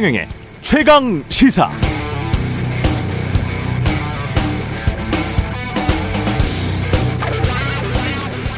최경영의 0.00 0.28
최강 0.62 1.24
시사. 1.28 1.70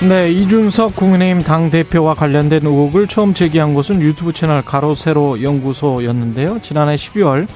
네, 0.08 0.30
이준석 0.30 0.94
국민의힘 0.94 1.42
당 1.42 1.68
대표와 1.68 2.14
관련된 2.14 2.64
의혹을 2.64 3.08
처음 3.08 3.34
제기한 3.34 3.74
곳은 3.74 4.00
유튜브 4.02 4.32
채널 4.32 4.64
가로세로 4.64 5.42
연구소였는데요. 5.42 6.60
지난해 6.62 6.94
12월 6.94 7.48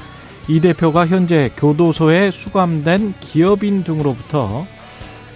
이 0.48 0.59
대표가 0.59 1.06
현재 1.06 1.52
교도소에 1.56 2.32
수감된 2.32 3.14
기업인 3.20 3.84
등으로부터 3.84 4.66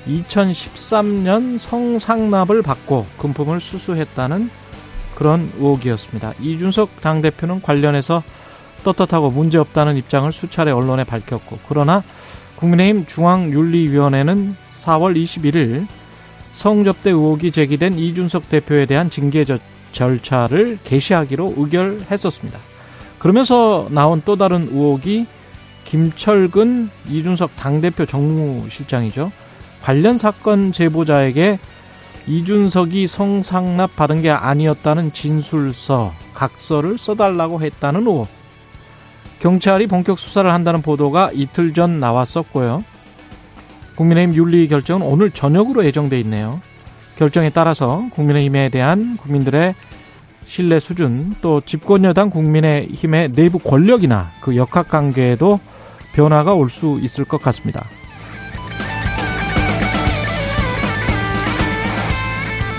2013년 0.09 1.60
성상납을 1.60 2.62
받고 2.62 3.06
금품을 3.16 3.60
수수했다는 3.60 4.51
그런 5.14 5.52
의혹이었습니다. 5.59 6.32
이준석 6.41 7.01
당대표는 7.01 7.62
관련해서 7.62 8.24
떳떳하고 8.83 9.30
문제없다는 9.30 9.97
입장을 9.97 10.30
수차례 10.33 10.70
언론에 10.70 11.05
밝혔고 11.05 11.59
그러나 11.69 12.02
국민의힘 12.57 13.06
중앙윤리위원회는 13.06 14.56
4월 14.83 15.16
21일 15.16 15.87
성접대 16.55 17.11
의혹이 17.11 17.53
제기된 17.53 17.98
이준석 17.98 18.48
대표에 18.48 18.87
대한 18.87 19.11
징계 19.11 19.45
절차를 19.93 20.79
개시하기로 20.84 21.55
의결했었습니다. 21.56 22.59
그러면서 23.19 23.87
나온 23.91 24.23
또 24.25 24.37
다른 24.37 24.69
의혹이 24.70 25.27
김철근 25.84 26.91
이준석 27.09 27.56
당대표 27.56 28.06
정무실장이죠. 28.06 29.33
관련 29.83 30.19
사건 30.19 30.73
제보자에게 30.73 31.59
이준석이 32.27 33.06
성상납 33.06 33.97
받은 33.97 34.22
게 34.22 34.31
아니었다는 34.31 35.12
진술서, 35.12 36.12
각서를 36.34 36.98
써달라고 36.98 37.61
했다는 37.61 38.06
의혹. 38.06 38.39
경찰이 39.41 39.86
본격 39.86 40.19
수사를 40.19 40.52
한다는 40.52 40.83
보도가 40.83 41.30
이틀 41.33 41.72
전 41.74 41.98
나왔었고요. 41.98 42.84
국민의힘 43.97 44.34
윤리 44.34 44.69
결정은 44.69 45.06
오늘 45.06 45.30
저녁으로 45.30 45.84
예정돼 45.84 46.20
있네요. 46.20 46.60
결정에 47.16 47.50
따라서 47.50 48.05
국민의힘에 48.12 48.69
대한 48.69 49.16
국민들의 49.16 49.74
신뢰 50.47 50.80
수준 50.80 51.34
또 51.41 51.60
집권여당 51.60 52.30
국민의힘의 52.30 53.32
내부 53.32 53.58
권력이나 53.58 54.30
그 54.41 54.56
역학 54.56 54.88
관계에도 54.88 55.60
변화가 56.12 56.54
올 56.54 56.69
수 56.70 56.98
있을 57.02 57.25
것 57.25 57.42
같습니다. 57.42 57.84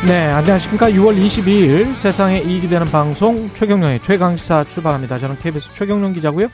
네, 0.08 0.32
안녕하십니까. 0.32 0.90
6월 0.90 1.16
22일 1.16 1.94
세상에 1.94 2.40
이익이 2.40 2.68
되는 2.70 2.88
방송 2.88 3.50
최경령의 3.54 4.02
최강시사 4.02 4.64
출발합니다. 4.64 5.20
저는 5.20 5.38
KBS 5.38 5.76
최경령 5.76 6.14
기자고요. 6.14 6.48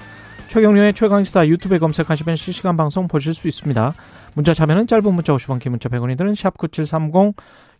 최경령의 0.49 0.93
최강시사 0.93 1.47
유튜브에 1.47 1.77
검색하시면 1.77 2.35
실시간 2.35 2.75
방송 2.75 3.07
보실 3.07 3.33
수 3.33 3.47
있습니다. 3.47 3.93
문자 4.33 4.53
참여는 4.53 4.87
짧은 4.87 5.13
문자 5.13 5.33
50원, 5.33 5.59
긴 5.59 5.71
문자 5.71 5.87
100원이 5.87 6.17
드는 6.17 6.33
샵9730 6.33 7.35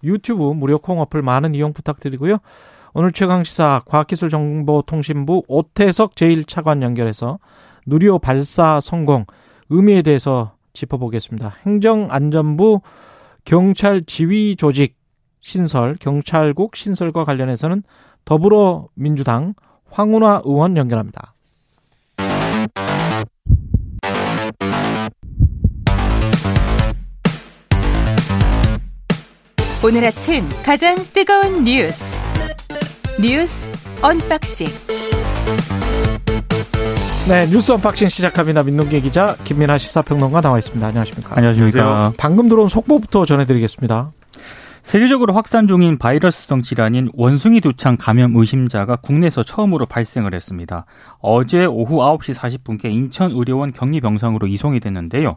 유튜브 0.05 0.53
무료 0.53 0.77
콩 0.77 1.01
어플 1.01 1.21
많은 1.21 1.53
이용 1.53 1.73
부탁드리고요. 1.73 2.37
오늘 2.93 3.11
최강시사 3.11 3.81
과학기술정보통신부 3.87 5.43
오태석 5.49 6.15
제1차관 6.15 6.81
연결해서 6.81 7.39
누리호 7.85 8.19
발사 8.19 8.79
성공 8.79 9.25
의미에 9.69 10.01
대해서 10.01 10.53
짚어보겠습니다. 10.71 11.57
행정안전부 11.65 12.79
경찰 13.43 14.03
지휘 14.05 14.55
조직 14.55 14.96
신설, 15.47 15.95
경찰국 16.01 16.75
신설과 16.75 17.23
관련해서는 17.23 17.81
더불어민주당 18.25 19.53
황운하 19.89 20.41
의원 20.43 20.75
연결합니다. 20.75 21.35
오늘 29.85 30.03
아침 30.03 30.43
가장 30.65 30.97
뜨거운 31.13 31.63
뉴스 31.63 32.19
뉴스 33.21 33.69
unboxing 34.01 34.67
네 37.29 37.47
뉴스 37.49 37.71
unboxing 37.71 38.09
시작합니다. 38.09 38.63
민동기 38.63 38.99
기자 38.99 39.37
김민아 39.45 39.77
시사평론가 39.77 40.41
나와 40.41 40.57
있습니다. 40.57 40.85
안녕하십니까? 40.85 41.37
안녕하십니까? 41.37 42.11
방금 42.17 42.49
들어온 42.49 42.67
속보부터 42.67 43.25
전해드리겠습니다. 43.25 44.11
세계적으로 44.87 45.33
확산 45.33 45.67
중인 45.67 45.97
바이러스성 45.97 46.61
질환인 46.61 47.09
원숭이 47.13 47.59
두창 47.59 47.97
감염 47.99 48.37
의심자가 48.37 48.95
국내에서 48.95 49.43
처음으로 49.43 49.85
발생을 49.85 50.33
했습니다. 50.33 50.85
어제 51.19 51.65
오후 51.65 51.97
9시 51.97 52.33
40분께 52.33 52.85
인천의료원 52.85 53.73
격리병상으로 53.73 54.47
이송이 54.47 54.79
됐는데요. 54.79 55.35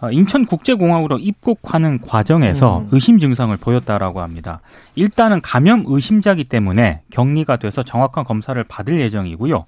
어, 0.00 0.10
인천국제공항으로 0.12 1.18
입국하는 1.18 1.98
과정에서 1.98 2.82
음. 2.82 2.88
의심 2.92 3.18
증상을 3.18 3.56
보였다라고 3.56 4.20
합니다. 4.20 4.60
일단은 4.94 5.40
감염 5.40 5.82
의심자기 5.84 6.44
때문에 6.44 7.02
격리가 7.10 7.56
돼서 7.56 7.82
정확한 7.82 8.22
검사를 8.22 8.62
받을 8.62 9.00
예정이고요. 9.00 9.64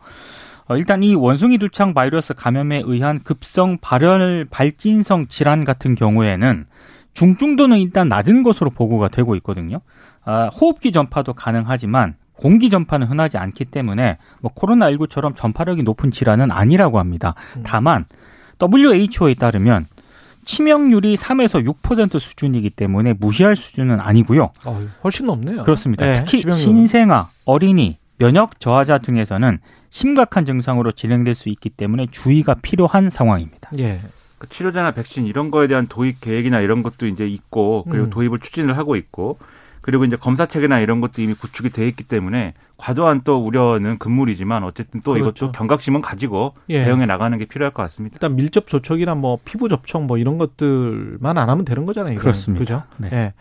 어, 0.68 0.76
일단 0.76 1.02
이 1.02 1.16
원숭이 1.16 1.58
두창 1.58 1.92
바이러스 1.92 2.34
감염에 2.34 2.82
의한 2.84 3.24
급성 3.24 3.78
발열 3.80 4.46
발진성 4.48 5.26
질환 5.26 5.64
같은 5.64 5.96
경우에는 5.96 6.66
중증도는 7.14 7.78
일단 7.78 8.08
낮은 8.08 8.42
것으로 8.42 8.70
보고가 8.70 9.08
되고 9.08 9.34
있거든요. 9.36 9.80
아, 10.24 10.48
호흡기 10.48 10.92
전파도 10.92 11.32
가능하지만 11.32 12.16
공기 12.34 12.70
전파는 12.70 13.08
흔하지 13.08 13.38
않기 13.38 13.66
때문에 13.66 14.18
뭐 14.40 14.52
코로나19처럼 14.54 15.34
전파력이 15.34 15.82
높은 15.82 16.10
질환은 16.10 16.50
아니라고 16.50 16.98
합니다. 16.98 17.34
음. 17.56 17.62
다만 17.64 18.04
WHO에 18.60 19.34
따르면 19.34 19.86
치명률이 20.44 21.16
3에서 21.16 21.66
6% 21.82 22.18
수준이기 22.18 22.70
때문에 22.70 23.12
무시할 23.12 23.56
수준은 23.56 24.00
아니고요. 24.00 24.50
어, 24.64 24.88
훨씬 25.04 25.26
높네요. 25.26 25.62
그렇습니다. 25.62 26.06
네, 26.06 26.24
특히 26.24 26.38
치명률은. 26.38 26.64
신생아, 26.64 27.28
어린이, 27.44 27.98
면역 28.16 28.58
저하자 28.58 28.98
등에서는 28.98 29.58
심각한 29.90 30.44
증상으로 30.44 30.92
진행될 30.92 31.34
수 31.34 31.48
있기 31.48 31.70
때문에 31.70 32.06
주의가 32.10 32.54
필요한 32.54 33.10
상황입니다. 33.10 33.70
예. 33.78 34.00
그 34.38 34.48
치료제나 34.48 34.92
백신 34.92 35.26
이런 35.26 35.50
거에 35.50 35.66
대한 35.66 35.86
도입 35.88 36.20
계획이나 36.20 36.60
이런 36.60 36.82
것도 36.82 37.06
이제 37.06 37.26
있고 37.26 37.84
그리고 37.88 38.06
음. 38.06 38.10
도입을 38.10 38.38
추진을 38.40 38.78
하고 38.78 38.96
있고 38.96 39.38
그리고 39.80 40.04
이제 40.04 40.16
검사 40.16 40.46
체계나 40.46 40.80
이런 40.80 41.00
것도 41.00 41.22
이미 41.22 41.34
구축이 41.34 41.70
돼 41.70 41.88
있기 41.88 42.04
때문에 42.04 42.52
과도한 42.76 43.22
또 43.24 43.38
우려는 43.38 43.98
금물이지만 43.98 44.62
어쨌든 44.62 45.00
또 45.02 45.14
그렇죠. 45.14 45.46
이것도 45.46 45.52
경각심은 45.52 46.02
가지고 46.02 46.54
예. 46.68 46.84
대응해 46.84 47.06
나가는 47.06 47.36
게 47.38 47.46
필요할 47.46 47.72
것 47.72 47.82
같습니다. 47.84 48.14
일단 48.16 48.36
밀접 48.36 48.68
접촉이나 48.68 49.14
뭐 49.14 49.38
피부 49.44 49.68
접촉 49.68 50.04
뭐 50.04 50.18
이런 50.18 50.36
것들만 50.38 51.38
안 51.38 51.48
하면 51.48 51.64
되는 51.64 51.86
거잖아요. 51.86 52.12
이거는. 52.12 52.22
그렇습니다. 52.22 52.58
그죠? 52.60 52.82
네. 52.98 53.08
예. 53.12 53.32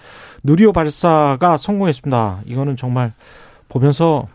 누리호 0.43 0.71
발사가 0.71 1.57
성공했습니다. 1.57 2.39
이거는 2.45 2.77
정말 2.77 3.13
보면서 3.67 4.27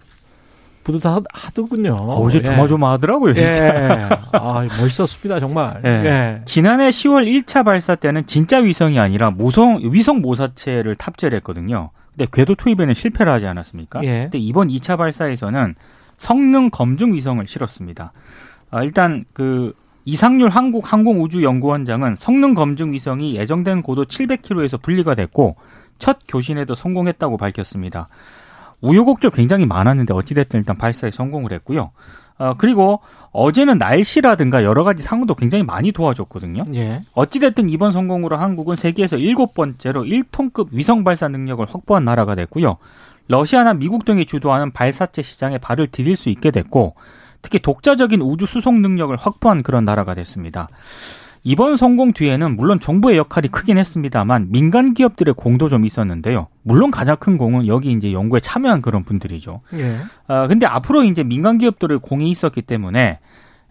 뿌듯하더군요. 0.84 1.94
어제 1.94 2.38
예. 2.38 2.42
조마조마하더라고요, 2.42 3.32
진짜. 3.34 3.64
예. 3.64 4.08
아, 4.32 4.66
멋있었습니다, 4.78 5.40
정말. 5.40 5.80
예. 5.84 5.88
예. 5.88 6.42
지난해 6.44 6.90
10월 6.90 7.26
1차 7.26 7.64
발사 7.64 7.94
때는 7.94 8.26
진짜 8.26 8.58
위성이 8.58 8.98
아니라 8.98 9.30
모성 9.30 9.80
위성 9.82 10.20
모사체를 10.20 10.96
탑재를 10.96 11.36
했거든요. 11.38 11.90
근데 12.16 12.26
궤도 12.32 12.54
투입에는 12.54 12.94
실패를 12.94 13.32
하지 13.32 13.46
않았습니까? 13.46 14.02
예. 14.04 14.22
근데 14.24 14.38
이번 14.38 14.68
2차 14.68 14.98
발사에서는 14.98 15.74
성능 16.16 16.70
검증 16.70 17.14
위성을 17.14 17.44
실었습니다. 17.46 18.12
아, 18.70 18.82
일단 18.82 19.24
그 19.32 19.74
이상률 20.04 20.50
한국 20.50 20.92
항공우주연구원장은 20.92 22.16
성능 22.16 22.54
검증 22.54 22.92
위성이 22.92 23.36
예정된 23.36 23.82
고도 23.82 24.04
700km에서 24.04 24.82
분리가 24.82 25.14
됐고 25.14 25.56
첫 25.98 26.18
교신에도 26.26 26.74
성공했다고 26.74 27.36
밝혔습니다. 27.36 28.08
우여곡절 28.82 29.30
굉장히 29.30 29.64
많았는데 29.66 30.12
어찌됐든 30.12 30.60
일단 30.60 30.76
발사에 30.76 31.10
성공을 31.10 31.52
했고요. 31.52 31.92
어, 32.38 32.54
그리고 32.58 33.00
어제는 33.30 33.78
날씨라든가 33.78 34.64
여러 34.64 34.84
가지 34.84 35.02
상황도 35.02 35.34
굉장히 35.34 35.64
많이 35.64 35.92
도와줬거든요. 35.92 36.64
예. 36.74 37.02
어찌됐든 37.12 37.68
이번 37.70 37.92
성공으로 37.92 38.36
한국은 38.36 38.76
세계에서 38.76 39.16
일곱 39.16 39.54
번째로 39.54 40.02
1톤급 40.02 40.68
위성 40.72 41.04
발사 41.04 41.28
능력을 41.28 41.64
확보한 41.68 42.04
나라가 42.04 42.34
됐고요. 42.34 42.78
러시아나 43.28 43.74
미국 43.74 44.04
등이 44.04 44.26
주도하는 44.26 44.72
발사체 44.72 45.22
시장에 45.22 45.58
발을 45.58 45.88
디딜 45.92 46.16
수 46.16 46.28
있게 46.28 46.50
됐고, 46.50 46.96
특히 47.40 47.58
독자적인 47.60 48.20
우주 48.20 48.46
수송 48.46 48.82
능력을 48.82 49.14
확보한 49.16 49.62
그런 49.62 49.84
나라가 49.84 50.14
됐습니다. 50.14 50.68
이번 51.44 51.76
성공 51.76 52.12
뒤에는 52.12 52.56
물론 52.56 52.78
정부의 52.78 53.16
역할이 53.16 53.48
크긴 53.48 53.76
했습니다만 53.78 54.48
민간 54.50 54.94
기업들의 54.94 55.34
공도 55.34 55.68
좀 55.68 55.84
있었는데요. 55.84 56.48
물론 56.62 56.90
가장 56.90 57.16
큰 57.16 57.36
공은 57.36 57.66
여기 57.66 57.90
이제 57.92 58.12
연구에 58.12 58.40
참여한 58.40 58.80
그런 58.80 59.04
분들이죠. 59.04 59.60
예. 59.74 59.96
아 60.28 60.46
근데 60.46 60.66
앞으로 60.66 61.02
이제 61.04 61.24
민간 61.24 61.58
기업들의 61.58 61.98
공이 61.98 62.30
있었기 62.30 62.62
때문에 62.62 63.18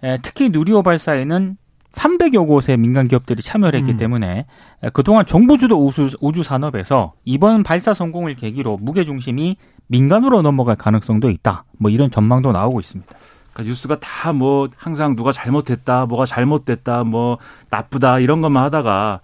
에, 0.03 0.17
특히 0.21 0.49
누리호 0.49 0.83
발사에는 0.83 1.57
300여 1.91 2.47
곳의 2.47 2.77
민간 2.77 3.07
기업들이 3.07 3.41
참여를 3.41 3.79
했기 3.79 3.91
음. 3.91 3.97
때문에 3.97 4.45
그동안 4.93 5.25
정부 5.25 5.57
주도 5.57 5.85
우주, 5.85 6.09
우주 6.21 6.41
산업에서 6.41 7.13
이번 7.25 7.63
발사 7.63 7.93
성공을 7.93 8.35
계기로 8.35 8.77
무게 8.81 9.03
중심이 9.03 9.57
민간으로 9.87 10.41
넘어갈 10.41 10.77
가능성도 10.77 11.29
있다. 11.29 11.65
뭐 11.77 11.91
이런 11.91 12.09
전망도 12.09 12.53
나오고 12.53 12.79
있습니다. 12.79 13.11
그러니까 13.53 13.69
뉴스가 13.69 13.99
다 13.99 14.31
뭐 14.33 14.69
항상 14.77 15.15
누가 15.15 15.31
잘못했다, 15.31 16.05
뭐가 16.05 16.25
잘못됐다, 16.25 17.03
뭐 17.03 17.37
나쁘다 17.69 18.19
이런 18.19 18.41
것만 18.41 18.63
하다가 18.65 19.19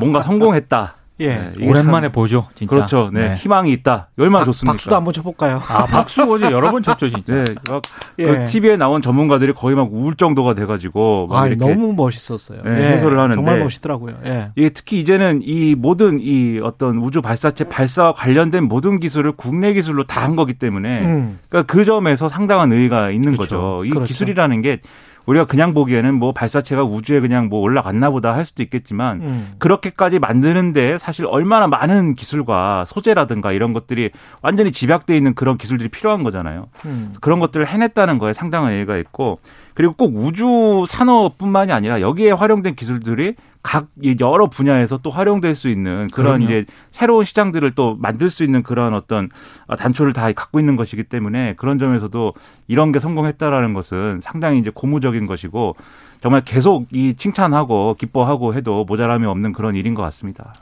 뭔가 0.00 0.22
성공했다. 0.22 0.97
예. 1.20 1.52
네, 1.56 1.66
오랜만에 1.68 2.06
참, 2.06 2.12
보죠, 2.12 2.46
진짜. 2.54 2.70
그렇죠. 2.74 3.10
네. 3.12 3.30
네. 3.30 3.34
희망이 3.34 3.72
있다. 3.72 4.08
얼마나 4.18 4.44
박, 4.44 4.44
좋습니까? 4.52 4.72
박수도 4.72 4.94
한번 4.96 5.12
쳐볼까요? 5.12 5.60
아, 5.68 5.86
박수 5.86 6.22
어제 6.32 6.46
여러 6.52 6.70
번 6.70 6.82
쳤죠, 6.82 7.08
진짜. 7.10 7.34
네. 7.42 7.54
막 7.68 7.82
예. 8.20 8.26
그 8.26 8.44
TV에 8.46 8.76
나온 8.76 9.02
전문가들이 9.02 9.52
거의 9.54 9.74
막 9.74 9.88
울 9.90 10.14
정도가 10.14 10.54
돼가지고. 10.54 11.28
아, 11.32 11.48
너무 11.56 11.92
멋있었어요. 11.94 12.60
네, 12.64 12.70
예. 12.70 12.88
해설을 12.92 13.18
하는데. 13.18 13.34
정말 13.34 13.58
멋있더라고요. 13.58 14.16
예. 14.26 14.50
이게 14.54 14.68
특히 14.68 15.00
이제는 15.00 15.40
이 15.42 15.74
모든 15.74 16.18
이 16.20 16.60
어떤 16.62 16.98
우주 16.98 17.22
발사체 17.22 17.64
발사와 17.64 18.12
관련된 18.12 18.64
모든 18.64 19.00
기술을 19.00 19.32
국내 19.32 19.72
기술로 19.72 20.04
다 20.04 20.18
한 20.18 20.36
거기 20.36 20.54
때문에. 20.54 21.04
음. 21.06 21.38
그러니까 21.48 21.72
그 21.72 21.84
점에서 21.84 22.28
상당한 22.28 22.70
의의가 22.72 23.10
있는 23.10 23.34
그렇죠. 23.36 23.56
거죠. 23.56 23.82
이 23.86 23.88
그렇죠. 23.90 24.06
기술이라는 24.06 24.60
게 24.62 24.80
우리가 25.28 25.44
그냥 25.44 25.74
보기에는 25.74 26.14
뭐 26.14 26.32
발사체가 26.32 26.84
우주에 26.84 27.20
그냥 27.20 27.48
뭐 27.48 27.60
올라갔나 27.60 28.08
보다 28.08 28.34
할 28.34 28.46
수도 28.46 28.62
있겠지만 28.62 29.20
음. 29.20 29.52
그렇게까지 29.58 30.18
만드는데 30.18 30.96
사실 30.96 31.26
얼마나 31.26 31.66
많은 31.66 32.14
기술과 32.14 32.86
소재라든가 32.86 33.52
이런 33.52 33.74
것들이 33.74 34.10
완전히 34.40 34.72
집약돼 34.72 35.14
있는 35.14 35.34
그런 35.34 35.58
기술들이 35.58 35.90
필요한 35.90 36.22
거잖아요. 36.22 36.68
음. 36.86 37.14
그런 37.20 37.40
것들을 37.40 37.66
해냈다는 37.66 38.18
거에 38.18 38.32
상당한 38.32 38.72
의의가 38.72 38.96
있고 38.96 39.38
그리고 39.74 39.92
꼭 39.92 40.16
우주 40.16 40.86
산업뿐만이 40.88 41.72
아니라 41.72 42.00
여기에 42.00 42.32
활용된 42.32 42.74
기술들이 42.74 43.34
각 43.62 43.88
여러 44.20 44.46
분야에서 44.46 44.98
또 45.02 45.10
활용될 45.10 45.56
수 45.56 45.68
있는 45.68 46.08
그런 46.12 46.38
그럼요. 46.38 46.44
이제 46.44 46.64
새로운 46.90 47.24
시장들을 47.24 47.72
또 47.72 47.96
만들 47.98 48.30
수 48.30 48.44
있는 48.44 48.62
그런 48.62 48.94
어떤 48.94 49.30
단초를 49.76 50.12
다 50.12 50.30
갖고 50.32 50.60
있는 50.60 50.76
것이기 50.76 51.04
때문에 51.04 51.54
그런 51.56 51.78
점에서도 51.78 52.34
이런 52.68 52.92
게 52.92 53.00
성공했다라는 53.00 53.74
것은 53.74 54.20
상당히 54.22 54.58
이제 54.58 54.70
고무적인 54.72 55.26
것이고 55.26 55.76
정말 56.20 56.42
계속 56.44 56.86
이 56.92 57.14
칭찬하고 57.16 57.96
기뻐하고 57.98 58.54
해도 58.54 58.84
모자람이 58.84 59.26
없는 59.26 59.52
그런 59.52 59.76
일인 59.76 59.94
것 59.94 60.02
같습니다. 60.02 60.52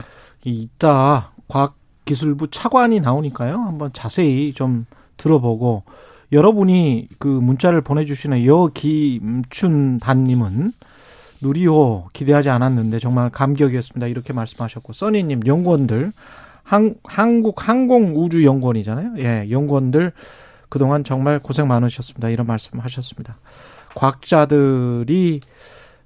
이따 0.43 1.31
과학기술부 1.47 2.49
차관이 2.49 2.99
나오니까요. 2.99 3.57
한번 3.57 3.91
자세히 3.93 4.53
좀 4.53 4.85
들어보고 5.17 5.83
여러분이 6.31 7.09
그 7.19 7.27
문자를 7.27 7.81
보내주시는 7.81 8.45
여김춘단님은 8.45 10.73
누리호 11.41 12.09
기대하지 12.13 12.49
않았는데 12.49 12.99
정말 12.99 13.29
감격이었습니다. 13.29 14.07
이렇게 14.07 14.33
말씀하셨고 14.33 14.93
써니님 14.93 15.41
연구원들 15.45 16.11
한, 16.63 16.95
한국 17.03 17.67
항공우주연구원이잖아요. 17.67 19.13
예, 19.19 19.47
연구원들 19.49 20.11
그동안 20.69 21.03
정말 21.03 21.39
고생 21.39 21.67
많으셨습니다. 21.67 22.29
이런 22.29 22.45
말씀하셨습니다. 22.47 23.37
과학자들이 23.95 25.39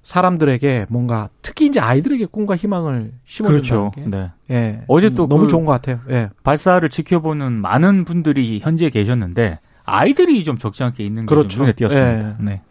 사람들에게 0.02 0.86
뭔가 0.88 1.28
특히 1.42 1.66
이제 1.66 1.80
아이들에게 1.80 2.26
꿈과 2.26 2.56
희망을 2.56 3.12
심어준다는 3.24 3.62
그렇죠. 3.62 3.90
게 3.94 4.04
네. 4.08 4.30
예, 4.50 4.82
어제 4.88 5.10
또 5.10 5.28
너무 5.28 5.42
그 5.42 5.48
좋은 5.48 5.64
것 5.64 5.72
같아요. 5.72 6.00
예. 6.10 6.30
발사를 6.42 6.88
지켜보는 6.88 7.52
많은 7.52 8.04
분들이 8.04 8.60
현재 8.60 8.90
계셨는데 8.90 9.60
아이들이 9.84 10.42
좀 10.44 10.58
적지 10.58 10.82
않게 10.82 11.04
있는 11.04 11.22
게 11.22 11.26
그렇죠. 11.26 11.60
눈에 11.60 11.72
띄었습니다. 11.72 12.28
예. 12.28 12.34
네. 12.40 12.62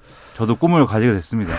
저도 0.41 0.55
꿈을 0.55 0.87
가지게 0.87 1.13
됐습니다. 1.13 1.53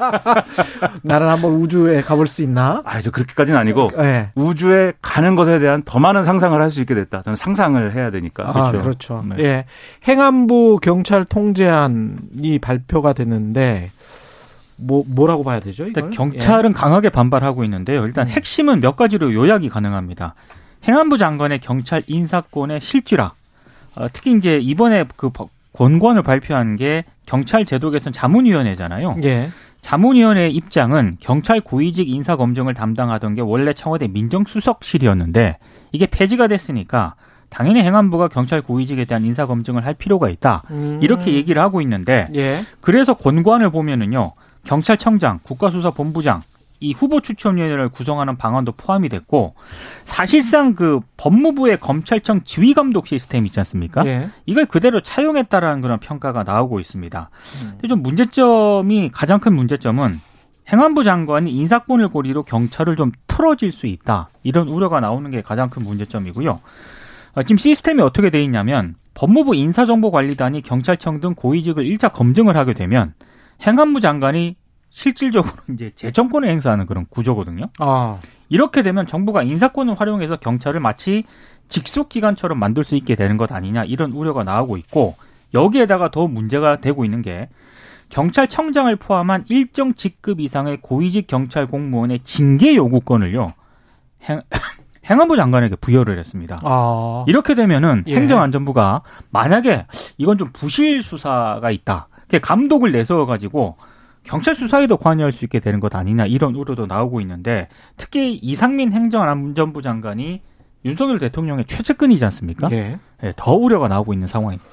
나는 1.00 1.26
한번 1.26 1.52
우주에 1.54 2.02
가볼 2.02 2.26
수 2.26 2.42
있나? 2.42 2.82
아, 2.84 3.00
저 3.00 3.10
그렇게까지는 3.10 3.58
아니고 3.58 3.92
네. 3.96 4.30
우주에 4.34 4.92
가는 5.00 5.34
것에 5.34 5.58
대한 5.58 5.82
더 5.86 5.98
많은 5.98 6.22
상상을 6.24 6.60
할 6.60 6.68
수 6.68 6.82
있게 6.82 6.94
됐다. 6.94 7.22
저는 7.22 7.36
상상을 7.36 7.94
해야 7.94 8.10
되니까. 8.10 8.46
아, 8.46 8.52
그렇죠. 8.52 8.78
그렇죠. 8.84 9.24
네. 9.26 9.36
예. 9.42 9.64
행안부 10.06 10.80
경찰 10.82 11.24
통제안이 11.24 12.58
발표가 12.60 13.14
됐는데 13.14 13.90
뭐 14.76 15.02
뭐라고 15.06 15.42
봐야 15.42 15.60
되죠? 15.60 15.84
일단 15.84 16.10
경찰은 16.10 16.70
예. 16.70 16.74
강하게 16.74 17.08
반발하고 17.08 17.64
있는데요. 17.64 18.04
일단 18.04 18.26
음. 18.26 18.32
핵심은 18.32 18.80
몇 18.80 18.96
가지로 18.96 19.32
요약이 19.32 19.70
가능합니다. 19.70 20.34
행안부 20.84 21.16
장관의 21.16 21.60
경찰 21.60 22.02
인사권의 22.06 22.82
실질화. 22.82 23.32
어, 23.94 24.08
특히 24.12 24.36
이제 24.36 24.58
이번에 24.58 25.06
그 25.16 25.30
권관을 25.72 26.22
발표한 26.22 26.76
게 26.76 27.04
경찰 27.26 27.64
제도 27.64 27.90
개선 27.90 28.12
자문위원회잖아요. 28.12 29.16
예. 29.24 29.50
자문위원회 29.80 30.48
입장은 30.48 31.18
경찰 31.20 31.60
고위직 31.60 32.08
인사 32.08 32.36
검증을 32.36 32.74
담당하던 32.74 33.34
게 33.34 33.40
원래 33.40 33.72
청와대 33.72 34.08
민정수석실이었는데 34.08 35.58
이게 35.92 36.06
폐지가 36.06 36.48
됐으니까 36.48 37.14
당연히 37.48 37.80
행안부가 37.82 38.28
경찰 38.28 38.60
고위직에 38.60 39.04
대한 39.04 39.24
인사 39.24 39.46
검증을 39.46 39.86
할 39.86 39.94
필요가 39.94 40.28
있다. 40.28 40.64
음. 40.70 40.98
이렇게 41.02 41.32
얘기를 41.32 41.62
하고 41.62 41.80
있는데 41.80 42.28
예. 42.34 42.60
그래서 42.80 43.14
권관을 43.14 43.70
보면은요. 43.70 44.32
경찰청장, 44.64 45.40
국가수사본부장, 45.44 46.42
이 46.80 46.92
후보 46.92 47.20
추천위원회를 47.20 47.88
구성하는 47.88 48.36
방안도 48.36 48.72
포함이 48.72 49.08
됐고 49.08 49.54
사실상 50.04 50.74
그 50.74 51.00
법무부의 51.16 51.80
검찰청 51.80 52.42
지휘 52.44 52.74
감독 52.74 53.06
시스템 53.06 53.46
있지 53.46 53.58
않습니까? 53.60 54.06
예. 54.06 54.28
이걸 54.46 54.66
그대로 54.66 55.00
차용했다라는 55.00 55.80
그런 55.80 55.98
평가가 55.98 56.44
나오고 56.44 56.80
있습니다. 56.80 57.30
음. 57.62 57.70
근데 57.72 57.88
좀 57.88 58.02
문제점이 58.02 59.10
가장 59.12 59.40
큰 59.40 59.54
문제점은 59.54 60.20
행안부 60.70 61.02
장관이 61.02 61.50
인사권을 61.50 62.08
고리로 62.08 62.42
경찰을 62.44 62.96
좀 62.96 63.10
틀어질 63.26 63.72
수 63.72 63.86
있다. 63.86 64.28
이런 64.42 64.68
우려가 64.68 65.00
나오는 65.00 65.30
게 65.30 65.40
가장 65.42 65.70
큰 65.70 65.82
문제점이고요. 65.82 66.60
어, 67.34 67.42
지금 67.42 67.56
시스템이 67.56 68.02
어떻게 68.02 68.30
돼 68.30 68.40
있냐면 68.42 68.94
법무부 69.14 69.54
인사정보관리단이 69.54 70.62
경찰청 70.62 71.20
등 71.20 71.34
고위직을 71.34 71.84
1차 71.84 72.12
검증을 72.12 72.56
하게 72.56 72.74
되면 72.74 73.14
행안부 73.66 74.00
장관이 74.00 74.56
실질적으로 74.98 75.52
이제 75.72 75.92
재정권을 75.94 76.48
행사하는 76.48 76.84
그런 76.84 77.06
구조거든요. 77.08 77.66
아. 77.78 78.18
이렇게 78.48 78.82
되면 78.82 79.06
정부가 79.06 79.44
인사권을 79.44 79.94
활용해서 79.94 80.38
경찰을 80.38 80.80
마치 80.80 81.22
직속 81.68 82.08
기관처럼 82.08 82.58
만들 82.58 82.82
수 82.82 82.96
있게 82.96 83.14
되는 83.14 83.36
것 83.36 83.52
아니냐 83.52 83.84
이런 83.84 84.10
우려가 84.10 84.42
나오고 84.42 84.76
있고 84.78 85.14
여기에다가 85.54 86.10
더 86.10 86.26
문제가 86.26 86.78
되고 86.78 87.04
있는 87.04 87.22
게 87.22 87.48
경찰청장을 88.08 88.96
포함한 88.96 89.44
일정 89.48 89.94
직급 89.94 90.40
이상의 90.40 90.78
고위직 90.82 91.28
경찰 91.28 91.66
공무원의 91.66 92.20
징계 92.24 92.74
요구권을요 92.74 93.52
행, 94.24 94.42
행안부 95.08 95.36
장관에게 95.36 95.76
부여를 95.76 96.18
했습니다. 96.18 96.58
아. 96.64 97.24
이렇게 97.28 97.54
되면은 97.54 98.02
예. 98.08 98.16
행정안전부가 98.16 99.02
만약에 99.30 99.86
이건 100.16 100.38
좀 100.38 100.50
부실 100.52 101.02
수사가 101.02 101.70
있다. 101.70 102.08
감독을 102.42 102.90
내세워 102.90 103.26
가지고 103.26 103.76
경찰 104.28 104.54
수사에도 104.54 104.96
관여할 104.98 105.32
수 105.32 105.44
있게 105.44 105.58
되는 105.58 105.80
것 105.80 105.94
아니냐 105.94 106.26
이런 106.26 106.54
우려도 106.54 106.86
나오고 106.86 107.20
있는데 107.22 107.68
특히 107.96 108.34
이상민 108.34 108.92
행정안전부 108.92 109.80
장관이 109.80 110.42
윤석열 110.84 111.18
대통령의 111.18 111.64
최측근이지 111.64 112.24
않습니까? 112.26 112.68
예. 112.72 112.98
네, 113.22 113.32
더 113.36 113.54
우려가 113.54 113.88
나오고 113.88 114.12
있는 114.12 114.28
상황입니다. 114.28 114.68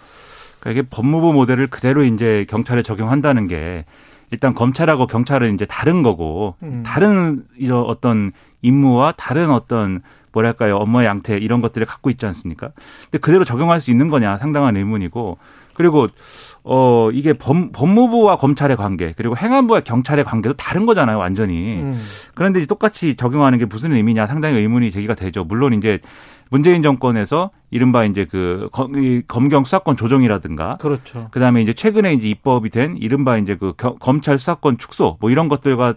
그러니까 0.60 0.72
이게 0.72 0.90
법무부 0.90 1.34
모델을 1.34 1.68
그대로 1.68 2.04
이제 2.04 2.46
경찰에 2.50 2.84
적용한다는 2.84 3.48
게 3.48 3.86
일단 4.32 4.54
검찰하고 4.54 5.08
경찰은 5.08 5.54
이제 5.54 5.66
다른 5.66 6.04
거고 6.04 6.56
음. 6.62 6.84
다른 6.86 7.46
이런 7.58 7.86
어떤 7.86 8.34
임무와 8.62 9.14
다른 9.16 9.52
어떤 9.52 10.02
뭐랄까요 10.34 10.76
업무 10.78 11.04
양태 11.06 11.38
이런 11.38 11.62
것들을 11.62 11.88
갖고 11.88 12.10
있지 12.10 12.26
않습니까? 12.26 12.72
근데 13.06 13.20
그대로 13.20 13.46
적용할 13.46 13.80
수 13.80 13.90
있는 13.90 14.10
거냐 14.10 14.38
상당한 14.38 14.76
의문이고 14.76 15.38
그리고 15.74 16.08
어 16.68 17.12
이게 17.14 17.34
법, 17.34 17.72
법무부와 17.74 18.38
검찰의 18.38 18.76
관계 18.76 19.14
그리고 19.16 19.38
행안부와 19.38 19.82
경찰의 19.82 20.26
관계도 20.26 20.56
다른 20.56 20.88
거잖아요 20.88 21.20
완전히 21.20 21.76
음. 21.82 22.02
그런데 22.34 22.60
이제 22.60 22.66
똑같이 22.66 23.14
적용하는 23.16 23.60
게 23.60 23.66
무슨 23.66 23.94
의미냐 23.94 24.26
상당히 24.26 24.58
의문이 24.58 24.90
제기가 24.92 25.14
되죠 25.14 25.44
물론 25.44 25.74
이제 25.76 26.00
문재인 26.50 26.82
정권에서 26.82 27.52
이른바 27.70 28.04
이제 28.06 28.26
그 28.26 28.68
검 29.28 29.50
경 29.50 29.64
수사권 29.64 29.96
조정이라든가 29.96 30.78
그렇죠. 30.82 31.28
그 31.32 31.40
다음에 31.40 31.62
이제 31.62 31.74
최근에 31.74 32.14
이제 32.14 32.28
입법이 32.28 32.70
된 32.72 32.98
이른바 32.98 33.38
이제 33.38 33.56
그 33.56 33.74
검찰 34.00 34.40
수사권 34.40 34.78
축소 34.80 35.18
뭐 35.20 35.30
이런 35.30 35.48
것들과 35.50 35.94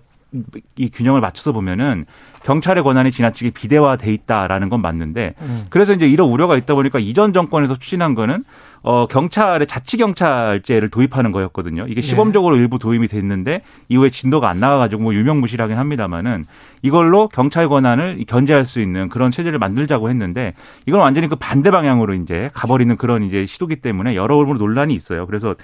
이 0.76 0.90
균형을 0.90 1.22
맞춰서 1.22 1.52
보면은 1.52 2.04
경찰의 2.44 2.84
권한이 2.84 3.10
지나치게 3.12 3.50
비대화돼 3.50 4.12
있다라는 4.12 4.68
건 4.68 4.82
맞는데 4.82 5.34
음. 5.40 5.64
그래서 5.70 5.94
이제 5.94 6.06
이런 6.06 6.28
우려가 6.28 6.58
있다 6.58 6.74
보니까 6.74 6.98
이전 6.98 7.32
정권에서 7.32 7.76
추진한 7.76 8.14
거는 8.14 8.44
어 8.82 9.06
경찰의 9.06 9.66
자치 9.66 9.96
경찰제를 9.96 10.88
도입하는 10.88 11.32
거였거든요. 11.32 11.86
이게 11.88 11.98
예. 11.98 12.02
시범적으로 12.02 12.56
네. 12.56 12.62
일부 12.62 12.78
도입이 12.78 13.08
됐는데 13.08 13.62
이후에 13.88 14.10
진도가 14.10 14.48
안 14.48 14.60
나가가지고 14.60 15.02
뭐 15.02 15.14
유명무실하긴 15.14 15.76
합니다만은 15.76 16.46
이걸로 16.82 17.28
경찰 17.28 17.68
권한을 17.68 18.24
견제할 18.26 18.66
수 18.66 18.80
있는 18.80 19.08
그런 19.08 19.30
체제를 19.30 19.58
만들자고 19.58 20.10
했는데 20.10 20.54
이건 20.86 21.00
완전히 21.00 21.28
그 21.28 21.36
반대 21.36 21.70
방향으로 21.70 22.14
이제 22.14 22.50
가버리는 22.54 22.94
그런 22.96 23.24
이제 23.24 23.46
시도기 23.46 23.76
때문에 23.76 24.14
여러모로 24.14 24.58
논란이 24.58 24.94
있어요. 24.94 25.26
그래서 25.26 25.54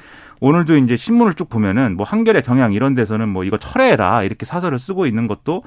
오늘도 0.40 0.76
이제 0.78 0.96
신문을 0.96 1.34
쭉 1.34 1.48
보면은 1.48 1.96
뭐 1.96 2.04
한겨레 2.04 2.42
경향 2.42 2.72
이런 2.72 2.94
데서는 2.94 3.28
뭐 3.28 3.44
이거 3.44 3.56
철회해라 3.56 4.24
이렇게 4.24 4.44
사설을 4.44 4.78
쓰고 4.78 5.06
있는 5.06 5.26
것도 5.26 5.62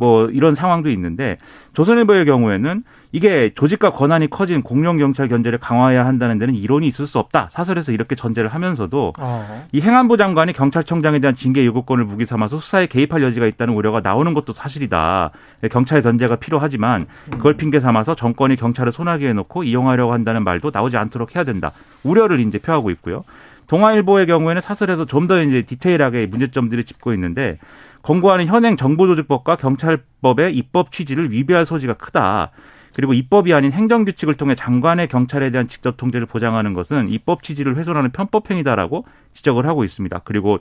뭐 0.00 0.30
이런 0.30 0.54
상황도 0.54 0.88
있는데 0.90 1.36
조선일보의 1.74 2.24
경우에는 2.24 2.82
이게 3.12 3.52
조직과 3.54 3.90
권한이 3.92 4.30
커진 4.30 4.62
공룡 4.62 4.96
경찰 4.96 5.28
견제를 5.28 5.58
강화해야 5.58 6.06
한다는 6.06 6.38
데는 6.38 6.54
이론이 6.54 6.88
있을 6.88 7.06
수 7.06 7.18
없다. 7.18 7.48
사설에서 7.50 7.92
이렇게 7.92 8.14
전제를 8.14 8.48
하면서도 8.48 9.12
어. 9.18 9.66
이 9.72 9.80
행안부 9.82 10.16
장관이 10.16 10.54
경찰청장에 10.54 11.18
대한 11.18 11.34
징계 11.34 11.66
요구권을 11.66 12.04
무기 12.06 12.24
삼아서 12.24 12.58
수사에 12.58 12.86
개입할 12.86 13.22
여지가 13.22 13.46
있다는 13.46 13.74
우려가 13.74 14.00
나오는 14.00 14.32
것도 14.32 14.54
사실이다. 14.54 15.32
경찰 15.70 16.00
견제가 16.00 16.36
필요하지만 16.36 17.06
그걸 17.30 17.54
핑계 17.54 17.78
삼아서 17.78 18.14
정권이 18.14 18.56
경찰을 18.56 18.92
손아귀에 18.92 19.34
놓고 19.34 19.64
이용하려고 19.64 20.14
한다는 20.14 20.42
말도 20.44 20.70
나오지 20.72 20.96
않도록 20.96 21.36
해야 21.36 21.44
된다. 21.44 21.72
우려를 22.04 22.40
이제 22.40 22.58
표하고 22.58 22.90
있고요. 22.90 23.24
동아일보의 23.66 24.26
경우에는 24.26 24.62
사설에서 24.62 25.04
좀 25.04 25.26
더 25.28 25.40
이제 25.42 25.62
디테일하게 25.62 26.26
문제점들이 26.26 26.82
짚고 26.84 27.12
있는데 27.14 27.58
권고하는 28.02 28.46
현행 28.46 28.76
정보조직법과 28.76 29.56
경찰법의 29.56 30.56
입법 30.56 30.92
취지를 30.92 31.32
위배할 31.32 31.66
소지가 31.66 31.94
크다. 31.94 32.50
그리고 32.94 33.14
입법이 33.14 33.54
아닌 33.54 33.72
행정규칙을 33.72 34.34
통해 34.34 34.54
장관의 34.54 35.08
경찰에 35.08 35.50
대한 35.50 35.68
직접 35.68 35.96
통제를 35.96 36.26
보장하는 36.26 36.74
것은 36.74 37.08
입법 37.08 37.42
취지를 37.42 37.76
훼손하는 37.76 38.10
편법행위다라고 38.10 39.04
지적을 39.34 39.66
하고 39.66 39.84
있습니다. 39.84 40.20
그리고 40.24 40.58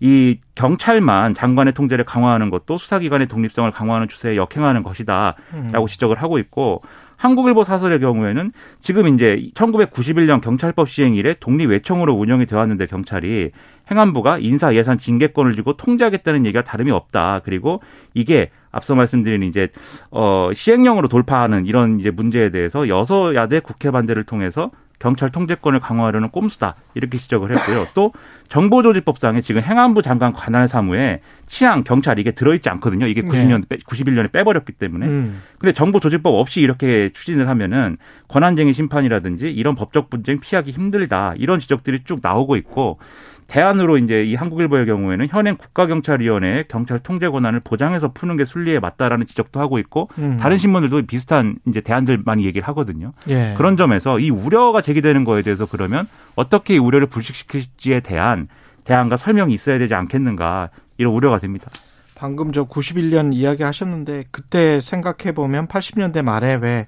이 0.00 0.38
경찰만 0.54 1.34
장관의 1.34 1.72
통제를 1.72 2.04
강화하는 2.04 2.50
것도 2.50 2.76
수사기관의 2.76 3.28
독립성을 3.28 3.70
강화하는 3.70 4.08
추세에 4.08 4.36
역행하는 4.36 4.82
것이다라고 4.82 5.36
음. 5.54 5.86
지적을 5.86 6.20
하고 6.20 6.38
있고 6.38 6.82
한국일보 7.16 7.64
사설의 7.64 8.00
경우에는 8.00 8.52
지금 8.80 9.08
이제 9.08 9.50
1991년 9.54 10.40
경찰법 10.40 10.88
시행 10.88 11.14
이래 11.14 11.34
독립 11.38 11.70
외청으로 11.70 12.14
운영이 12.14 12.46
되어 12.46 12.58
왔는데 12.58 12.86
경찰이 12.86 13.50
행안부가 13.90 14.38
인사 14.38 14.74
예산 14.74 14.98
징계권을 14.98 15.52
주고 15.52 15.74
통제하겠다는 15.76 16.44
얘기가 16.46 16.62
다름이 16.62 16.90
없다. 16.90 17.40
그리고 17.44 17.80
이게 18.14 18.50
앞서 18.70 18.94
말씀드린 18.94 19.42
이제 19.42 19.68
어 20.10 20.50
시행령으로 20.54 21.08
돌파하는 21.08 21.66
이런 21.66 22.00
이제 22.00 22.10
문제에 22.10 22.50
대해서 22.50 22.88
여서야대 22.88 23.60
국회 23.60 23.90
반대를 23.90 24.24
통해서 24.24 24.70
경찰 24.98 25.30
통제권을 25.30 25.80
강화하려는 25.80 26.30
꼼수다 26.30 26.74
이렇게 26.94 27.18
지적을 27.18 27.56
했고요. 27.56 27.86
또 27.94 28.12
정보조직법상에 28.48 29.40
지금 29.40 29.62
행안부 29.62 30.02
장관 30.02 30.32
관할 30.32 30.68
사무에 30.68 31.20
치안 31.48 31.84
경찰 31.84 32.18
이게 32.18 32.30
들어있지 32.30 32.68
않거든요. 32.70 33.06
이게 33.06 33.22
90년 33.22 33.64
네. 33.68 33.76
91년에 33.78 34.32
빼버렸기 34.32 34.72
때문에. 34.72 35.06
음. 35.06 35.42
근데 35.58 35.72
정보조직법 35.72 36.34
없이 36.34 36.60
이렇게 36.60 37.10
추진을 37.12 37.48
하면은 37.48 37.96
권한쟁의 38.28 38.74
심판이라든지 38.74 39.50
이런 39.50 39.74
법적 39.74 40.10
분쟁 40.10 40.40
피하기 40.40 40.70
힘들다 40.70 41.34
이런 41.36 41.58
지적들이 41.58 42.04
쭉 42.04 42.20
나오고 42.22 42.56
있고 42.56 42.98
대안으로 43.46 43.98
이제 43.98 44.24
이 44.24 44.34
한국일보의 44.34 44.86
경우에는 44.86 45.28
현행 45.28 45.56
국가경찰위원회의 45.56 46.64
경찰 46.68 46.98
통제 46.98 47.28
권한을 47.28 47.60
보장해서 47.60 48.12
푸는 48.12 48.36
게 48.36 48.44
순리에 48.44 48.80
맞다라는 48.80 49.26
지적도 49.26 49.60
하고 49.60 49.78
있고 49.78 50.08
음. 50.18 50.38
다른 50.40 50.58
신문들도 50.58 51.02
비슷한 51.06 51.56
이제 51.66 51.80
대안들 51.80 52.22
많이 52.24 52.44
얘기를 52.44 52.66
하거든요. 52.68 53.12
예. 53.28 53.54
그런 53.56 53.76
점에서 53.76 54.18
이 54.18 54.30
우려가 54.30 54.80
제기되는 54.80 55.24
거에 55.24 55.42
대해서 55.42 55.66
그러면 55.66 56.08
어떻게 56.34 56.74
이 56.74 56.78
우려를 56.78 57.06
불식시킬지에 57.06 58.00
대한 58.00 58.48
대안과 58.84 59.16
설명이 59.16 59.54
있어야 59.54 59.78
되지 59.78 59.94
않겠는가 59.94 60.70
이런 60.98 61.12
우려가 61.12 61.38
됩니다. 61.38 61.70
방금 62.14 62.50
저 62.50 62.64
91년 62.64 63.34
이야기 63.34 63.62
하셨는데 63.62 64.24
그때 64.30 64.80
생각해 64.80 65.34
보면 65.34 65.68
80년대 65.68 66.22
말에 66.22 66.54
왜 66.54 66.86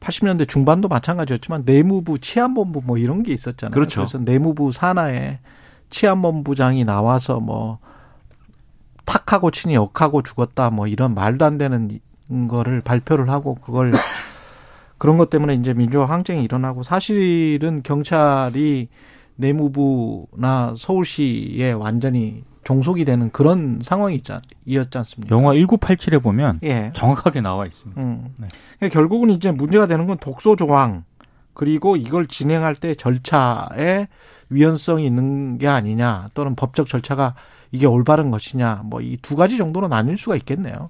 80년대 0.00 0.48
중반도 0.48 0.88
마찬가지였지만 0.88 1.62
내무부 1.64 2.18
치안본부 2.18 2.82
뭐 2.84 2.98
이런 2.98 3.22
게 3.22 3.32
있었잖아요. 3.32 3.72
그렇죠. 3.72 4.00
그래서 4.00 4.18
내무부 4.18 4.72
산하에 4.72 5.38
치안본부장이 5.90 6.84
나와서 6.84 7.40
뭐 7.40 7.78
탁하고 9.04 9.50
치니 9.50 9.74
역하고 9.74 10.22
죽었다 10.22 10.70
뭐 10.70 10.86
이런 10.86 11.14
말도 11.14 11.44
안 11.44 11.58
되는 11.58 12.00
거를 12.48 12.80
발표를 12.80 13.28
하고 13.28 13.56
그걸 13.56 13.92
그런 14.98 15.18
것 15.18 15.30
때문에 15.30 15.54
이제 15.54 15.74
민주화 15.74 16.04
항쟁이 16.06 16.44
일어나고 16.44 16.82
사실은 16.82 17.82
경찰이 17.82 18.88
내무부나 19.36 20.74
서울시에 20.76 21.72
완전히 21.72 22.44
종속이 22.64 23.06
되는 23.06 23.30
그런 23.30 23.80
상황이 23.82 24.16
었지 24.16 24.98
않습니까? 24.98 25.34
영화 25.34 25.54
1987에 25.54 26.22
보면 26.22 26.60
예. 26.62 26.90
정확하게 26.92 27.40
나와 27.40 27.66
있습니다. 27.66 28.00
음. 28.00 28.34
네. 28.36 28.48
그러니까 28.78 28.94
결국은 28.94 29.30
이제 29.30 29.50
문제가 29.50 29.86
되는 29.86 30.06
건 30.06 30.18
독소 30.18 30.56
조항 30.56 31.04
그리고 31.60 31.94
이걸 31.94 32.26
진행할 32.26 32.74
때 32.74 32.94
절차에 32.94 34.08
위헌성이 34.48 35.04
있는 35.04 35.58
게 35.58 35.68
아니냐 35.68 36.30
또는 36.32 36.54
법적 36.56 36.88
절차가 36.88 37.34
이게 37.70 37.86
올바른 37.86 38.30
것이냐 38.30 38.80
뭐 38.86 39.02
이 39.02 39.18
두 39.20 39.36
가지 39.36 39.58
정도로 39.58 39.86
나뉠 39.88 40.16
수가 40.16 40.36
있겠네요. 40.36 40.88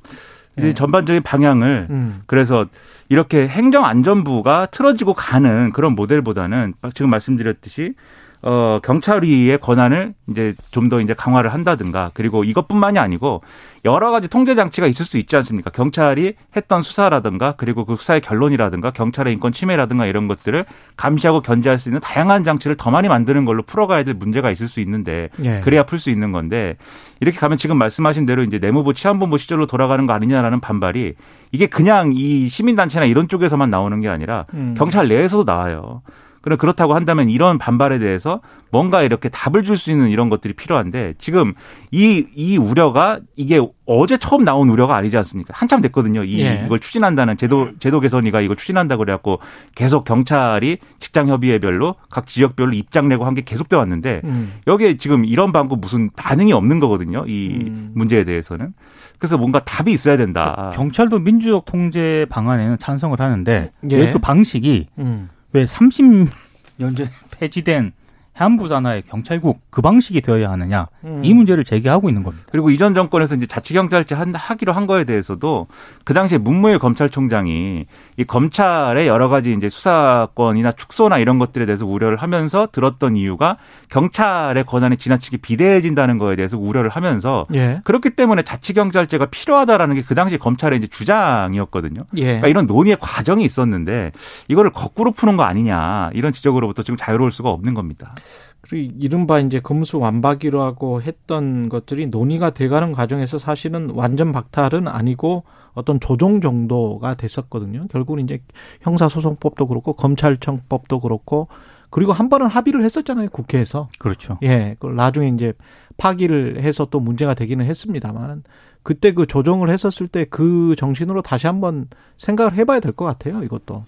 이 0.58 0.62
네. 0.62 0.72
전반적인 0.72 1.24
방향을 1.24 1.88
음. 1.90 2.22
그래서 2.26 2.66
이렇게 3.08 3.48
행정안전부가 3.48 4.66
틀어지고 4.66 5.14
가는 5.14 5.72
그런 5.72 5.96
모델보다는 5.96 6.74
지금 6.94 7.10
말씀드렸듯이 7.10 7.94
어, 8.42 8.80
경찰위의 8.82 9.58
권한을 9.58 10.14
이제 10.30 10.54
좀 10.70 10.88
더 10.88 11.00
이제 11.00 11.14
강화를 11.14 11.52
한다든가 11.52 12.10
그리고 12.14 12.42
이것뿐만이 12.42 12.98
아니고 12.98 13.42
여러 13.84 14.10
가지 14.10 14.28
통제 14.28 14.54
장치가 14.54 14.86
있을 14.86 15.04
수 15.06 15.18
있지 15.18 15.36
않습니까? 15.36 15.70
경찰이 15.70 16.34
했던 16.56 16.82
수사라든가 16.82 17.54
그리고 17.56 17.84
그 17.84 17.96
수사의 17.96 18.20
결론이라든가 18.22 18.90
경찰의 18.90 19.32
인권 19.34 19.52
침해라든가 19.52 20.06
이런 20.06 20.26
것들을 20.26 20.64
감시하고 20.96 21.42
견제할 21.42 21.78
수 21.78 21.88
있는 21.88 22.00
다양한 22.00 22.42
장치를 22.44 22.76
더 22.76 22.90
많이 22.90 23.08
만드는 23.08 23.44
걸로 23.44 23.62
풀어가야 23.62 24.02
될 24.02 24.14
문제가 24.14 24.50
있을 24.50 24.68
수 24.68 24.80
있는데 24.80 25.28
예. 25.44 25.60
그래야 25.60 25.82
풀 25.84 25.98
수 25.98 26.10
있는 26.10 26.32
건데 26.32 26.76
이렇게 27.20 27.38
가면 27.38 27.58
지금 27.58 27.76
말씀하신 27.78 28.26
대로 28.26 28.42
이제 28.42 28.58
내무부 28.58 28.94
치안본부 28.94 29.38
시절로 29.38 29.66
돌아가는 29.66 30.06
거 30.06 30.12
아니냐라는 30.12 30.60
반발이 30.60 31.14
이게 31.52 31.66
그냥 31.66 32.12
이 32.14 32.48
시민단체나 32.48 33.04
이런 33.06 33.28
쪽에서만 33.28 33.70
나오는 33.70 34.00
게 34.00 34.08
아니라 34.08 34.46
음. 34.54 34.74
경찰 34.76 35.08
내에서도 35.08 35.44
나와요. 35.44 36.02
그럼 36.42 36.56
그렇다고 36.58 36.94
한다면 36.94 37.28
이런 37.28 37.58
반발에 37.58 37.98
대해서 37.98 38.40
뭔가 38.70 39.02
이렇게 39.02 39.28
답을 39.28 39.64
줄 39.64 39.76
수 39.76 39.90
있는 39.90 40.08
이런 40.10 40.28
것들이 40.28 40.52
필요한데 40.54 41.14
지금 41.18 41.54
이, 41.90 42.24
이 42.34 42.56
우려가 42.56 43.18
이게 43.36 43.60
어제 43.86 44.16
처음 44.16 44.44
나온 44.44 44.68
우려가 44.68 44.96
아니지 44.96 45.16
않습니까? 45.16 45.52
한참 45.56 45.80
됐거든요. 45.80 46.22
이, 46.24 46.40
예. 46.40 46.62
이걸 46.66 46.78
추진한다는 46.78 47.36
제도, 47.36 47.70
제도 47.80 47.98
개선이가 48.00 48.40
이걸 48.42 48.56
추진한다고 48.56 49.00
그래갖고 49.04 49.40
계속 49.74 50.04
경찰이 50.04 50.78
직장 51.00 51.28
협의회별로 51.28 51.96
각 52.10 52.26
지역별로 52.26 52.72
입장 52.74 53.08
내고 53.08 53.24
한 53.26 53.34
게 53.34 53.42
계속돼 53.42 53.76
왔는데 53.76 54.20
음. 54.24 54.54
여기에 54.66 54.96
지금 54.96 55.24
이런 55.24 55.52
방법 55.52 55.80
무슨 55.80 56.10
반응이 56.16 56.52
없는 56.52 56.80
거거든요. 56.80 57.24
이 57.26 57.48
음. 57.62 57.92
문제에 57.94 58.24
대해서는. 58.24 58.72
그래서 59.18 59.36
뭔가 59.36 59.60
답이 59.64 59.92
있어야 59.92 60.16
된다. 60.16 60.70
경찰도 60.74 61.18
민주적 61.20 61.64
통제 61.64 62.26
방안에는 62.30 62.78
찬성을 62.78 63.18
하는데 63.20 63.70
예. 63.90 63.96
왜그 63.96 64.18
방식이 64.18 64.86
음. 64.98 65.28
왜 65.52 65.64
30년 65.64 66.96
전에 66.96 67.10
폐지된 67.32 67.92
해안부 68.40 68.68
산하의 68.68 69.02
경찰국 69.02 69.60
그 69.70 69.80
방식이 69.80 70.20
되어야 70.20 70.50
하느냐 70.50 70.88
음. 71.04 71.20
이 71.24 71.32
문제를 71.32 71.64
제기하고 71.64 72.08
있는 72.08 72.22
겁니다. 72.22 72.46
그리고 72.50 72.70
이전 72.70 72.94
정권에서 72.94 73.36
이제 73.36 73.46
자치경찰제 73.46 74.14
하기로 74.14 74.72
한 74.72 74.86
거에 74.86 75.04
대해서도 75.04 75.66
그 76.04 76.14
당시에 76.14 76.38
문무일 76.38 76.78
검찰총장이 76.78 77.86
이 78.16 78.24
검찰의 78.24 79.06
여러 79.06 79.28
가지 79.28 79.54
이제 79.56 79.68
수사권이나 79.68 80.72
축소나 80.72 81.18
이런 81.18 81.38
것들에 81.38 81.66
대해서 81.66 81.86
우려를 81.86 82.16
하면서 82.18 82.68
들었던 82.70 83.16
이유가 83.16 83.56
경찰의 83.88 84.64
권한이 84.64 84.96
지나치게 84.96 85.38
비대해진다는 85.38 86.18
거에 86.18 86.36
대해서 86.36 86.58
우려를 86.58 86.90
하면서 86.90 87.44
예. 87.54 87.80
그렇기 87.84 88.10
때문에 88.10 88.42
자치경찰제가 88.42 89.26
필요하다라는 89.26 89.94
게 89.94 90.10
그 90.10 90.14
당시 90.16 90.38
검찰의 90.38 90.80
이제 90.80 90.88
주장이었거든요. 90.88 92.04
예. 92.16 92.24
그러니까 92.24 92.48
이런 92.48 92.66
논의의 92.66 92.96
과정이 93.00 93.44
있었는데 93.44 94.10
이거를 94.48 94.72
거꾸로 94.72 95.12
푸는 95.12 95.36
거 95.36 95.44
아니냐 95.44 96.10
이런 96.14 96.32
지적으로부터 96.32 96.82
지금 96.82 96.96
자유로울 96.96 97.30
수가 97.30 97.48
없는 97.50 97.74
겁니다. 97.74 98.16
그리고 98.60 98.94
이른바 98.98 99.40
이제 99.40 99.60
금수 99.60 99.98
완박이라고 99.98 101.02
했던 101.02 101.68
것들이 101.68 102.06
논의가 102.06 102.50
돼가는 102.50 102.92
과정에서 102.92 103.38
사실은 103.38 103.90
완전 103.94 104.32
박탈은 104.32 104.86
아니고 104.86 105.44
어떤 105.72 105.98
조정 106.00 106.40
정도가 106.40 107.14
됐었거든요. 107.14 107.86
결국은 107.90 108.24
이제 108.24 108.42
형사소송법도 108.82 109.66
그렇고 109.66 109.94
검찰청법도 109.94 111.00
그렇고 111.00 111.48
그리고 111.90 112.12
한 112.12 112.28
번은 112.28 112.46
합의를 112.48 112.84
했었잖아요 112.84 113.30
국회에서. 113.30 113.88
그렇죠. 113.98 114.38
예, 114.42 114.76
그 114.78 114.86
나중에 114.86 115.28
이제 115.28 115.52
파기를 115.96 116.60
해서 116.62 116.86
또 116.90 117.00
문제가 117.00 117.34
되기는 117.34 117.64
했습니다만은 117.64 118.42
그때 118.82 119.12
그 119.12 119.26
조정을 119.26 119.68
했었을 119.70 120.08
때 120.08 120.24
그 120.24 120.74
정신으로 120.76 121.22
다시 121.22 121.46
한번 121.46 121.88
생각을 122.18 122.54
해봐야 122.54 122.80
될 122.80 122.92
것 122.92 123.04
같아요. 123.04 123.42
이것도 123.42 123.84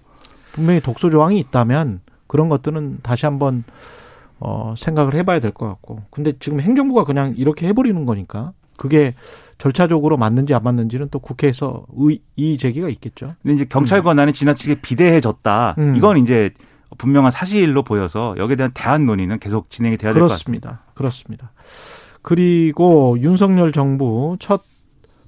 분명히 0.51 0.79
독소 0.81 1.09
조항이 1.09 1.39
있다면 1.39 2.01
그런 2.27 2.49
것들은 2.49 2.99
다시 3.03 3.25
한번 3.25 3.63
어 4.45 4.73
생각을 4.77 5.15
해봐야 5.15 5.39
될 5.39 5.51
것 5.51 5.67
같고. 5.67 6.01
근데 6.11 6.33
지금 6.39 6.59
행정부가 6.59 7.05
그냥 7.05 7.33
이렇게 7.37 7.65
해버리는 7.67 8.05
거니까 8.05 8.51
그게 8.77 9.13
절차적으로 9.57 10.17
맞는지 10.17 10.53
안 10.53 10.63
맞는지는 10.63 11.07
또 11.11 11.19
국회에서 11.19 11.85
의, 11.95 12.19
의 12.37 12.57
제기가 12.57 12.89
있겠죠. 12.89 13.35
근데 13.41 13.55
이제 13.55 13.65
경찰 13.65 13.99
음. 13.99 14.03
권한이 14.03 14.33
지나치게 14.33 14.81
비대해졌다. 14.81 15.75
음. 15.77 15.95
이건 15.95 16.17
이제 16.17 16.51
분명한 16.97 17.31
사실로 17.31 17.83
보여서 17.83 18.35
여기에 18.37 18.55
대한 18.57 18.71
대안 18.73 19.05
논의는 19.05 19.39
계속 19.39 19.69
진행이 19.69 19.97
돼야 19.97 20.11
될 20.11 20.21
것 20.21 20.27
같습니다. 20.29 20.81
그렇습니다. 20.93 21.51
그리고 22.21 23.17
윤석열 23.19 23.71
정부 23.71 24.35
첫 24.39 24.63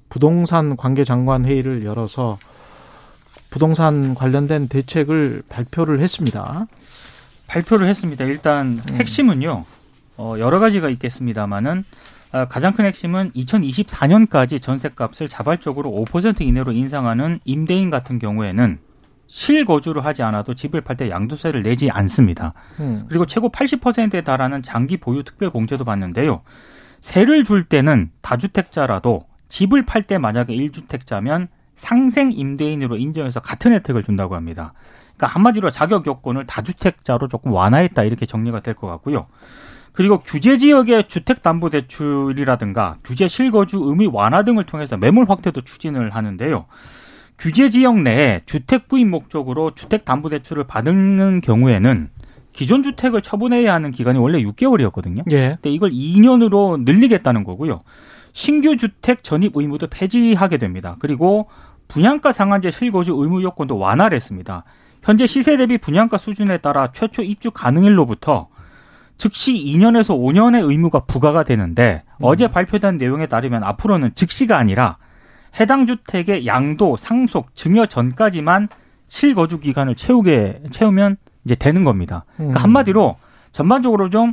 부동산 0.08 0.76
관계 0.76 1.04
장관 1.04 1.44
회의를 1.44 1.84
열어서 1.84 2.38
부동산 3.50 4.14
관련된 4.14 4.68
대책을 4.68 5.42
발표를 5.48 6.00
했습니다. 6.00 6.66
발표를 7.46 7.86
했습니다. 7.88 8.24
일단 8.24 8.82
음. 8.90 8.96
핵심은요. 8.96 9.64
어, 10.18 10.34
여러 10.38 10.58
가지가 10.58 10.88
있겠습니다만은 10.90 11.84
어, 12.32 12.44
가장 12.46 12.72
큰 12.72 12.84
핵심은 12.84 13.32
2024년까지 13.32 14.60
전세값을 14.60 15.28
자발적으로 15.28 15.90
5% 15.90 16.40
이내로 16.40 16.72
인상하는 16.72 17.40
임대인 17.44 17.90
같은 17.90 18.18
경우에는 18.18 18.78
실거주를 19.28 20.04
하지 20.04 20.22
않아도 20.22 20.54
집을 20.54 20.80
팔 20.82 20.96
때 20.96 21.10
양도세를 21.10 21.62
내지 21.62 21.90
않습니다. 21.90 22.52
음. 22.78 23.06
그리고 23.08 23.26
최고 23.26 23.50
80%에 23.50 24.20
달하는 24.22 24.62
장기 24.62 24.96
보유 24.96 25.24
특별 25.24 25.50
공제도 25.50 25.84
받는데요. 25.84 26.42
세를 27.00 27.44
줄 27.44 27.64
때는 27.64 28.10
다주택자라도 28.22 29.26
집을 29.48 29.84
팔 29.84 30.02
때 30.02 30.18
만약에 30.18 30.54
1주택자면 30.54 31.48
상생 31.74 32.32
임대인으로 32.32 32.96
인정해서 32.96 33.40
같은 33.40 33.72
혜택을 33.72 34.02
준다고 34.02 34.34
합니다. 34.34 34.72
그러니까 35.16 35.26
한마디로 35.34 35.70
자격 35.70 36.06
요건을 36.06 36.46
다주택자로 36.46 37.28
조금 37.28 37.52
완화했다 37.52 38.02
이렇게 38.04 38.26
정리가 38.26 38.60
될 38.60 38.74
것 38.74 38.86
같고요. 38.86 39.26
그리고 39.92 40.18
규제 40.18 40.58
지역의 40.58 41.08
주택담보대출이라든가 41.08 42.98
규제 43.02 43.28
실거주 43.28 43.80
의미 43.82 44.06
완화 44.06 44.42
등을 44.42 44.64
통해서 44.64 44.96
매물 44.98 45.24
확대도 45.28 45.62
추진을 45.62 46.10
하는데요. 46.10 46.66
규제 47.38 47.70
지역 47.70 48.00
내에 48.00 48.42
주택 48.46 48.88
부인 48.88 49.10
목적으로 49.10 49.74
주택담보대출을 49.74 50.64
받는 50.64 51.40
경우에는 51.40 52.10
기존 52.52 52.82
주택을 52.82 53.22
처분해야 53.22 53.72
하는 53.72 53.90
기간이 53.90 54.18
원래 54.18 54.42
6개월이었거든요. 54.42 55.30
예. 55.30 55.48
근데 55.60 55.70
이걸 55.70 55.90
2년으로 55.90 56.82
늘리겠다는 56.84 57.44
거고요. 57.44 57.82
신규 58.32 58.76
주택 58.76 59.22
전입 59.22 59.52
의무도 59.56 59.86
폐지하게 59.88 60.58
됩니다. 60.58 60.96
그리고 60.98 61.48
분양가 61.88 62.32
상한제 62.32 62.70
실거주 62.70 63.14
의무 63.16 63.42
요건도 63.42 63.78
완화를 63.78 64.16
했습니다. 64.16 64.64
현재 65.06 65.28
시세 65.28 65.56
대비 65.56 65.78
분양가 65.78 66.18
수준에 66.18 66.58
따라 66.58 66.90
최초 66.90 67.22
입주 67.22 67.52
가능일로부터 67.52 68.48
즉시 69.18 69.54
2년에서 69.54 70.18
5년의 70.18 70.68
의무가 70.68 71.04
부과가 71.04 71.44
되는데 71.44 72.02
음. 72.16 72.22
어제 72.22 72.48
발표된 72.48 72.98
내용에 72.98 73.26
따르면 73.26 73.62
앞으로는 73.62 74.16
즉시가 74.16 74.58
아니라 74.58 74.98
해당 75.60 75.86
주택의 75.86 76.48
양도, 76.48 76.96
상속, 76.96 77.54
증여 77.54 77.86
전까지만 77.86 78.68
실거주 79.06 79.60
기간을 79.60 79.94
채우게 79.94 80.64
채우면 80.72 81.18
이제 81.44 81.54
되는 81.54 81.84
겁니다. 81.84 82.24
그러니까 82.36 82.58
음. 82.58 82.64
한마디로 82.64 83.16
전반적으로 83.52 84.10
좀 84.10 84.32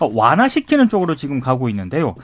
완화시키는 0.00 0.88
쪽으로 0.88 1.14
지금 1.14 1.40
가고 1.40 1.68
있는데요. 1.68 2.14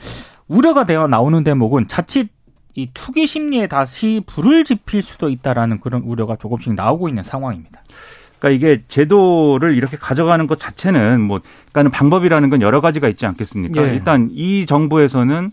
우려가 0.48 0.84
되어 0.86 1.08
나오는 1.08 1.44
대목은 1.44 1.88
자칫 1.88 2.30
이 2.74 2.88
투기 2.94 3.26
심리에 3.26 3.66
다시 3.66 4.22
불을 4.26 4.64
지필 4.64 5.02
수도 5.02 5.28
있다라는 5.28 5.80
그런 5.80 6.02
우려가 6.02 6.36
조금씩 6.36 6.74
나오고 6.74 7.08
있는 7.08 7.22
상황입니다. 7.22 7.82
그러니까 8.38 8.56
이게 8.56 8.82
제도를 8.88 9.76
이렇게 9.76 9.96
가져가는 9.96 10.46
것 10.46 10.58
자체는 10.58 11.20
뭐 11.20 11.40
그러니까는 11.72 11.90
방법이라는 11.90 12.50
건 12.50 12.62
여러 12.62 12.80
가지가 12.80 13.08
있지 13.08 13.24
않겠습니까? 13.26 13.82
예. 13.82 13.94
일단 13.94 14.30
이 14.32 14.66
정부에서는 14.66 15.52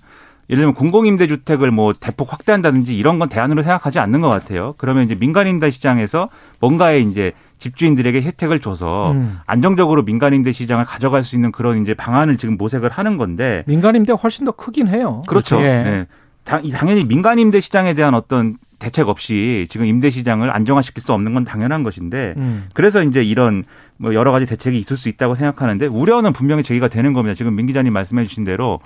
예를 0.50 0.62
들면 0.62 0.74
공공임대주택을 0.74 1.70
뭐 1.70 1.94
대폭 1.94 2.34
확대한다든지 2.34 2.98
이런 2.98 3.20
건 3.20 3.30
대안으로 3.30 3.62
생각하지 3.62 4.00
않는 4.00 4.22
것 4.22 4.30
같아요. 4.30 4.74
그러면 4.78 5.06
이제 5.06 5.14
민간임대 5.14 5.70
시장에서 5.70 6.30
뭔가의 6.60 7.04
이제 7.04 7.34
집주인들에게 7.60 8.24
혜택을 8.24 8.60
줘서 8.60 9.12
음. 9.12 9.38
안정적으로 9.46 10.02
민간임대 10.02 10.52
시장을 10.52 10.86
가져갈 10.86 11.24
수 11.24 11.36
있는 11.36 11.52
그런 11.52 11.84
이제 11.84 11.94
방안을 11.94 12.38
지금 12.38 12.58
모색을 12.58 12.90
하는 12.90 13.18
건데 13.18 13.64
민간임대가 13.68 14.18
훨씬 14.18 14.46
더 14.46 14.52
크긴 14.52 14.88
해요. 14.88 15.22
그렇죠. 15.28 15.58
예. 15.62 15.84
네. 15.84 16.08
당연히 16.50 17.06
민간 17.06 17.39
임대 17.39 17.60
시장에 17.60 17.94
대한 17.94 18.13
어떤 18.13 18.58
대책 18.79 19.10
없이 19.10 19.68
지금 19.70 19.86
임대 19.86 20.10
시장을 20.10 20.50
안정화시킬 20.50 21.03
수 21.03 21.13
없는 21.13 21.34
건 21.34 21.44
당연한 21.44 21.84
것인데 21.84 22.34
음. 22.38 22.65
그래서 22.74 23.04
이제 23.04 23.21
이런 23.21 23.65
뭐 23.97 24.13
여러 24.13 24.32
가지 24.32 24.45
대책이 24.45 24.78
있을 24.80 24.97
수 24.97 25.10
있다고 25.10 25.36
생각하는데 25.36 25.86
우려는 25.86 26.34
분명히 26.34 26.63
제기가 26.63 26.88
되는 26.88 27.13
겁니다. 27.13 27.36
지금 27.36 27.56
민 27.56 27.67
기자님 27.67 27.93
말씀해 27.93 28.24
주신 28.24 28.45
대로 28.45 28.80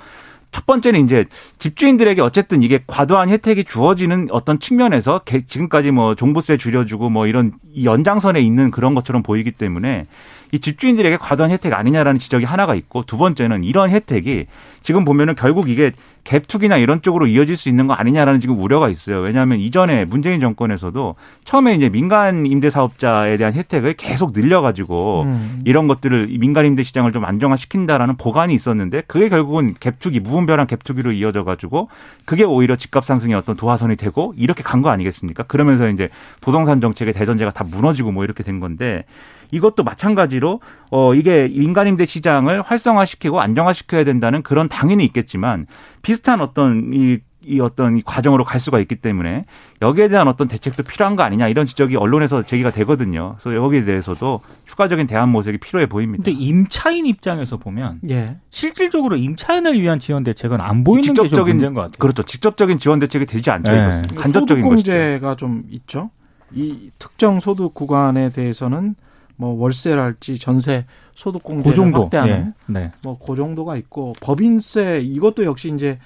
첫 0.51 0.65
번째는 0.65 1.05
이제 1.05 1.25
집주인들에게 1.59 2.21
어쨌든 2.21 2.63
이게 2.63 2.79
과도한 2.85 3.29
혜택이 3.29 3.63
주어지는 3.63 4.27
어떤 4.31 4.59
측면에서 4.59 5.21
지금까지 5.47 5.91
뭐 5.91 6.15
종부세 6.15 6.57
줄여주고 6.57 7.09
뭐 7.09 7.27
이런 7.27 7.53
연장선에 7.83 8.39
있는 8.39 8.71
그런 8.71 8.93
것처럼 8.93 9.23
보이기 9.23 9.51
때문에 9.51 10.05
이 10.53 10.59
집주인들에게 10.59 11.17
과도한 11.17 11.49
혜택 11.49 11.73
아니냐라는 11.73 12.19
지적이 12.19 12.45
하나가 12.45 12.75
있고 12.75 13.01
두 13.01 13.17
번째는 13.17 13.63
이런 13.63 13.89
혜택이 13.89 14.45
지금 14.83 15.03
보면은 15.03 15.33
결국 15.33 15.67
이게 15.67 15.91
갭투기나 16.25 16.79
이런 16.79 17.01
쪽으로 17.01 17.25
이어질 17.25 17.57
수 17.57 17.69
있는 17.69 17.87
거 17.87 17.93
아니냐라는 17.95 18.39
지금 18.39 18.61
우려가 18.61 18.87
있어요. 18.87 19.19
왜냐하면 19.19 19.59
이전에 19.59 20.05
문재인 20.05 20.39
정권에서도 20.39 21.15
처음에 21.43 21.73
이제 21.73 21.89
민간 21.89 22.45
임대 22.45 22.69
사업자에 22.69 23.35
대한 23.37 23.53
혜택을 23.53 23.93
계속 23.95 24.31
늘려가지고 24.31 25.23
음. 25.23 25.61
이런 25.65 25.87
것들을 25.87 26.27
민간 26.39 26.67
임대 26.67 26.83
시장을 26.83 27.11
좀 27.13 27.25
안정화시킨다라는 27.25 28.17
보관이 28.17 28.53
있었는데 28.53 29.01
그게 29.07 29.29
결국은 29.29 29.73
갭투기 29.73 30.21
무분별한 30.21 30.67
갭투기로 30.67 31.15
이어져가지고 31.15 31.89
그게 32.25 32.43
오히려 32.43 32.75
집값 32.75 33.05
상승의 33.05 33.35
어떤 33.35 33.55
도화선이 33.57 33.95
되고 33.95 34.35
이렇게 34.37 34.61
간 34.61 34.83
거 34.83 34.89
아니겠습니까? 34.91 35.43
그러면서 35.43 35.87
이제 35.89 36.09
부동산 36.41 36.79
정책의 36.79 37.13
대전제가 37.13 37.51
다 37.51 37.63
무너지고 37.63 38.11
뭐 38.11 38.23
이렇게 38.25 38.43
된 38.43 38.59
건데 38.59 39.05
이것도 39.53 39.83
마찬가지로 39.83 40.61
어 40.89 41.13
이게 41.13 41.47
민간 41.47 41.87
임대 41.87 42.05
시장을 42.05 42.63
활성화시키고 42.63 43.39
안정화시켜야 43.39 44.03
된다는 44.03 44.41
그런 44.41 44.67
당연히 44.67 45.05
있겠지만 45.05 45.67
비슷한 46.01 46.41
어떤 46.41 46.91
이, 46.91 47.19
이 47.45 47.59
어떤 47.59 47.97
이 47.97 48.01
과정으로 48.03 48.45
갈 48.45 48.59
수가 48.59 48.79
있기 48.79 48.95
때문에 48.95 49.45
여기에 49.83 50.07
대한 50.07 50.27
어떤 50.27 50.47
대책도 50.47 50.81
필요한 50.83 51.15
거 51.15 51.21
아니냐 51.21 51.49
이런 51.49 51.67
지적이 51.67 51.97
언론에서 51.97 52.41
제기가 52.41 52.71
되거든요. 52.71 53.35
그래서 53.39 53.55
여기에 53.55 53.85
대해서도 53.85 54.41
추가적인 54.65 55.05
대안 55.05 55.29
모색이 55.29 55.59
필요해 55.59 55.85
보입니다. 55.85 56.23
근데 56.23 56.39
임차인 56.39 57.05
입장에서 57.05 57.57
보면 57.57 57.99
예. 58.09 58.37
실질적으로 58.49 59.17
임차인을 59.17 59.79
위한 59.79 59.99
지원 59.99 60.23
대책은 60.23 60.61
안 60.61 60.83
보이는 60.83 61.03
직접적인, 61.03 61.45
게 61.45 61.51
문제인 61.53 61.73
것 61.75 61.81
같아요. 61.81 61.97
그렇죠. 61.99 62.23
직접적인 62.23 62.79
지원 62.79 62.97
대책이 62.97 63.27
되지 63.27 63.51
않죠. 63.51 63.71
네. 63.71 63.83
이것은 63.83 64.07
간접적인 64.15 64.63
소득공제가 64.63 65.35
좀 65.35 65.63
있죠. 65.69 66.09
이 66.55 66.89
특정 66.97 67.39
소득 67.39 67.75
구간에 67.75 68.31
대해서는 68.31 68.95
뭐 69.43 69.62
월세랄지 69.62 70.39
전세 70.39 70.86
소득 71.15 71.43
공제를 71.43 71.91
그 71.91 71.99
확대하는 71.99 72.53
네. 72.65 72.79
네. 72.79 72.91
뭐그 73.01 73.36
정도가 73.36 73.75
있고 73.75 74.15
법인세 74.21 75.01
이것도 75.01 75.43
역시 75.43 75.69
이제 75.75 75.99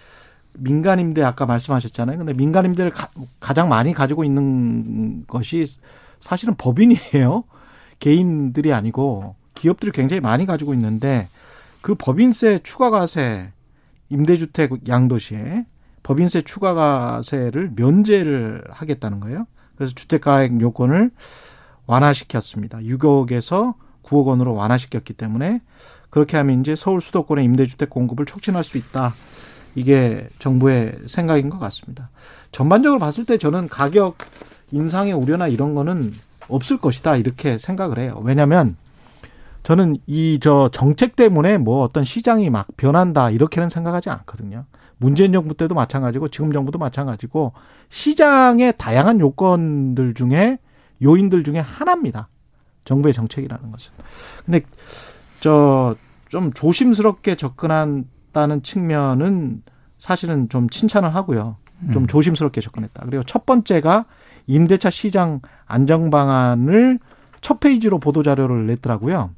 민간임대 0.53 1.21
아까 1.21 1.45
말씀하셨잖아요. 1.45 2.17
근데 2.17 2.33
민간임대를 2.33 2.89
가, 2.91 3.09
가장 3.39 3.69
많이 3.69 3.93
가지고 3.93 4.23
있는 4.23 5.23
것이 5.27 5.67
사실은 6.19 6.55
법인이에요. 6.55 7.43
개인들이 7.99 8.73
아니고 8.73 9.35
기업들이 9.53 9.91
굉장히 9.91 10.19
많이 10.19 10.47
가지고 10.47 10.73
있는데 10.73 11.27
그 11.81 11.93
법인세 11.93 12.59
추가가세 12.63 13.51
임대주택 14.09 14.87
양도시에 14.87 15.65
법인세 16.01 16.41
추가가세를 16.41 17.73
면제를 17.75 18.63
하겠다는 18.69 19.19
거예요. 19.19 19.45
그래서 19.75 19.93
주택가액 19.93 20.59
요건을 20.59 21.11
완화시켰습니다. 21.87 22.79
6억에서 22.79 23.73
9억 24.03 24.25
원으로 24.25 24.53
완화시켰기 24.53 25.13
때문에 25.13 25.61
그렇게 26.09 26.37
하면 26.37 26.61
이제 26.61 26.75
서울 26.75 27.01
수도권의 27.01 27.43
임대주택 27.45 27.89
공급을 27.89 28.25
촉진할 28.25 28.63
수 28.63 28.77
있다. 28.77 29.13
이게 29.75 30.27
정부의 30.39 30.99
생각인 31.07 31.49
것 31.49 31.59
같습니다. 31.59 32.09
전반적으로 32.51 32.99
봤을 32.99 33.25
때 33.25 33.37
저는 33.37 33.67
가격 33.67 34.17
인상의 34.71 35.13
우려나 35.13 35.47
이런 35.47 35.73
거는 35.75 36.13
없을 36.47 36.77
것이다. 36.77 37.17
이렇게 37.17 37.57
생각을 37.57 37.99
해요. 37.99 38.19
왜냐하면 38.23 38.75
저는 39.63 39.97
이 40.07 40.39
저 40.41 40.69
정책 40.71 41.15
때문에 41.15 41.57
뭐 41.57 41.83
어떤 41.83 42.05
시장이 42.05 42.49
막 42.49 42.67
변한다 42.77 43.29
이렇게는 43.29 43.69
생각하지 43.69 44.09
않거든요. 44.09 44.65
문재인 44.97 45.33
정부 45.33 45.53
때도 45.53 45.75
마찬가지고 45.75 46.29
지금 46.29 46.51
정부도 46.51 46.79
마찬가지고 46.79 47.53
시장의 47.89 48.73
다양한 48.77 49.19
요건들 49.19 50.13
중에 50.13 50.57
요인들 51.01 51.43
중에 51.43 51.59
하나입니다. 51.59 52.27
정부의 52.85 53.13
정책이라는 53.13 53.71
것은. 53.71 53.93
근데 54.45 54.61
저 55.41 55.95
좀 56.29 56.51
조심스럽게 56.53 57.35
접근한다는 57.35 58.63
측면은 58.63 59.63
사실은 59.97 60.49
좀 60.49 60.69
칭찬을 60.69 61.13
하고요. 61.15 61.57
좀 61.93 62.03
음. 62.03 62.07
조심스럽게 62.07 62.61
접근했다. 62.61 63.05
그리고 63.05 63.23
첫 63.23 63.45
번째가 63.45 64.05
임대차 64.47 64.89
시장 64.89 65.41
안정 65.65 66.09
방안을 66.09 66.99
첫 67.41 67.59
페이지로 67.59 67.99
보도 67.99 68.23
자료를 68.23 68.67
냈더라고요. 68.67 69.31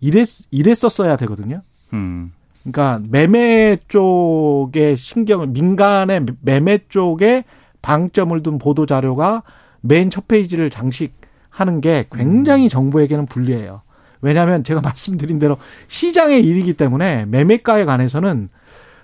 이랬 0.00 0.28
이랬었어야 0.50 1.16
되거든요. 1.16 1.62
음. 1.92 2.32
그러니까 2.62 3.00
매매 3.08 3.78
쪽에 3.88 4.96
신경을 4.96 5.48
민간의 5.48 6.26
매매 6.40 6.78
쪽에 6.88 7.44
방점을 7.80 8.40
둔 8.42 8.58
보도 8.58 8.86
자료가 8.86 9.42
맨 9.82 10.10
첫 10.10 10.26
페이지를 10.28 10.70
장식하는 10.70 11.80
게 11.80 12.06
굉장히 12.10 12.64
음. 12.64 12.68
정부에게는 12.68 13.26
불리해요. 13.26 13.82
왜냐하면 14.20 14.64
제가 14.64 14.80
말씀드린 14.82 15.38
대로 15.38 15.58
시장의 15.88 16.44
일이기 16.46 16.74
때문에 16.74 17.26
매매가에 17.26 17.84
관해서는 17.84 18.48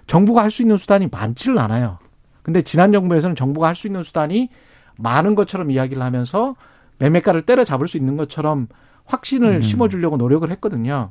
정부가 0.06 0.42
할 0.42 0.50
수 0.50 0.62
있는 0.62 0.76
수단이 0.78 1.08
많지를 1.10 1.58
않아요. 1.58 1.98
근데 2.42 2.62
지난 2.62 2.92
정부에서는 2.92 3.36
정부가 3.36 3.66
할 3.68 3.74
수 3.74 3.86
있는 3.86 4.02
수단이 4.02 4.48
많은 4.96 5.34
것처럼 5.34 5.70
이야기를 5.70 6.02
하면서 6.02 6.56
매매가를 6.98 7.42
때려잡을 7.42 7.86
수 7.88 7.96
있는 7.96 8.16
것처럼 8.16 8.68
확신을 9.04 9.56
음. 9.56 9.62
심어주려고 9.62 10.16
노력을 10.16 10.48
했거든요. 10.50 11.10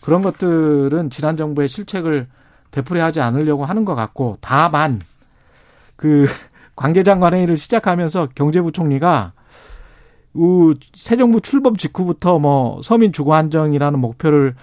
그런 0.00 0.22
것들은 0.22 1.10
지난 1.10 1.36
정부의 1.36 1.68
실책을 1.68 2.26
되풀이하지 2.72 3.20
않으려고 3.20 3.64
하는 3.64 3.84
것 3.84 3.94
같고 3.94 4.38
다만 4.40 5.00
그 5.96 6.26
관계장관 6.76 7.34
회의를 7.34 7.56
시작하면서 7.56 8.28
경제부총리가 8.34 9.32
새 10.94 11.16
정부 11.16 11.40
출범 11.40 11.76
직후부터 11.76 12.38
뭐 12.38 12.80
서민 12.82 13.12
주거 13.12 13.34
안정이라는 13.34 13.98
목표를 13.98 14.54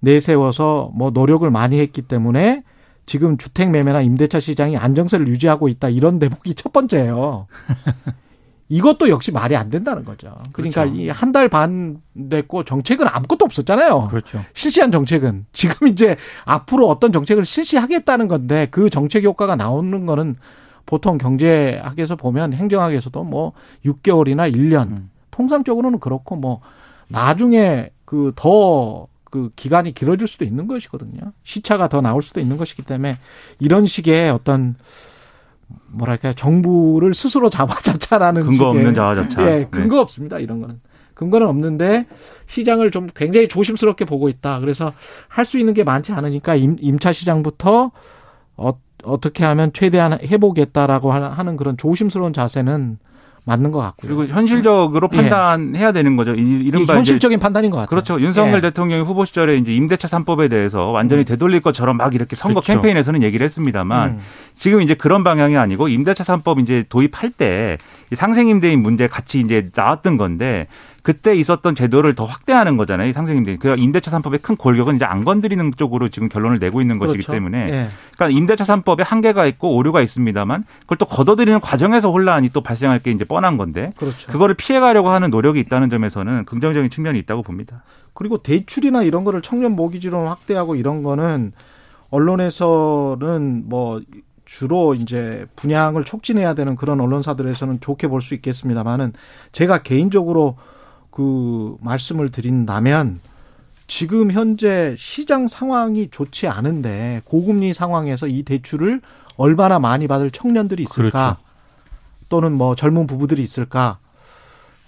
내세워서 0.00 0.90
뭐 0.94 1.10
노력을 1.10 1.48
많이 1.50 1.80
했기 1.80 2.02
때문에 2.02 2.62
지금 3.06 3.36
주택 3.36 3.70
매매나 3.70 4.02
임대차 4.02 4.40
시장이 4.40 4.76
안정세를 4.76 5.28
유지하고 5.28 5.68
있다 5.68 5.88
이런 5.88 6.18
대목이 6.18 6.54
첫 6.54 6.72
번째예요. 6.72 7.46
이것도 8.68 9.08
역시 9.10 9.30
말이 9.30 9.54
안 9.54 9.70
된다는 9.70 10.02
거죠. 10.02 10.34
그러니까 10.52 10.82
그렇죠. 10.82 11.00
이한 11.00 11.30
달 11.30 11.48
반 11.48 11.98
됐고 12.30 12.64
정책은 12.64 13.06
아무것도 13.06 13.44
없었잖아요. 13.44 14.08
그렇죠. 14.10 14.44
실시한 14.54 14.90
정책은 14.90 15.46
지금 15.52 15.86
이제 15.86 16.16
앞으로 16.44 16.88
어떤 16.88 17.12
정책을 17.12 17.44
실시하겠다는 17.44 18.26
건데 18.26 18.66
그 18.72 18.90
정책 18.90 19.22
효과가 19.22 19.54
나오는 19.54 20.04
거는 20.04 20.34
보통 20.86 21.18
경제학에서 21.18 22.16
보면 22.16 22.52
행정학에서도 22.52 23.24
뭐 23.24 23.52
6개월이나 23.84 24.52
1년 24.52 24.88
음. 24.88 25.10
통상적으로는 25.32 25.98
그렇고 26.00 26.36
뭐 26.36 26.60
나중에 27.08 27.90
그더그 28.04 29.50
기간이 29.56 29.92
길어질 29.92 30.26
수도 30.26 30.44
있는 30.44 30.66
것이거든요. 30.66 31.32
시차가 31.44 31.88
더 31.88 32.00
나올 32.00 32.22
수도 32.22 32.40
있는 32.40 32.56
것이기 32.56 32.82
때문에 32.82 33.18
이런 33.58 33.84
식의 33.84 34.30
어떤 34.30 34.76
뭐랄까 35.88 36.32
정부를 36.32 37.12
스스로 37.14 37.50
자화자찬하는 37.50 38.44
근거 38.46 38.68
없는 38.68 38.94
자화자찬. 38.94 39.44
예, 39.46 39.50
네. 39.50 39.68
근거 39.70 39.96
네. 39.96 40.02
없습니다. 40.02 40.38
이런 40.38 40.60
거는 40.60 40.80
근거는 41.14 41.46
없는데 41.48 42.06
시장을 42.46 42.90
좀 42.90 43.08
굉장히 43.14 43.48
조심스럽게 43.48 44.04
보고 44.04 44.28
있다. 44.28 44.60
그래서 44.60 44.92
할 45.28 45.44
수 45.44 45.58
있는 45.58 45.74
게 45.74 45.82
많지 45.82 46.12
않으니까 46.12 46.54
임, 46.54 46.76
임차 46.78 47.12
시장부터 47.12 47.90
어, 48.56 48.70
어떻게 49.06 49.44
하면 49.44 49.72
최대한 49.72 50.18
해보겠다라고 50.20 51.12
하는 51.12 51.56
그런 51.56 51.76
조심스러운 51.76 52.32
자세는 52.32 52.98
맞는 53.46 53.70
것 53.70 53.78
같고요. 53.78 54.16
그리고 54.16 54.32
현실적으로 54.32 55.08
예. 55.12 55.16
판단해야 55.16 55.92
되는 55.92 56.16
거죠. 56.16 56.34
이른바 56.34 56.96
현실적인 56.96 57.38
판단인 57.38 57.70
것 57.70 57.76
같아요. 57.76 57.88
그렇죠. 57.88 58.20
윤석열 58.20 58.56
예. 58.56 58.60
대통령이 58.60 59.04
후보 59.04 59.24
시절에 59.24 59.56
이제 59.56 59.72
임대차 59.72 60.08
3법에 60.08 60.50
대해서 60.50 60.90
완전히 60.90 61.22
음. 61.22 61.24
되돌릴 61.24 61.60
것처럼 61.60 61.96
막 61.96 62.12
이렇게 62.12 62.34
선거 62.34 62.60
그렇죠. 62.60 62.72
캠페인에서는 62.72 63.22
얘기를 63.22 63.44
했습니다만 63.44 64.10
음. 64.10 64.20
지금 64.54 64.82
이제 64.82 64.94
그런 64.94 65.22
방향이 65.22 65.56
아니고 65.56 65.86
임대차 65.86 66.24
3법 66.24 66.60
이제 66.60 66.84
도입할 66.88 67.30
때 67.30 67.78
상생임대인 68.12 68.82
문제 68.82 69.06
같이 69.06 69.38
이제 69.38 69.70
나왔던 69.74 70.16
건데 70.16 70.66
그때 71.06 71.36
있었던 71.36 71.76
제도를 71.76 72.16
더 72.16 72.24
확대하는 72.24 72.76
거잖아요. 72.76 73.12
상생임대. 73.12 73.58
그 73.58 73.76
임대차 73.78 74.10
3법의 74.10 74.42
큰 74.42 74.56
골격은 74.56 74.96
이제 74.96 75.04
안 75.04 75.22
건드리는 75.24 75.70
쪽으로 75.76 76.08
지금 76.08 76.28
결론을 76.28 76.58
내고 76.58 76.80
있는 76.80 76.98
것이기 76.98 77.18
그렇죠. 77.18 77.30
때문에 77.30 77.58
예. 77.68 77.88
그러니까 78.16 78.36
임대차 78.36 78.64
3법에 78.64 79.04
한계가 79.04 79.46
있고 79.46 79.76
오류가 79.76 80.02
있습니다만 80.02 80.64
그걸 80.80 80.98
또 80.98 81.06
걷어들이는 81.06 81.60
과정에서 81.60 82.10
혼란이 82.10 82.48
또 82.48 82.60
발생할 82.60 82.98
게 82.98 83.12
이제 83.12 83.24
뻔한 83.24 83.56
건데 83.56 83.92
그렇죠. 83.96 84.32
그거를 84.32 84.56
피해 84.56 84.80
가려고 84.80 85.10
하는 85.10 85.30
노력이 85.30 85.60
있다는 85.60 85.90
점에서는 85.90 86.44
긍정적인 86.44 86.90
측면이 86.90 87.20
있다고 87.20 87.44
봅니다. 87.44 87.84
그리고 88.12 88.38
대출이나 88.38 89.04
이런 89.04 89.22
거를 89.22 89.42
청년 89.42 89.76
모기지로 89.76 90.26
확대하고 90.26 90.74
이런 90.74 91.04
거는 91.04 91.52
언론에서는 92.10 93.62
뭐 93.68 94.00
주로 94.44 94.94
이제 94.94 95.46
분양을 95.54 96.02
촉진해야 96.02 96.54
되는 96.54 96.74
그런 96.74 97.00
언론사들에서는 97.00 97.78
좋게 97.80 98.08
볼 98.08 98.22
수 98.22 98.34
있겠습니다만은 98.34 99.12
제가 99.52 99.82
개인적으로 99.82 100.56
그 101.16 101.78
말씀을 101.80 102.30
드린다면 102.30 103.20
지금 103.86 104.32
현재 104.32 104.94
시장 104.98 105.46
상황이 105.46 106.10
좋지 106.10 106.46
않은데 106.46 107.22
고금리 107.24 107.72
상황에서 107.72 108.26
이 108.26 108.42
대출을 108.42 109.00
얼마나 109.38 109.78
많이 109.78 110.08
받을 110.08 110.30
청년들이 110.30 110.82
있을까? 110.82 111.38
그렇죠. 111.38 111.40
또는 112.28 112.52
뭐 112.52 112.74
젊은 112.74 113.06
부부들이 113.06 113.42
있을까? 113.42 113.98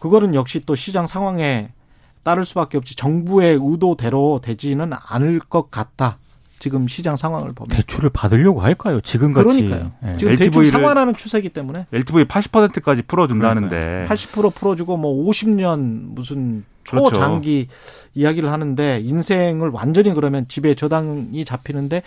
그거는 0.00 0.34
역시 0.34 0.60
또 0.66 0.74
시장 0.74 1.06
상황에 1.06 1.70
따를 2.24 2.44
수밖에 2.44 2.76
없지 2.76 2.94
정부의 2.94 3.58
의도대로 3.58 4.40
되지는 4.42 4.92
않을 4.92 5.38
것 5.38 5.70
같다. 5.70 6.18
지금 6.58 6.88
시장 6.88 7.16
상황을 7.16 7.52
보면 7.52 7.68
대출을 7.68 8.10
받으려고 8.10 8.60
할까요? 8.60 9.00
지금 9.00 9.32
같이 9.32 9.44
그러니까요. 9.46 9.92
네. 10.02 10.16
지금 10.16 10.36
대출 10.36 10.66
상환하는 10.66 11.14
추세이기 11.14 11.50
때문에 11.50 11.86
LTV 11.92 12.24
80%까지 12.24 13.02
풀어준다는데 13.02 14.06
80% 14.08 14.54
풀어주고 14.54 14.96
뭐 14.96 15.26
50년 15.26 16.14
무슨 16.14 16.64
초장기 16.84 17.66
그렇죠. 17.66 18.10
이야기를 18.14 18.50
하는데 18.50 19.00
인생을 19.00 19.70
완전히 19.70 20.12
그러면 20.14 20.46
집에 20.48 20.74
저당이 20.74 21.44
잡히는데 21.44 22.02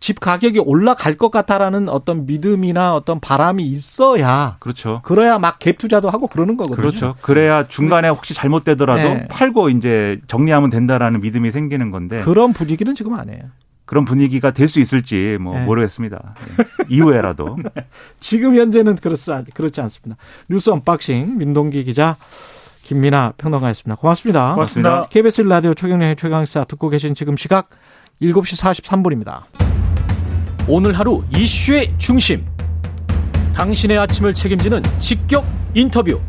집 0.00 0.18
가격이 0.18 0.60
올라갈 0.60 1.14
것 1.14 1.30
같다라는 1.30 1.90
어떤 1.90 2.24
믿음이나 2.24 2.96
어떤 2.96 3.20
바람이 3.20 3.64
있어야 3.66 4.56
그렇죠. 4.58 5.02
그래야 5.04 5.38
막 5.38 5.58
갭 5.58 5.76
투자도 5.76 6.08
하고 6.08 6.26
그러는 6.26 6.56
거거든요. 6.56 6.76
그렇죠. 6.76 7.14
그래야 7.20 7.68
중간에 7.68 8.08
혹시 8.08 8.32
잘못되더라도 8.32 9.02
네. 9.02 9.28
팔고 9.28 9.68
이제 9.68 10.18
정리하면 10.26 10.70
된다라는 10.70 11.20
믿음이 11.20 11.52
생기는 11.52 11.90
건데 11.90 12.22
그런 12.22 12.54
분위기는 12.54 12.94
지금 12.94 13.12
아니에요. 13.14 13.42
그런 13.90 14.04
분위기가 14.04 14.52
될 14.52 14.68
수 14.68 14.78
있을지 14.78 15.36
뭐 15.40 15.52
네. 15.58 15.64
모르겠습니다. 15.64 16.34
네. 16.56 16.64
이후에라도. 16.88 17.58
네. 17.74 17.86
지금 18.20 18.54
현재는 18.54 18.94
그렇지, 18.94 19.32
그렇지 19.52 19.80
않습니다. 19.80 20.16
뉴스 20.48 20.70
unboxing 20.70 21.36
민동기 21.38 21.82
기자 21.82 22.16
김민아 22.84 23.32
평론가였습니다. 23.36 23.96
고맙습니다. 23.96 24.54
고맙습니다. 24.54 25.06
KBS 25.10 25.42
라디오 25.42 25.74
최경영의 25.74 26.14
최강시사 26.14 26.64
듣고 26.64 26.88
계신 26.88 27.16
지금 27.16 27.36
시각 27.36 27.70
7시 28.22 28.62
43분입니다. 28.62 29.42
오늘 30.68 30.96
하루 30.96 31.24
이슈의 31.36 31.92
중심. 31.98 32.46
당신의 33.56 33.98
아침을 33.98 34.34
책임지는 34.34 34.82
직격 35.00 35.44
인터뷰. 35.74 36.20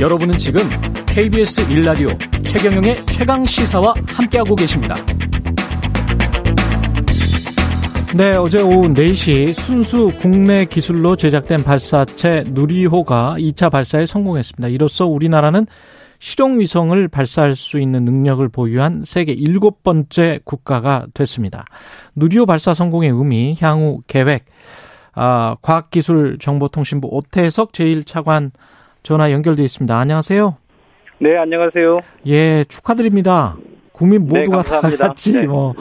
여러분은 0.00 0.38
지금 0.38 0.60
KBS 1.06 1.68
일라디오 1.72 2.10
최경영의 2.44 3.04
최강 3.06 3.44
시사와 3.44 3.94
함께하고 4.06 4.54
계십니다. 4.54 4.94
네, 8.14 8.36
어제 8.36 8.62
오후 8.62 8.86
4시 8.94 9.52
순수 9.54 10.12
국내 10.20 10.66
기술로 10.66 11.16
제작된 11.16 11.64
발사체 11.64 12.44
누리호가 12.46 13.38
2차 13.38 13.72
발사에 13.72 14.06
성공했습니다. 14.06 14.68
이로써 14.68 15.04
우리나라는 15.06 15.66
실용 16.20 16.60
위성을 16.60 17.08
발사할 17.08 17.56
수 17.56 17.80
있는 17.80 18.04
능력을 18.04 18.48
보유한 18.50 19.02
세계 19.04 19.32
일곱 19.32 19.82
번째 19.82 20.38
국가가 20.44 21.06
됐습니다. 21.12 21.64
누리호 22.14 22.46
발사 22.46 22.72
성공의 22.72 23.10
의미, 23.10 23.56
향후 23.60 24.02
계획, 24.06 24.44
아, 25.12 25.56
과학기술정보통신부 25.60 27.08
오태석 27.10 27.72
제1차관 27.72 28.52
전화 29.02 29.32
연결돼 29.32 29.62
있습니다. 29.62 29.96
안녕하세요. 29.98 30.56
네, 31.18 31.36
안녕하세요. 31.36 32.00
예, 32.26 32.64
축하드립니다. 32.68 33.56
국민 33.92 34.28
네, 34.28 34.40
모두가 34.44 34.62
네, 34.62 34.96
다 34.96 35.08
같이 35.08 35.32
네. 35.32 35.46
뭐 35.46 35.74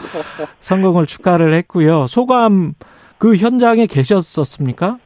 성공을 0.60 1.06
축하를 1.06 1.54
했고요. 1.54 2.08
소감 2.08 2.74
그 3.18 3.36
현장에 3.36 3.86
계셨었습니까? 3.86 4.98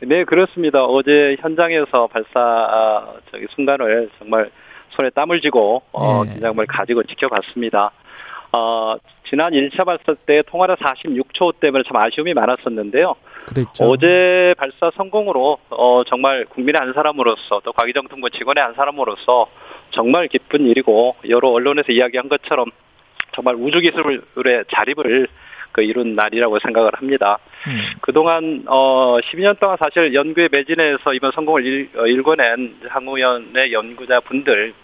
네, 0.00 0.24
그렇습니다. 0.24 0.84
어제 0.84 1.36
현장에서 1.40 2.06
발사 2.06 2.28
아, 2.36 3.14
저기 3.30 3.46
순간을 3.54 4.10
정말 4.18 4.50
손에 4.90 5.10
땀을 5.10 5.40
쥐고 5.40 5.82
어, 5.92 6.24
네. 6.24 6.32
긴장을 6.32 6.64
가지고 6.66 7.02
지켜봤습니다. 7.02 7.90
어, 8.52 8.96
지난 9.28 9.52
1차 9.52 9.84
발사 9.84 10.14
때 10.26 10.42
통화라 10.46 10.76
46초 10.76 11.60
때문에 11.60 11.82
참 11.86 11.96
아쉬움이 11.96 12.32
많았었는데요. 12.32 13.14
그랬죠. 13.46 13.84
어제 13.84 14.54
발사 14.58 14.90
성공으로 14.96 15.58
어, 15.70 16.02
정말 16.04 16.44
국민의 16.46 16.78
한 16.78 16.92
사람으로서 16.92 17.60
또 17.64 17.72
과기정통부 17.72 18.30
직원의 18.30 18.62
한 18.62 18.74
사람으로서 18.74 19.48
정말 19.92 20.28
기쁜 20.28 20.66
일이고 20.66 21.16
여러 21.28 21.48
언론에서 21.48 21.92
이야기한 21.92 22.28
것처럼 22.28 22.70
정말 23.34 23.54
우주기술의 23.54 24.64
자립을 24.74 25.28
그 25.72 25.82
이룬 25.82 26.14
날이라고 26.14 26.58
생각을 26.60 26.92
합니다. 26.94 27.38
음. 27.66 27.80
그동안 28.00 28.64
어 28.66 29.18
12년 29.22 29.58
동안 29.60 29.76
사실 29.78 30.14
연구에 30.14 30.48
매진해서 30.50 31.12
이번 31.12 31.32
성공을 31.32 31.66
일, 31.66 31.90
어, 31.96 32.06
일궈낸 32.06 32.76
항우연의 32.88 33.72
연구자분들 33.72 34.74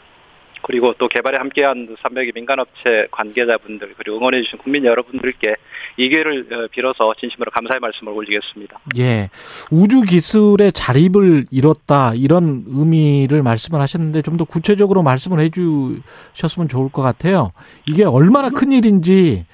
그리고 0.62 0.92
또 0.98 1.09
개발에 1.09 1.38
함께한 1.38 1.96
300의 1.96 2.35
민간업체 2.35 3.09
관계자분들 3.11 3.94
그리고 3.96 4.18
응원해주신 4.18 4.59
국민 4.59 4.85
여러분들께 4.85 5.57
이 5.96 6.09
기회를 6.09 6.46
어, 6.52 6.68
빌어서 6.70 7.14
진심으로 7.18 7.50
감사의 7.50 7.81
말씀을 7.81 8.12
올리겠습니다. 8.12 8.81
예, 8.98 9.31
우주 9.70 10.02
기술의 10.02 10.72
자립을 10.72 11.46
이뤘다 11.50 12.12
이런 12.14 12.64
의미를 12.66 13.42
말씀을 13.42 13.81
하셨는데 13.81 14.22
좀 14.22 14.33
더 14.33 14.44
구체적으로 14.44 15.02
말씀을 15.02 15.40
해 15.40 15.50
주셨으면 15.50 16.68
좋을 16.68 16.90
것 16.90 17.02
같아요. 17.02 17.52
이게 17.87 18.02
얼마나 18.05 18.48
큰 18.48 18.72
일인지 18.72 19.44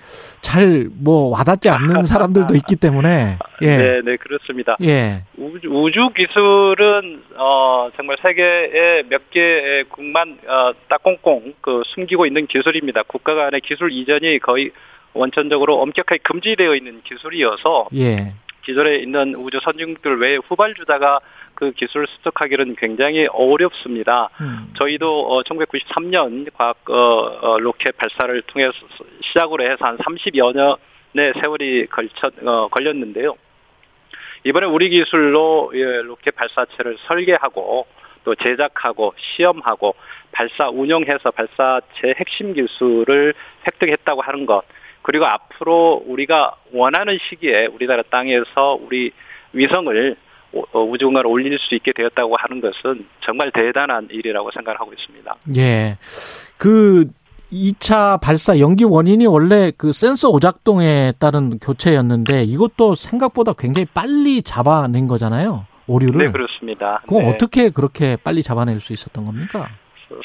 잘 0.41 0.89
뭐 1.01 1.31
와닿지 1.31 1.69
않는 1.69 2.03
사람들도 2.05 2.55
있기 2.57 2.77
때문에 2.77 3.39
예. 3.63 3.77
네, 3.77 4.01
네 4.05 4.17
그렇습니다. 4.17 4.77
예. 4.83 5.25
우주, 5.37 5.69
우주 5.69 6.11
기술은 6.15 7.23
어 7.37 7.91
정말 7.97 8.17
세계에 8.23 9.05
몇 9.09 9.31
개의 9.31 9.85
국만 9.85 10.39
어, 10.47 10.73
딱 10.89 11.03
꽁꽁 11.03 11.55
그 11.61 11.83
숨기고 11.87 12.27
있는 12.27 12.47
기술입니다. 12.47 13.03
국가 13.07 13.35
간의 13.35 13.61
기술 13.61 13.93
이전이 13.93 14.39
거의 14.41 14.71
원천적으로 15.15 15.81
엄격하게 15.81 16.19
금지되어 16.23 16.75
있는 16.75 17.03
기술이어서 17.03 17.89
예. 17.95 18.35
기존에 18.65 18.97
있는 18.97 19.35
우주 19.35 19.61
선진국들 19.63 20.21
외에 20.21 20.37
후발주자가 20.37 21.21
그 21.55 21.73
기술을 21.73 22.07
습득하기는 22.07 22.77
굉장히 22.77 23.27
어렵습니다. 23.33 24.29
음. 24.41 24.73
저희도 24.77 25.27
어, 25.27 25.43
1993년 25.43 26.53
과학 26.53 26.79
어, 26.91 26.95
어, 26.95 27.59
로켓 27.59 27.97
발사를 27.97 28.43
통해서 28.43 28.73
시작으로 29.23 29.65
해서 29.65 29.87
한 29.87 29.97
30여 29.97 30.55
년의 30.55 31.33
세월이 31.43 31.87
걸쳐 31.87 32.31
어, 32.45 32.69
걸렸는데요. 32.69 33.37
이번에 34.45 34.67
우리 34.67 34.91
기술로 34.91 35.73
예, 35.75 36.03
로켓 36.03 36.37
발사체를 36.37 36.99
설계하고 37.07 37.87
또 38.25 38.35
제작하고 38.35 39.15
시험하고 39.17 39.95
발사 40.31 40.69
운영해서 40.69 41.31
발사체 41.31 42.15
핵심 42.19 42.53
기술을 42.53 43.35
획득했다고 43.67 44.21
하는 44.21 44.47
것 44.47 44.63
그리고 45.09 45.25
앞으로 45.25 46.03
우리가 46.07 46.55
원하는 46.71 47.17
시기에 47.31 47.65
우리나라 47.65 48.03
땅에서 48.11 48.79
우리 48.79 49.11
위성을 49.55 50.17
어, 50.53 50.83
우주공간에 50.83 51.27
올릴 51.27 51.59
수 51.59 51.75
있게 51.77 51.93
되었다고 51.95 52.37
하는 52.37 52.61
것은 52.61 53.07
정말 53.25 53.51
대단한 53.51 54.09
일이라고 54.11 54.51
생각하고 54.51 54.93
있습니다. 54.93 55.35
예. 55.57 55.97
그 56.59 57.07
2차 57.51 58.21
발사 58.21 58.59
연기 58.59 58.85
원인이 58.85 59.27
원래 59.27 59.73
그 59.79 59.93
센서 59.93 60.29
오작동에 60.29 61.15
따른 61.19 61.59
교체였는데 61.59 62.43
이것도 62.43 62.95
생각보다 62.95 63.55
굉장히 63.55 63.87
빨리 63.87 64.43
잡아낸 64.43 65.09
거잖아요. 65.09 65.65
오류를. 65.87 66.27
네, 66.27 66.31
그렇습니다. 66.31 67.01
그럼 67.09 67.23
네. 67.23 67.31
어떻게 67.31 67.71
그렇게 67.71 68.19
빨리 68.23 68.43
잡아낼 68.43 68.79
수 68.81 68.93
있었던 68.93 69.25
겁니까? 69.25 69.71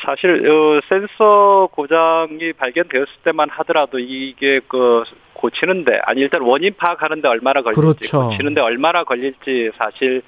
사실 0.05 0.49
어, 0.49 0.79
센서 0.87 1.69
고장이 1.71 2.53
발견되었을 2.53 3.13
때만 3.23 3.49
하더라도 3.49 3.99
이게 3.99 4.61
그 4.67 5.03
고치는데 5.33 5.99
아니 6.03 6.21
일단 6.21 6.41
원인 6.41 6.73
파악하는데 6.75 7.27
얼마나 7.27 7.61
걸릴지 7.61 7.81
그렇죠. 7.81 8.29
고치는데 8.29 8.61
얼마나 8.61 9.03
걸릴지 9.03 9.71
사실 9.77 10.21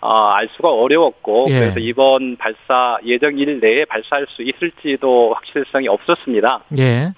어, 0.00 0.30
알 0.30 0.48
수가 0.56 0.70
어려웠고 0.72 1.46
예. 1.50 1.60
그래서 1.60 1.80
이번 1.80 2.36
발사 2.36 2.98
예정일 3.04 3.60
내에 3.60 3.84
발사할 3.84 4.26
수 4.30 4.42
있을지도 4.42 5.34
확실성이 5.34 5.88
없었습니다. 5.88 6.64
예. 6.78 7.12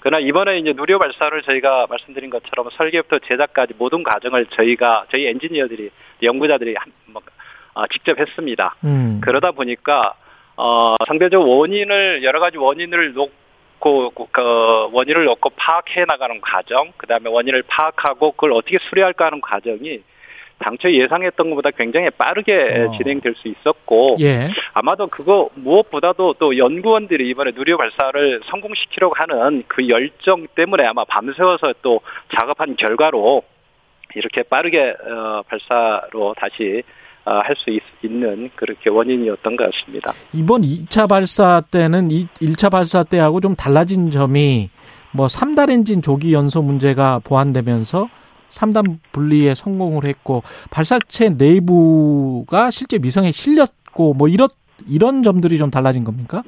그러나 0.00 0.18
이번에 0.18 0.58
이제 0.58 0.72
누리호 0.74 0.98
발사를 0.98 1.40
저희가 1.42 1.86
말씀드린 1.88 2.28
것처럼 2.30 2.68
설계부터 2.76 3.20
제작까지 3.20 3.74
모든 3.78 4.02
과정을 4.02 4.46
저희가 4.46 5.06
저희 5.10 5.26
엔지니어들이 5.28 5.90
연구자들이 6.22 6.74
한, 6.76 6.92
뭐, 7.06 7.22
어, 7.74 7.86
직접 7.86 8.18
했습니다. 8.18 8.76
음. 8.84 9.20
그러다 9.22 9.52
보니까 9.52 10.14
어, 10.56 10.96
상대적 11.06 11.46
원인을 11.46 12.22
여러 12.22 12.40
가지 12.40 12.56
원인을 12.56 13.14
놓고 13.14 14.10
그 14.30 14.88
원인을 14.92 15.24
놓고 15.24 15.50
파악해 15.50 16.04
나가는 16.06 16.40
과정, 16.40 16.92
그다음에 16.96 17.28
원인을 17.28 17.62
파악하고 17.66 18.32
그걸 18.32 18.52
어떻게 18.52 18.78
수리할까 18.88 19.26
하는 19.26 19.40
과정이 19.40 20.00
당초 20.58 20.90
예상했던 20.90 21.50
것보다 21.50 21.70
굉장히 21.72 22.10
빠르게 22.10 22.86
어. 22.88 22.96
진행될 22.96 23.34
수 23.36 23.48
있었고 23.48 24.16
예. 24.20 24.48
아마도 24.72 25.08
그거 25.08 25.50
무엇보다도 25.54 26.34
또 26.38 26.56
연구원들이 26.56 27.28
이번에 27.28 27.52
누리호 27.54 27.76
발사를 27.76 28.40
성공시키려고 28.46 29.14
하는 29.16 29.64
그 29.66 29.88
열정 29.88 30.46
때문에 30.54 30.84
아마 30.86 31.04
밤새워서 31.04 31.74
또 31.82 32.00
작업한 32.38 32.76
결과로 32.76 33.42
이렇게 34.14 34.44
빠르게 34.44 34.94
어, 35.04 35.42
발사로 35.48 36.34
다시 36.38 36.82
어, 36.86 37.03
할 37.24 37.54
수 37.56 37.70
있는 38.02 38.50
그렇게 38.54 38.90
원인이었던 38.90 39.56
것 39.56 39.70
같습니다. 39.70 40.12
이번 40.32 40.62
2차 40.62 41.08
발사 41.08 41.62
때는 41.70 42.08
1차 42.08 42.70
발사 42.70 43.02
때하고 43.02 43.40
좀 43.40 43.54
달라진 43.56 44.10
점이 44.10 44.70
뭐 45.12 45.26
3단 45.26 45.70
엔진 45.70 46.02
조기 46.02 46.32
연소 46.32 46.60
문제가 46.62 47.20
보완되면서 47.24 48.08
3단 48.50 48.98
분리에 49.12 49.54
성공을 49.54 50.04
했고 50.04 50.42
발사체 50.70 51.30
내부가 51.30 52.70
실제 52.70 52.98
위성에 53.00 53.32
실렸고 53.32 54.14
뭐 54.14 54.28
이렇 54.28 54.48
이런 54.88 55.22
점들이 55.22 55.58
좀 55.58 55.70
달라진 55.70 56.04
겁니까? 56.04 56.42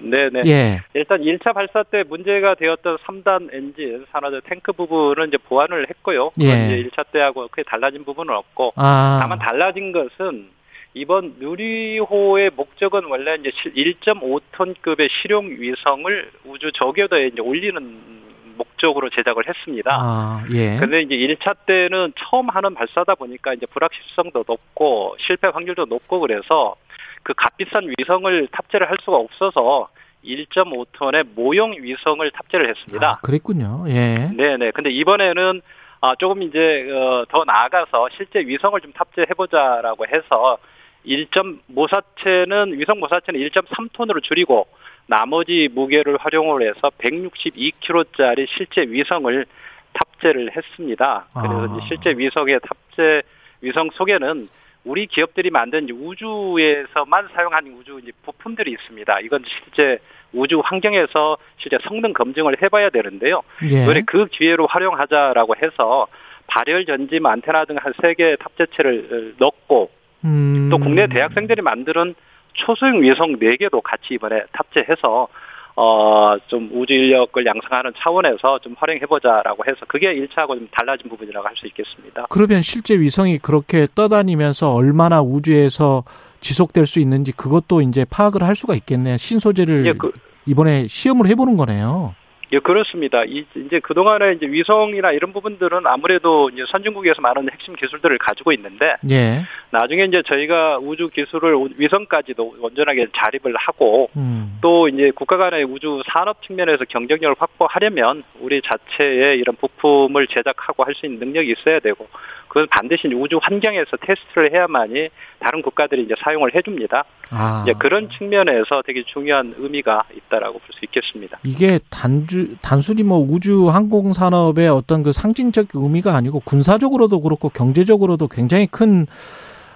네네. 0.00 0.42
예. 0.46 0.80
일단 0.94 1.20
1차 1.20 1.54
발사 1.54 1.82
때 1.82 2.04
문제가 2.04 2.54
되었던 2.54 2.98
3단 2.98 3.54
엔진, 3.54 4.04
산화제 4.12 4.40
탱크 4.48 4.72
부분은 4.72 5.28
이제 5.28 5.38
보완을 5.38 5.88
했고요. 5.88 6.30
예. 6.40 6.44
이제 6.44 6.88
1차 6.88 7.06
때하고 7.12 7.48
크게 7.48 7.62
달라진 7.64 8.04
부분은 8.04 8.34
없고, 8.34 8.74
아. 8.76 9.18
다만 9.20 9.38
달라진 9.38 9.92
것은 9.92 10.48
이번 10.94 11.36
누리호의 11.38 12.50
목적은 12.54 13.04
원래 13.04 13.36
이제 13.36 13.50
1.5톤급의 13.50 15.08
실용 15.10 15.48
위성을 15.48 16.30
우주 16.44 16.70
저궤도에 16.72 17.28
이제 17.28 17.40
올리는 17.40 18.22
목적으로 18.56 19.08
제작을 19.10 19.48
했습니다. 19.48 19.90
아, 19.98 20.44
예. 20.52 20.76
근데 20.78 21.00
이제 21.00 21.14
1차 21.14 21.56
때는 21.66 22.12
처음 22.18 22.50
하는 22.50 22.74
발사다 22.74 23.14
보니까 23.14 23.54
이제 23.54 23.64
불확실성도 23.66 24.44
높고 24.46 25.16
실패 25.20 25.48
확률도 25.48 25.86
높고 25.86 26.20
그래서 26.20 26.76
그 27.22 27.34
값비싼 27.34 27.92
위성을 27.98 28.48
탑재를 28.48 28.90
할 28.90 28.96
수가 29.02 29.16
없어서 29.16 29.88
1.5톤의 30.24 31.28
모형 31.34 31.72
위성을 31.72 32.28
탑재를 32.30 32.68
했습니다. 32.68 33.10
아, 33.10 33.18
그랬군요. 33.20 33.84
예. 33.88 34.30
네네. 34.36 34.72
근데 34.72 34.90
이번에는 34.90 35.62
아, 36.00 36.14
조금 36.16 36.42
이제 36.42 36.88
어, 36.90 37.24
더 37.28 37.44
나아가서 37.44 38.08
실제 38.16 38.40
위성을 38.40 38.80
좀 38.80 38.92
탑재해보자라고 38.92 40.06
해서 40.06 40.58
1점 41.06 41.60
모사체는 41.66 42.78
위성 42.78 43.00
모사체는 43.00 43.40
1.3톤으로 43.40 44.22
줄이고 44.22 44.66
나머지 45.06 45.68
무게를 45.72 46.16
활용을 46.18 46.62
해서 46.62 46.90
162kg짜리 46.98 48.46
실제 48.48 48.82
위성을 48.82 49.46
탑재를 49.92 50.56
했습니다. 50.56 51.26
그래서 51.32 51.76
아. 51.76 51.80
실제 51.88 52.10
위성의 52.16 52.60
탑재 52.60 53.22
위성 53.60 53.90
속에는 53.92 54.48
우리 54.84 55.06
기업들이 55.06 55.50
만든 55.50 55.88
우주에서만 55.90 57.28
사용한 57.34 57.66
우주 57.78 58.00
이제 58.02 58.12
부품들이 58.24 58.72
있습니다. 58.72 59.20
이건 59.20 59.44
실제 59.46 59.98
우주 60.32 60.60
환경에서 60.64 61.36
실제 61.58 61.78
성능 61.82 62.12
검증을 62.12 62.60
해봐야 62.62 62.90
되는데요. 62.90 63.42
예. 63.70 63.82
이번에 63.82 64.02
그 64.06 64.26
기회로 64.26 64.66
활용하자라고 64.66 65.54
해서 65.62 66.06
발열 66.46 66.84
전지 66.86 67.20
안테나 67.22 67.64
등 67.66 67.76
한 67.78 67.92
세개 68.00 68.36
탑재체를 68.40 69.34
넣고 69.38 69.90
음. 70.24 70.68
또 70.70 70.78
국내 70.78 71.06
대학생들이 71.06 71.62
만드는 71.62 72.14
초소형 72.54 73.02
위성 73.02 73.38
4개도 73.38 73.82
같이 73.82 74.14
이번에 74.14 74.42
탑재해서 74.52 75.28
어, 75.76 76.36
좀 76.48 76.68
우주 76.72 76.92
인력을 76.92 77.44
양성하는 77.44 77.92
차원에서 77.98 78.58
좀 78.58 78.74
활용해보자라고 78.78 79.64
해서 79.66 79.78
그게 79.88 80.14
1차하고 80.14 80.48
좀 80.58 80.68
달라진 80.70 81.08
부분이라고 81.08 81.46
할 81.46 81.52
수 81.56 81.66
있겠습니다. 81.66 82.26
그러면 82.30 82.62
실제 82.62 82.98
위성이 82.98 83.38
그렇게 83.38 83.86
떠다니면서 83.94 84.72
얼마나 84.74 85.20
우주에서 85.20 86.02
지속될 86.40 86.86
수 86.86 86.98
있는지 86.98 87.32
그것도 87.32 87.82
이제 87.82 88.04
파악을 88.08 88.42
할 88.42 88.56
수가 88.56 88.74
있겠네요. 88.74 89.16
신소재를 89.16 89.86
예, 89.86 89.92
그, 89.92 90.10
이번에 90.46 90.86
시험을 90.88 91.26
해보는 91.28 91.56
거네요. 91.56 92.14
예, 92.52 92.58
그렇습니다. 92.58 93.24
이, 93.24 93.46
이제 93.54 93.80
그동안에 93.80 94.32
이제 94.32 94.46
위성이나 94.46 95.12
이런 95.12 95.32
부분들은 95.32 95.86
아무래도 95.86 96.50
이제 96.50 96.64
선진국에서 96.68 97.22
많은 97.22 97.48
핵심 97.50 97.74
기술들을 97.74 98.18
가지고 98.18 98.52
있는데, 98.52 98.96
예. 99.10 99.42
나중에 99.70 100.04
이제 100.04 100.22
저희가 100.26 100.78
우주 100.78 101.08
기술을 101.08 101.56
위성까지도 101.78 102.56
온전하게 102.60 103.06
자립을 103.16 103.56
하고, 103.56 104.10
음. 104.16 104.58
또 104.60 104.88
이제 104.88 105.10
국가 105.14 105.38
간의 105.38 105.64
우주 105.64 106.02
산업 106.12 106.42
측면에서 106.42 106.84
경쟁력을 106.84 107.34
확보하려면 107.38 108.22
우리 108.40 108.60
자체의 108.60 109.38
이런 109.38 109.56
부품을 109.56 110.26
제작하고 110.26 110.84
할 110.84 110.92
수 110.94 111.06
있는 111.06 111.20
능력이 111.20 111.54
있어야 111.58 111.80
되고, 111.80 112.06
그건 112.52 112.68
반드시 112.68 113.08
우주 113.08 113.38
환경에서 113.42 113.96
테스트를 114.02 114.52
해야만이 114.52 115.08
다른 115.40 115.62
국가들이 115.62 116.02
이제 116.02 116.14
사용을 116.22 116.54
해줍니다. 116.54 117.02
아. 117.30 117.62
이제 117.62 117.72
그런 117.78 118.10
측면에서 118.10 118.82
되게 118.84 119.02
중요한 119.04 119.54
의미가 119.56 120.04
있다라고 120.14 120.58
볼 120.58 120.68
수 120.72 120.84
있겠습니다. 120.84 121.38
이게 121.44 121.78
단주 121.88 122.56
단순히 122.60 123.02
뭐 123.04 123.18
우주 123.18 123.68
항공 123.70 124.12
산업의 124.12 124.68
어떤 124.68 125.02
그 125.02 125.12
상징적 125.12 125.68
의미가 125.72 126.14
아니고 126.14 126.40
군사적으로도 126.40 127.22
그렇고 127.22 127.48
경제적으로도 127.48 128.28
굉장히 128.28 128.66
큰 128.66 129.06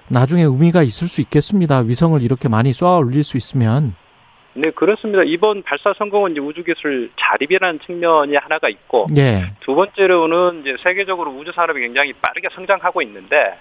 나중에 0.08 0.42
의미가 0.42 0.82
있을 0.82 1.08
수 1.08 1.22
있겠습니다. 1.22 1.78
위성을 1.78 2.20
이렇게 2.22 2.48
많이 2.48 2.74
쏘아 2.74 2.98
올릴 2.98 3.24
수 3.24 3.38
있으면. 3.38 3.94
네, 4.56 4.70
그렇습니다. 4.70 5.22
이번 5.22 5.62
발사 5.62 5.92
성공은 5.92 6.32
이제 6.32 6.40
우주기술 6.40 7.10
자립이라는 7.16 7.80
측면이 7.80 8.36
하나가 8.36 8.68
있고, 8.70 9.06
예. 9.18 9.52
두 9.60 9.74
번째로는 9.74 10.62
이제 10.62 10.76
세계적으로 10.82 11.30
우주 11.32 11.52
산업이 11.52 11.78
굉장히 11.78 12.14
빠르게 12.14 12.48
성장하고 12.54 13.02
있는데, 13.02 13.58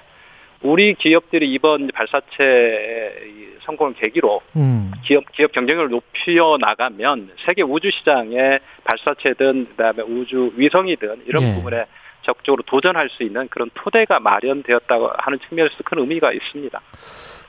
우리 0.62 0.94
기업들이 0.96 1.52
이번 1.52 1.90
발사체 1.94 3.60
성공을 3.66 3.94
계기로 3.96 4.42
음. 4.56 4.92
기업 5.04 5.30
기업 5.34 5.52
경쟁력을 5.52 5.90
높여 5.90 6.58
나가면 6.60 7.32
세계 7.46 7.62
우주 7.62 7.92
시장에 7.92 8.60
발사체든 8.86 9.68
그다음에 9.72 10.02
우주 10.04 10.54
위성이든 10.56 11.24
이런 11.28 11.44
네. 11.44 11.56
부분에 11.56 11.86
적극적으로 12.22 12.64
도전할 12.64 13.10
수 13.10 13.24
있는 13.24 13.48
그런 13.50 13.70
토대가 13.74 14.20
마련되었다고 14.20 15.12
하는 15.18 15.40
측면에서 15.48 15.76
큰 15.84 16.00
의미가 16.00 16.32
있습니다. 16.32 16.82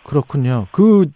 그렇군요. 0.03 0.67
그 0.73 1.07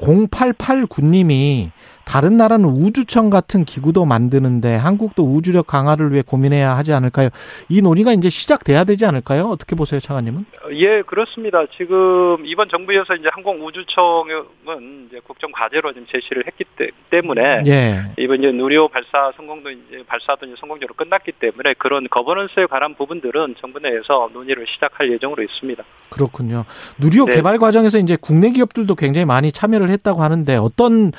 0889님이 0.00 1.70
다른 2.04 2.36
나라는 2.36 2.66
우주청 2.66 3.30
같은 3.30 3.64
기구도 3.64 4.04
만드는데 4.04 4.76
한국도 4.76 5.22
우주력 5.22 5.66
강화를 5.66 6.12
위해 6.12 6.22
고민해야 6.26 6.76
하지 6.76 6.92
않을까요? 6.92 7.30
이 7.68 7.82
논의가 7.82 8.12
이제 8.12 8.30
시작돼야 8.30 8.84
되지 8.84 9.06
않을까요? 9.06 9.48
어떻게 9.48 9.74
보세요, 9.74 10.00
차관님은? 10.00 10.44
예, 10.74 11.02
그렇습니다. 11.02 11.64
지금 11.76 12.44
이번 12.44 12.68
정부에서 12.68 13.14
이제 13.14 13.28
항공우주청은 13.32 15.08
이제 15.08 15.20
국정 15.24 15.50
과제로 15.52 15.92
좀 15.92 16.06
제시를 16.06 16.44
했기 16.46 16.64
때문에 17.10 17.62
예. 17.66 18.02
이번 18.18 18.38
이제 18.38 18.52
누리호 18.52 18.88
발사 18.88 19.32
성공도 19.36 19.70
이제 19.70 20.04
발사도 20.06 20.46
이제 20.46 20.54
성공적으로 20.58 20.94
끝났기 20.94 21.32
때문에 21.32 21.74
그런 21.78 22.06
거버넌스에 22.08 22.66
관한 22.66 22.94
부분들은 22.94 23.56
정부 23.60 23.78
내에서 23.80 24.30
논의를 24.32 24.66
시작할 24.74 25.10
예정으로 25.12 25.42
있습니다. 25.42 25.82
그렇군요. 26.10 26.64
누리호 26.98 27.26
네. 27.26 27.36
개발 27.36 27.58
과정에서 27.58 27.98
이제 27.98 28.16
국내 28.20 28.50
기업들도 28.50 28.94
굉장히 28.94 29.24
많이 29.24 29.50
참여를 29.52 29.90
했다고 29.90 30.22
하는데 30.22 30.56
어떤 30.56 31.12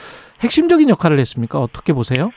핵심적인 0.45 0.89
역할을 0.89 1.19
했습니까? 1.19 1.59
어떻게 1.59 1.93
보세요? 1.93 2.31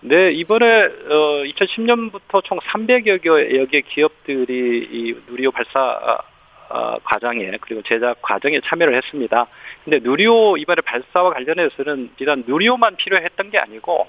네, 0.00 0.30
이번에 0.30 0.84
어 0.84 1.42
2010년부터 1.44 2.44
총 2.44 2.58
300여 2.58 3.20
개의 3.20 3.82
기업들이 3.82 4.88
이 4.90 5.14
누리호 5.28 5.50
발사 5.50 6.22
어, 6.70 6.98
과정에 7.02 7.56
그리고 7.60 7.82
제작 7.82 8.20
과정에 8.22 8.60
참여를 8.64 8.94
했습니다. 8.94 9.46
근데 9.84 9.98
누리호 10.00 10.58
이번에 10.58 10.82
발사와 10.82 11.32
관련해서는 11.32 12.10
비단 12.16 12.44
누리호만 12.46 12.96
필요했던 12.96 13.50
게 13.50 13.58
아니고 13.58 14.06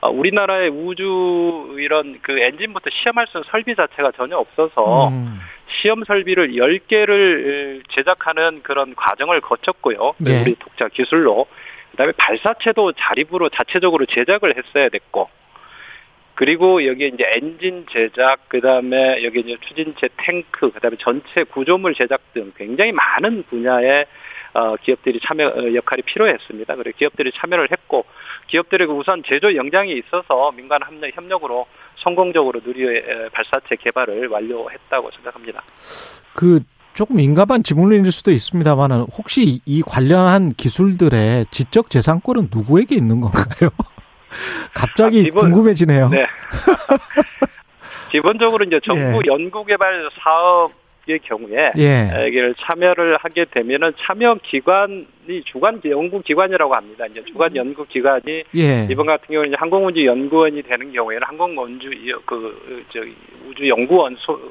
어, 0.00 0.10
우리나라의 0.10 0.70
우주 0.70 1.76
이런 1.78 2.20
그 2.22 2.38
엔진부터 2.38 2.88
시험할 2.90 3.26
수 3.26 3.38
있는 3.38 3.50
설비 3.50 3.74
자체가 3.74 4.12
전혀 4.12 4.36
없어서 4.36 5.08
음. 5.08 5.40
시험 5.82 6.04
설비를 6.04 6.52
10개를 6.52 7.82
제작하는 7.90 8.62
그런 8.62 8.94
과정을 8.94 9.40
거쳤고요. 9.40 10.14
네. 10.18 10.42
우리 10.42 10.54
독자 10.54 10.88
기술로 10.88 11.46
그다음에 11.98 12.12
발사체도 12.16 12.92
자립으로 12.92 13.48
자체적으로 13.48 14.06
제작을 14.06 14.56
했어야 14.56 14.88
됐고 14.88 15.28
그리고 16.36 16.86
여기에 16.86 17.08
이제 17.08 17.24
엔진 17.34 17.84
제작, 17.90 18.48
그 18.48 18.60
다음에 18.60 19.24
여기 19.24 19.40
이제 19.40 19.56
추진체 19.66 20.08
탱크, 20.16 20.70
그 20.70 20.78
다음에 20.78 20.96
전체 21.00 21.42
구조물 21.42 21.94
제작 21.94 22.32
등 22.32 22.52
굉장히 22.56 22.92
많은 22.92 23.42
분야의 23.50 24.06
어, 24.54 24.76
기업들이 24.76 25.18
참여 25.20 25.48
어, 25.48 25.74
역할이 25.74 26.02
필요했습니다. 26.02 26.76
그래 26.76 26.92
기업들이 26.96 27.32
참여를 27.34 27.72
했고 27.72 28.04
기업들의 28.46 28.86
그 28.86 28.92
우선 28.92 29.24
제조 29.24 29.56
역량이 29.56 29.92
있어서 29.94 30.52
민간 30.52 30.80
협력, 30.86 31.16
협력으로 31.16 31.66
성공적으로 31.96 32.60
누리의 32.64 33.30
발사체 33.32 33.74
개발을 33.74 34.28
완료했다고 34.28 35.10
생각합니다. 35.10 35.64
그 36.34 36.60
조금 36.98 37.14
민감한 37.14 37.62
질문일 37.62 38.10
수도 38.10 38.32
있습니다만 38.32 38.90
혹시 39.16 39.60
이 39.64 39.82
관련한 39.82 40.50
기술들의 40.50 41.46
지적 41.52 41.90
재산권은 41.90 42.48
누구에게 42.52 42.96
있는 42.96 43.20
건가요? 43.20 43.70
갑자기 44.74 45.20
아, 45.20 45.22
기본, 45.22 45.52
궁금해지네요. 45.52 46.08
네. 46.08 46.26
기본적으로 48.10 48.64
이제 48.64 48.80
정부 48.84 49.22
예. 49.24 49.30
연구개발 49.30 50.10
사업의 50.18 51.20
경우에 51.22 51.70
예. 51.78 52.26
이게 52.26 52.52
참여를 52.66 53.18
하게 53.18 53.44
되면은 53.44 53.92
참여 54.00 54.40
기관이 54.42 55.06
주관 55.44 55.80
연구 55.84 56.20
기관이라고 56.20 56.74
합니다. 56.74 57.06
이제 57.06 57.22
주관 57.26 57.54
연구 57.54 57.86
기관이 57.86 58.42
예. 58.56 58.88
이번 58.90 59.06
같은 59.06 59.28
경우는 59.28 59.54
항공우주 59.56 60.04
연구원이 60.04 60.62
되는 60.64 60.92
경우에는 60.92 61.24
항공우주 61.24 61.90
그저 62.26 63.06
우주 63.48 63.68
연구원 63.68 64.16
소, 64.18 64.50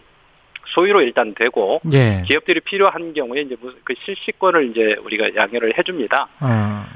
소유로 0.73 1.01
일단 1.01 1.33
되고 1.33 1.81
예. 1.93 2.23
기업들이 2.25 2.59
필요한 2.59 3.13
경우에 3.13 3.41
이제 3.41 3.55
그 3.83 3.93
실시권을 4.05 4.71
이제 4.71 4.95
우리가 5.03 5.35
양해를 5.35 5.77
해줍니다. 5.77 6.27
아. 6.39 6.87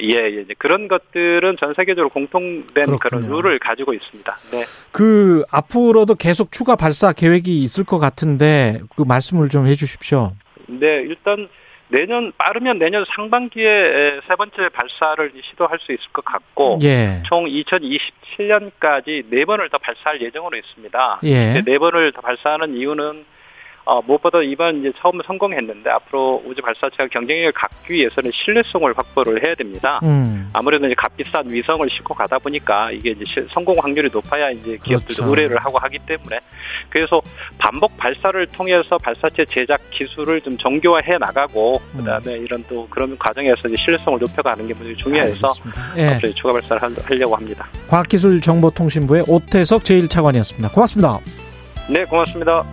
예, 0.00 0.14
예, 0.14 0.44
그런 0.58 0.86
것들은 0.86 1.56
전 1.58 1.74
세계적으로 1.74 2.08
공통된 2.10 2.64
그렇군요. 2.72 2.98
그런 2.98 3.28
룰을 3.28 3.58
가지고 3.58 3.94
있습니다. 3.94 4.36
네. 4.52 4.64
그 4.92 5.44
앞으로도 5.50 6.14
계속 6.14 6.52
추가 6.52 6.76
발사 6.76 7.12
계획이 7.12 7.62
있을 7.62 7.84
것 7.84 7.98
같은데 7.98 8.80
그 8.96 9.02
말씀을 9.02 9.48
좀 9.48 9.66
해주십시오. 9.66 10.32
네, 10.66 11.02
일단 11.02 11.48
내년 11.88 12.32
빠르면 12.36 12.78
내년 12.78 13.04
상반기에 13.14 14.20
세 14.28 14.36
번째 14.36 14.68
발사를 14.68 15.32
시도할 15.50 15.78
수 15.80 15.92
있을 15.92 16.04
것 16.12 16.24
같고 16.24 16.78
예. 16.82 17.22
총 17.26 17.46
2027년까지 17.46 19.24
네 19.30 19.44
번을 19.44 19.70
더 19.70 19.78
발사할 19.78 20.20
예정으로 20.20 20.56
있습니다. 20.56 21.20
예. 21.24 21.62
네 21.62 21.78
번을 21.78 22.12
더 22.12 22.20
발사하는 22.20 22.76
이유는 22.76 23.24
어, 23.88 24.02
무엇보다 24.02 24.42
이번 24.42 24.80
이제 24.80 24.92
처음 25.00 25.18
성공했는데 25.26 25.88
앞으로 25.88 26.42
우주 26.44 26.60
발사체가 26.60 27.06
경쟁력을 27.06 27.52
갖기 27.52 27.94
위해서는 27.94 28.30
신뢰성을 28.34 28.92
확보를 28.94 29.42
해야 29.42 29.54
됩니다. 29.54 29.98
음. 30.02 30.50
아무래도 30.52 30.84
이제 30.84 30.94
값비싼 30.94 31.50
위성을 31.50 31.88
싣고 31.88 32.12
가다 32.12 32.38
보니까 32.38 32.90
이게 32.90 33.12
이제 33.18 33.46
성공 33.48 33.76
확률이 33.80 34.10
높아야 34.12 34.50
이제 34.50 34.76
기업들도 34.84 35.22
그렇죠. 35.22 35.24
의뢰를 35.30 35.56
하고 35.64 35.78
하기 35.78 36.00
때문에 36.00 36.38
그래서 36.90 37.22
반복 37.56 37.96
발사를 37.96 38.46
통해서 38.48 38.98
발사체 38.98 39.46
제작 39.46 39.80
기술을 39.88 40.42
좀 40.42 40.58
정교화해 40.58 41.16
나가고 41.16 41.80
음. 41.94 42.00
그다음에 42.00 42.32
이런 42.40 42.62
또 42.68 42.86
그런 42.90 43.16
과정에서 43.16 43.68
이제 43.68 43.76
신뢰성을 43.78 44.18
높여가는 44.18 44.66
게 44.66 44.74
굉장히 44.74 44.96
중요해서 44.98 45.54
예. 45.96 46.08
앞으로 46.08 46.32
추가 46.34 46.52
발사를 46.52 46.82
하려고 47.06 47.36
합니다. 47.36 47.66
과학기술정보통신부의 47.88 49.24
오태석 49.28 49.84
제1차관이었습니다. 49.84 50.74
고맙습니다. 50.74 51.20
네, 51.88 52.04
고맙습니다. 52.04 52.66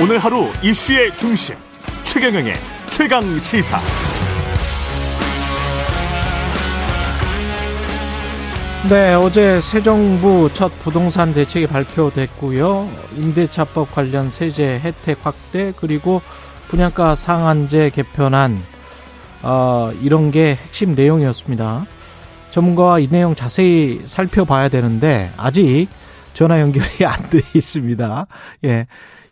오늘 0.00 0.18
하루 0.18 0.46
이슈의 0.62 1.16
중심 1.16 1.56
최경영의 2.04 2.54
최강 2.90 3.20
시사. 3.40 3.80
네, 8.88 9.14
어제 9.14 9.60
새 9.60 9.82
정부 9.82 10.48
첫 10.54 10.70
부동산 10.80 11.34
대책이 11.34 11.66
발표됐고요. 11.66 12.88
임대차법 13.16 13.92
관련 13.92 14.30
세제 14.30 14.78
혜택 14.78 15.18
확대 15.26 15.72
그리고 15.76 16.22
분양가 16.68 17.14
상한제 17.14 17.90
개편안 17.90 18.56
어, 19.42 19.90
이런 20.00 20.30
게 20.30 20.56
핵심 20.62 20.94
내용이었습니다. 20.94 21.86
전문가와 22.50 23.00
이 23.00 23.08
내용 23.08 23.34
자세히 23.34 24.00
살펴봐야 24.06 24.68
되는데 24.68 25.30
아직 25.36 25.88
전화 26.34 26.60
연결이 26.60 27.04
안 27.04 27.30
돼 27.30 27.40
있습니다. 27.54 28.26
예. 28.64 28.86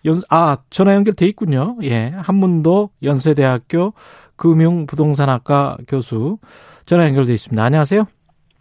연, 0.07 0.15
아, 0.31 0.57
전화 0.71 0.95
연결돼 0.95 1.27
있군요. 1.27 1.77
예. 1.83 2.13
한문도 2.17 2.91
연세대학교 3.03 3.93
금융부동산학과 4.37 5.79
교수 5.89 6.39
전화 6.87 7.07
연결돼 7.07 7.35
있습니다. 7.35 7.63
안녕하세요. 7.63 8.05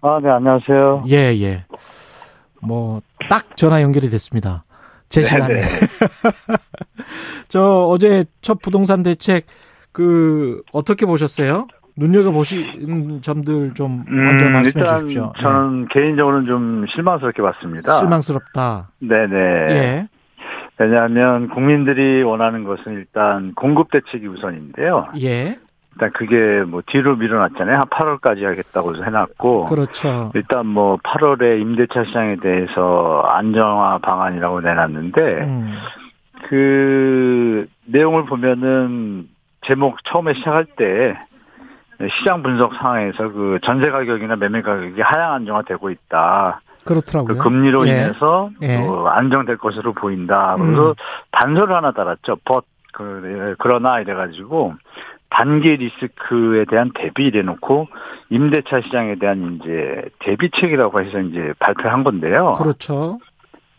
아, 0.01 0.19
네, 0.21 0.29
안녕하세요. 0.29 1.05
예, 1.09 1.15
예. 1.41 1.65
뭐, 2.61 3.01
딱 3.29 3.55
전화 3.55 3.81
연결이 3.81 4.09
됐습니다. 4.09 4.63
제 5.09 5.21
네네. 5.21 5.29
시간에. 5.29 5.53
네. 5.61 5.61
저 7.47 7.87
어제 7.89 8.25
첫 8.41 8.59
부동산 8.61 9.03
대책 9.03 9.45
그 9.91 10.61
어떻게 10.73 11.05
보셨어요? 11.05 11.67
눈여겨 11.95 12.31
보신 12.31 13.21
점들 13.21 13.73
좀 13.75 14.03
먼저 14.07 14.47
음, 14.47 14.51
말씀해 14.51 14.81
일단 14.83 14.99
주십시오. 15.01 15.31
저는 15.39 15.81
네. 15.83 15.87
개인적으로는 15.91 16.47
좀 16.47 16.85
실망스럽게 16.93 17.41
봤습니다. 17.41 17.99
실망스럽다. 17.99 18.89
네네. 18.99 19.35
예. 19.69 20.07
왜냐하면 20.77 21.49
국민들이 21.49 22.21
원하는 22.23 22.63
것은 22.63 22.93
일단 22.93 23.53
공급 23.55 23.91
대책이 23.91 24.27
우선인데요. 24.27 25.07
예. 25.21 25.57
일단 25.93 26.11
그게 26.11 26.63
뭐 26.67 26.81
뒤로 26.85 27.15
밀어놨잖아요. 27.15 27.77
한 27.77 27.85
8월까지 27.87 28.43
하겠다고 28.43 28.97
해놨고. 28.97 29.65
그렇죠. 29.65 30.31
일단 30.35 30.67
뭐 30.67 30.97
8월에 30.97 31.61
임대차 31.61 32.03
시장에 32.03 32.35
대해서 32.37 33.21
안정화 33.25 33.99
방안이라고 33.99 34.59
내놨는데, 34.59 35.21
음. 35.21 35.73
그 36.49 37.65
내용을 37.85 38.25
보면은 38.25 39.29
제목 39.65 40.03
처음에 40.03 40.33
시작할 40.33 40.65
때 40.75 41.17
시장 42.19 42.43
분석 42.43 42.75
상황에서 42.75 43.29
그 43.29 43.59
전세 43.63 43.89
가격이나 43.89 44.35
매매 44.35 44.61
가격이 44.61 45.01
하향 45.01 45.33
안정화되고 45.35 45.89
있다. 45.89 46.61
그렇더라고요. 46.85 47.37
그 47.37 47.43
금리로 47.43 47.87
예. 47.87 47.91
인해서 47.91 48.49
예. 48.61 48.77
어, 48.77 49.07
안정될 49.07 49.57
것으로 49.57 49.93
보인다. 49.93 50.55
그래서 50.57 50.89
음. 50.89 50.95
단서를 51.31 51.75
하나 51.75 51.91
달았죠. 51.91 52.37
벗 52.45 52.65
그, 52.93 53.49
예, 53.51 53.55
그러나 53.59 53.99
이래가지고 53.99 54.75
단기 55.29 55.75
리스크에 55.75 56.65
대한 56.69 56.91
대비를 56.95 57.41
해놓고 57.41 57.87
임대차 58.29 58.81
시장에 58.81 59.15
대한 59.15 59.59
이제 59.59 60.03
대비책이라고 60.19 61.01
해서 61.01 61.19
이제 61.19 61.53
발표한 61.59 62.03
건데요. 62.03 62.53
그렇죠. 62.53 63.19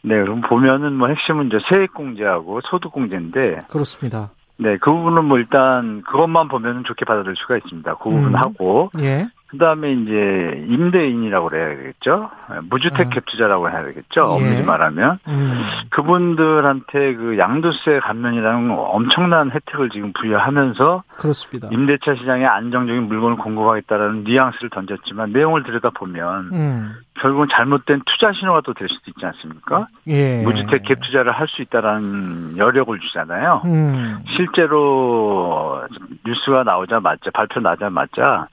네, 0.02 0.20
그럼 0.20 0.42
보면은 0.42 0.92
뭐 0.92 1.08
핵심은 1.08 1.46
이제 1.46 1.58
세액공제하고 1.68 2.60
소득공제인데. 2.64 3.60
그렇습니다. 3.70 4.30
네, 4.58 4.76
그 4.78 4.92
부분은 4.92 5.24
뭐 5.24 5.38
일단 5.38 6.02
그것만 6.02 6.48
보면은 6.48 6.84
좋게 6.84 7.04
받아들일 7.04 7.36
수가 7.36 7.56
있습니다. 7.56 7.94
그 7.96 8.10
부분 8.10 8.28
음. 8.28 8.34
하고. 8.36 8.90
예. 9.00 9.26
그 9.48 9.58
다음에 9.58 9.92
이제 9.92 10.64
임대인이라고 10.68 11.48
그래야겠죠. 11.48 12.30
무주택 12.68 13.10
갭 13.10 13.18
아. 13.18 13.20
투자라고 13.26 13.70
해야 13.70 13.84
되겠죠. 13.84 14.20
예. 14.40 14.44
엄밀히 14.44 14.64
말하면. 14.64 15.18
음. 15.28 15.62
그분들한테 15.90 17.14
그 17.14 17.38
양도세 17.38 18.00
감면이라는 18.00 18.70
엄청난 18.76 19.50
혜택을 19.50 19.90
지금 19.90 20.12
부여하면서. 20.12 21.04
그렇습니다. 21.16 21.68
임대차 21.70 22.16
시장에 22.16 22.44
안정적인 22.44 23.04
물건을 23.04 23.36
공급하겠다라는 23.36 24.24
뉘앙스를 24.24 24.70
던졌지만 24.70 25.32
내용을 25.32 25.62
들여다 25.62 25.90
보면. 25.90 26.50
음. 26.52 26.92
결국은 27.18 27.46
잘못된 27.50 28.02
투자 28.04 28.30
신호가 28.32 28.60
또 28.60 28.74
될 28.74 28.88
수도 28.88 29.04
있지 29.10 29.24
않습니까? 29.24 29.86
예. 30.06 30.42
무주택 30.42 30.82
갭 30.82 31.00
투자를 31.02 31.32
할 31.32 31.46
수 31.48 31.62
있다라는 31.62 32.58
여력을 32.58 32.98
주잖아요. 32.98 33.62
음. 33.64 34.18
실제로 34.36 35.80
뉴스가 36.26 36.64
나오자마자 36.64 37.30
발표 37.32 37.60
나자마자 37.60 38.48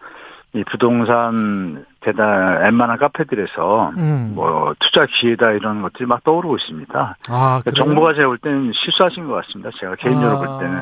이 0.56 0.64
부동산 0.66 1.84
대단 2.01 2.62
웬만한 2.62 2.99
카페들에서 2.99 3.93
음. 3.97 4.34
뭐 4.36 4.76
투자 4.80 5.08
기회다 5.08 5.51
이런 5.51 5.82
것들이 5.82 6.06
막 6.06 6.24
떠오르고 6.24 6.58
있습니다. 6.58 7.18
아, 7.30 7.60
그러니까 7.64 7.72
정부가 7.72 8.14
제가 8.14 8.28
볼 8.28 8.38
때는 8.38 8.72
실수하신 8.74 9.28
것 9.28 9.34
같습니다. 9.34 9.72
제가 9.80 9.95
개인적으로 9.95 10.38
아. 10.38 10.45
볼 10.45 10.60
때는 10.60 10.80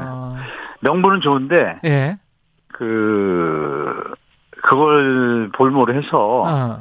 명분은 0.81 1.21
좋은데 1.21 1.79
예. 1.85 2.17
그 2.67 4.13
그걸 4.61 5.49
볼모로 5.53 5.93
해서 5.93 6.43
아. 6.45 6.79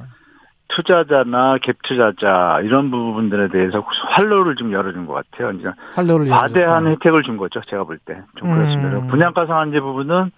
투자자나 0.69 1.59
갭 1.59 1.77
투자자 1.85 2.61
이런 2.65 2.91
부분들에 2.91 3.49
대해서 3.49 3.85
활로를 4.11 4.57
좀 4.57 4.73
열어준 4.73 5.07
것 5.07 5.15
같아요. 5.15 5.53
이제 5.53 5.69
활로를 5.95 6.29
과대한 6.29 6.89
혜택을 6.89 7.23
준 7.23 7.37
거죠. 7.37 7.61
제가 7.69 7.85
볼 7.85 7.99
때좀 7.99 8.53
그렇습니다. 8.53 8.99
음. 8.99 9.07
분양가 9.09 9.47
상한제 9.47 9.79
부분은 9.81 10.33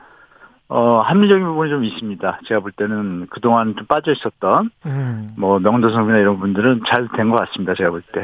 어, 0.74 1.02
합리적인 1.02 1.44
부분이 1.44 1.68
좀 1.70 1.84
있습니다. 1.84 2.40
제가 2.48 2.60
볼 2.60 2.72
때는 2.72 3.26
그동안 3.28 3.74
좀 3.76 3.84
빠져 3.86 4.10
있었던, 4.12 4.70
음. 4.86 5.34
뭐, 5.36 5.58
명도성이나 5.58 6.16
이런 6.18 6.40
분들은 6.40 6.80
잘 6.88 7.08
된 7.14 7.28
것 7.30 7.36
같습니다. 7.46 7.74
제가 7.76 7.90
볼 7.90 8.00
때. 8.14 8.22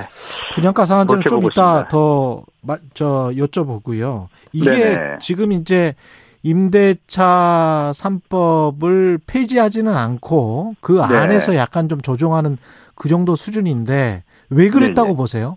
분양가 0.55 0.87
상한제는 0.87 1.23
좀 1.29 1.45
이따 1.45 1.87
더, 1.89 2.43
저, 2.95 3.31
여쭤보고요. 3.35 4.29
이게 4.53 4.71
네네. 4.71 5.19
지금 5.21 5.53
이제 5.53 5.95
임대차 6.43 7.93
3법을 7.95 9.21
폐지하지는 9.27 9.95
않고 9.95 10.75
그 10.81 10.93
네. 10.93 11.17
안에서 11.17 11.55
약간 11.57 11.89
좀 11.91 12.01
조정하는 12.01 12.57
그 12.95 13.11
정도 13.11 13.37
수준인데 13.37 14.23
왜 14.51 14.71
그랬다고 14.71 15.09
네네. 15.09 15.17
보세요? 15.19 15.57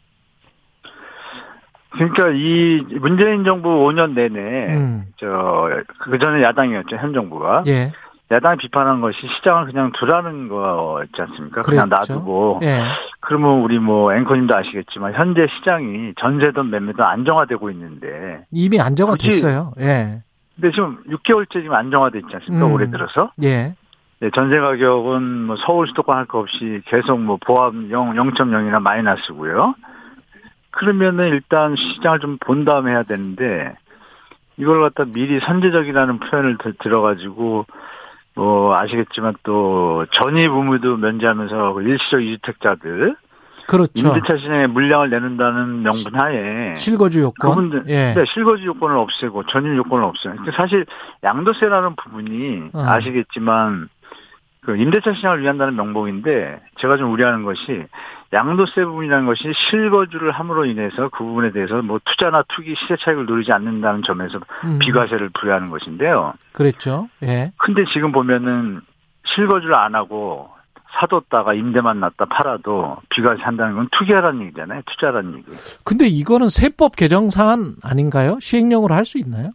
그러니까 1.91 2.29
이 2.29 2.85
문재인 2.99 3.43
정부 3.43 3.69
5년 3.69 4.13
내내 4.13 4.75
음. 4.77 5.05
저그 5.17 6.17
전에 6.19 6.41
야당이었죠 6.43 6.95
현 6.97 7.13
정부가 7.13 7.63
예. 7.67 7.91
야당이 8.31 8.57
비판한 8.57 9.01
것이 9.01 9.17
시장을 9.37 9.65
그냥 9.65 9.91
두라는 9.91 10.47
거였지 10.47 11.21
않습니까? 11.21 11.63
그냥 11.63 11.89
그랬죠. 11.89 12.13
놔두고 12.13 12.59
예. 12.63 12.79
그러면 13.19 13.61
우리 13.61 13.77
뭐 13.77 14.13
앵커님도 14.13 14.55
아시겠지만 14.55 15.13
현재 15.13 15.47
시장이 15.57 16.13
전세든 16.17 16.69
매매든 16.69 17.03
안정화되고 17.03 17.69
있는데 17.71 18.45
이미 18.51 18.79
안정화됐어요. 18.79 19.73
예. 19.81 20.21
근데 20.55 20.71
지금 20.71 20.97
6개월째 21.09 21.51
지금 21.51 21.73
안정화돼 21.73 22.19
있지 22.19 22.33
않습니까? 22.35 22.67
음. 22.67 22.71
올해 22.71 22.89
들어서. 22.89 23.31
예. 23.43 23.73
네, 24.21 24.29
전세 24.33 24.59
가격은 24.59 25.23
뭐 25.47 25.55
서울 25.65 25.87
수도권 25.87 26.15
할 26.15 26.25
거 26.25 26.39
없이 26.39 26.81
계속 26.85 27.19
뭐 27.19 27.37
보합 27.45 27.73
0, 27.89 28.13
0.0이나 28.13 28.79
마이너스고요. 28.81 29.73
그러면은 30.72 31.30
일단 31.30 31.76
시장을 31.76 32.19
좀 32.19 32.38
본 32.39 32.65
다음에 32.65 32.91
해야 32.91 33.03
되는데 33.03 33.74
이걸 34.57 34.82
갖다 34.82 35.05
미리 35.11 35.39
선제적이라는 35.39 36.19
표현을 36.19 36.57
들어가지고 36.80 37.65
뭐 38.36 38.76
아시겠지만 38.76 39.34
또 39.43 40.05
전입 40.11 40.51
의무도 40.51 40.97
면제하면서 40.97 41.74
그 41.74 41.84
일시적 41.84 42.24
이주택자들 42.24 43.15
그렇죠. 43.67 43.91
임대차 43.95 44.38
시장에 44.38 44.67
물량을 44.67 45.09
내는다는 45.09 45.84
명분 45.84 46.15
하에 46.15 46.76
실거주 46.76 47.22
요건 47.22 47.49
그분들 47.49 47.84
예. 47.88 48.13
네, 48.13 48.24
실거주 48.34 48.65
요건을 48.65 48.97
없애고 48.97 49.45
전입 49.47 49.76
요건을 49.78 50.03
없애요. 50.03 50.36
사실 50.55 50.86
양도세라는 51.24 51.95
부분이 51.95 52.69
어. 52.74 52.80
아시겠지만 52.82 53.88
그 54.63 54.76
임대차 54.78 55.13
시장을 55.13 55.41
위한다는 55.41 55.76
명목인데 55.76 56.61
제가 56.80 56.97
좀 56.97 57.11
우려하는 57.13 57.43
것이 57.43 57.86
양도세 58.34 58.86
부분이라는 58.86 59.25
것이 59.25 59.43
실거주를 59.69 60.32
함으로 60.32 60.65
인해서 60.65 61.09
그 61.09 61.23
부분에 61.23 61.51
대해서 61.51 61.82
뭐 61.82 61.99
투자나 62.05 62.43
투기 62.47 62.75
시세 62.79 62.95
차익을 63.03 63.25
누리지 63.25 63.51
않는다는 63.51 64.03
점에서 64.03 64.39
음. 64.63 64.79
비과세를 64.79 65.29
부여하는 65.39 65.69
것인데요. 65.69 66.34
그랬죠. 66.53 67.09
예. 67.23 67.51
근데 67.57 67.84
지금 67.93 68.11
보면은 68.13 68.79
실거주를 69.25 69.75
안 69.75 69.95
하고 69.95 70.49
사뒀다가 70.99 71.53
임대만 71.53 71.99
났다 71.99 72.25
팔아도 72.25 72.97
비과세 73.09 73.41
한다는 73.43 73.75
건 73.75 73.88
투기하라는 73.91 74.41
얘기잖아요. 74.43 74.82
투자라는 74.86 75.34
얘기. 75.38 75.45
근데 75.84 76.07
이거는 76.07 76.49
세법 76.49 76.95
개정 76.95 77.29
사안 77.29 77.75
아닌가요? 77.84 78.38
시행령으로 78.39 78.93
할 78.95 79.05
수 79.05 79.17
있나요? 79.17 79.51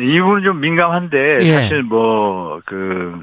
이 0.00 0.20
부분은 0.20 0.44
좀 0.44 0.60
민감한데 0.60 1.38
예. 1.42 1.52
사실 1.54 1.82
뭐그이 1.82 3.22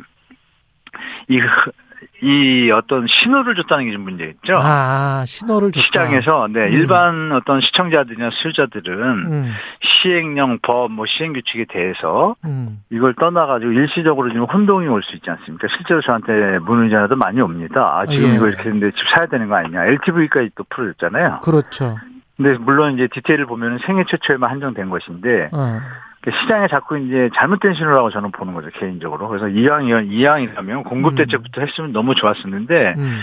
이 2.22 2.72
어떤 2.72 3.06
신호를 3.08 3.56
줬다는 3.56 3.86
게좀 3.86 4.02
문제겠죠. 4.02 4.56
아, 4.58 5.24
신호를 5.28 5.72
줬다. 5.72 5.86
시장에서 5.86 6.48
네 6.52 6.62
음. 6.68 6.70
일반 6.72 7.32
어떤 7.34 7.62
시청자들이나 7.62 8.30
수요자들은 8.32 9.04
음. 9.32 9.54
시행령 9.82 10.60
법 10.62 10.90
뭐 10.90 11.06
시행 11.08 11.34
규칙에 11.34 11.66
대해서 11.70 12.36
음. 12.46 12.80
이걸 12.90 13.14
떠나가지고 13.16 13.72
일시적으로 13.72 14.30
지금 14.32 14.46
혼동이 14.46 14.88
올 14.88 15.02
수 15.04 15.16
있지 15.16 15.30
않습니까? 15.30 15.68
실제로 15.76 16.02
저한테 16.02 16.60
문의 16.60 16.90
전화도 16.90 17.16
많이 17.16 17.42
옵니다. 17.42 17.82
아 18.00 18.06
지금 18.06 18.30
예. 18.30 18.36
이거 18.36 18.48
이렇게 18.48 18.64
했는데 18.64 18.92
집 18.92 19.00
사야 19.16 19.28
되는 19.28 19.48
거 19.48 19.56
아니냐? 19.56 19.84
LTV까지 19.86 20.52
또 20.56 20.64
풀어줬잖아요. 20.70 21.40
그렇죠. 21.44 21.98
근데 22.38 22.58
물론 22.60 22.94
이제 22.96 23.08
디테일을 23.12 23.46
보면 23.46 23.80
생애 23.86 24.04
최초에만 24.10 24.50
한정된 24.50 24.90
것인데. 24.90 25.50
어. 25.54 25.80
그 26.26 26.32
시장에 26.32 26.68
자꾸 26.68 26.98
이제 26.98 27.30
잘못된 27.36 27.76
신호라고 27.76 28.10
저는 28.10 28.32
보는 28.32 28.56
거죠 28.56 28.70
개인적으로. 28.72 29.28
그래서 29.28 29.48
이왕이면 29.48 30.12
이왕이라면 30.12 30.84
공급 30.84 31.14
음. 31.14 31.16
대책부터 31.18 31.62
했으면 31.62 31.92
너무 31.92 32.16
좋았었는데 32.16 32.96
음. 32.98 33.20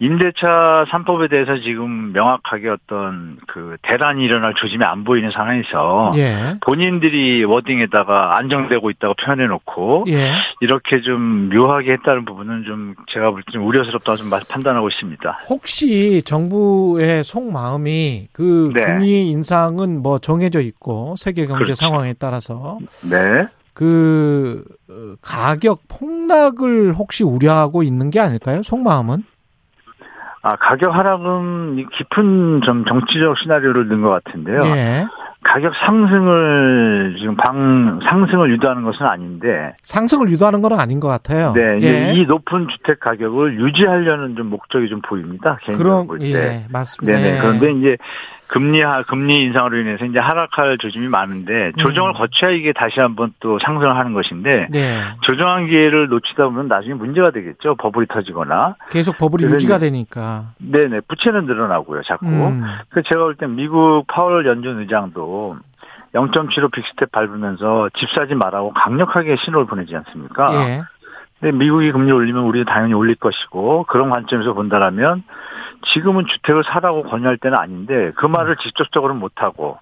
임대차 0.00 0.86
3법에 0.90 1.30
대해서 1.30 1.56
지금 1.58 2.12
명확하게 2.12 2.68
어떤 2.68 3.38
그 3.46 3.76
대란이 3.82 4.24
일어날 4.24 4.52
조짐이 4.54 4.84
안 4.84 5.04
보이는 5.04 5.30
상황에서 5.30 6.12
예. 6.16 6.56
본인들이 6.62 7.44
워딩에다가 7.44 8.36
안정되고 8.36 8.90
있다고 8.90 9.14
표현해 9.14 9.46
놓고 9.46 10.06
예. 10.08 10.32
이렇게 10.60 11.00
좀 11.00 11.48
묘하게 11.48 11.92
했다는 11.92 12.24
부분은 12.24 12.64
좀 12.64 12.94
제가 13.12 13.30
볼 13.30 13.42
때 13.42 13.52
좀 13.52 13.66
우려스럽다고 13.66 14.16
좀 14.16 14.30
판단하고 14.30 14.88
있습니다. 14.88 15.38
혹시 15.48 16.22
정부의 16.22 17.22
속마음이 17.22 18.28
그 18.32 18.72
네. 18.74 18.80
금리 18.80 19.30
인상은 19.30 20.02
뭐 20.02 20.18
정해져 20.18 20.60
있고 20.60 21.14
세계 21.16 21.46
경제 21.46 21.64
그렇죠. 21.64 21.74
상황에 21.76 22.14
따라서 22.18 22.78
네. 23.10 23.46
그 23.74 24.64
어, 24.88 25.14
가격 25.22 25.80
폭락을 25.88 26.94
혹시 26.94 27.22
우려하고 27.24 27.82
있는 27.82 28.10
게 28.10 28.18
아닐까요? 28.20 28.62
속마음은? 28.62 29.24
아, 30.46 30.56
가격 30.56 30.94
하락은 30.94 31.86
깊은 31.96 32.60
좀 32.66 32.84
정치적 32.84 33.38
시나리오를 33.38 33.88
넣은 33.88 34.02
것 34.02 34.10
같은데요. 34.10 34.60
예. 34.76 35.06
가격 35.42 35.72
상승을 35.74 37.16
지금 37.18 37.34
방 37.36 37.98
상승을 38.02 38.50
유도하는 38.52 38.82
것은 38.82 39.06
아닌데 39.06 39.74
상승을 39.82 40.28
유도하는 40.30 40.60
건 40.60 40.78
아닌 40.78 41.00
것 41.00 41.08
같아요. 41.08 41.52
네, 41.54 41.78
예. 41.82 42.12
이 42.14 42.24
높은 42.26 42.68
주택 42.68 43.00
가격을 43.00 43.58
유지하려는 43.58 44.36
좀 44.36 44.50
목적이 44.50 44.90
좀 44.90 45.00
보입니다. 45.00 45.58
그런 45.76 46.06
볼 46.06 46.18
때. 46.18 46.26
예, 46.34 46.64
맞습니다. 46.70 47.18
네네. 47.18 47.38
그런데 47.40 47.72
이제 47.72 47.96
금리 48.46 48.80
하 48.82 49.02
금리 49.02 49.42
인상으로 49.44 49.78
인해서 49.78 50.04
이제 50.04 50.18
하락할 50.18 50.78
조짐이 50.78 51.08
많은데 51.08 51.72
조정을 51.78 52.10
음. 52.10 52.14
거쳐야 52.14 52.50
이게 52.50 52.72
다시 52.72 53.00
한번 53.00 53.32
또 53.40 53.58
상승을 53.58 53.96
하는 53.96 54.12
것인데 54.12 54.68
네. 54.70 55.00
조정한 55.22 55.66
기회를 55.66 56.08
놓치다 56.08 56.44
보면 56.44 56.68
나중에 56.68 56.94
문제가 56.94 57.30
되겠죠 57.30 57.74
버블이 57.76 58.06
터지거나 58.08 58.76
계속 58.90 59.16
버블이 59.18 59.44
유지가 59.52 59.78
되니까 59.78 60.52
네네 60.58 61.00
부채는 61.08 61.46
늘어나고요 61.46 62.02
자꾸 62.02 62.26
음. 62.26 62.62
그 62.90 63.02
제가 63.02 63.22
볼 63.22 63.34
땐 63.36 63.56
미국 63.56 64.04
파월 64.06 64.46
연준 64.46 64.78
의장도 64.80 65.56
0.75 66.14 66.70
big 66.70 66.87
step 66.87 67.10
밟으면서 67.10 67.88
집 67.98 68.08
사지 68.10 68.34
말라고 68.36 68.72
강력하게 68.72 69.34
신호를 69.44 69.66
보내지 69.66 69.96
않습니까? 69.96 70.54
예. 70.54 70.82
근데 71.40 71.56
미국이 71.56 71.92
금리 71.92 72.12
올리면 72.12 72.44
우리도 72.44 72.70
당연히 72.70 72.94
올릴 72.94 73.16
것이고 73.16 73.84
그런 73.84 74.10
관점에서 74.10 74.52
본다라면 74.54 75.24
지금은 75.92 76.24
주택을 76.26 76.64
사라고 76.64 77.02
권유할 77.02 77.36
때는 77.38 77.58
아닌데 77.58 78.12
그 78.16 78.26
말을 78.26 78.56
직접적으로 78.62 79.14
못 79.14 79.32
하고 79.36 79.78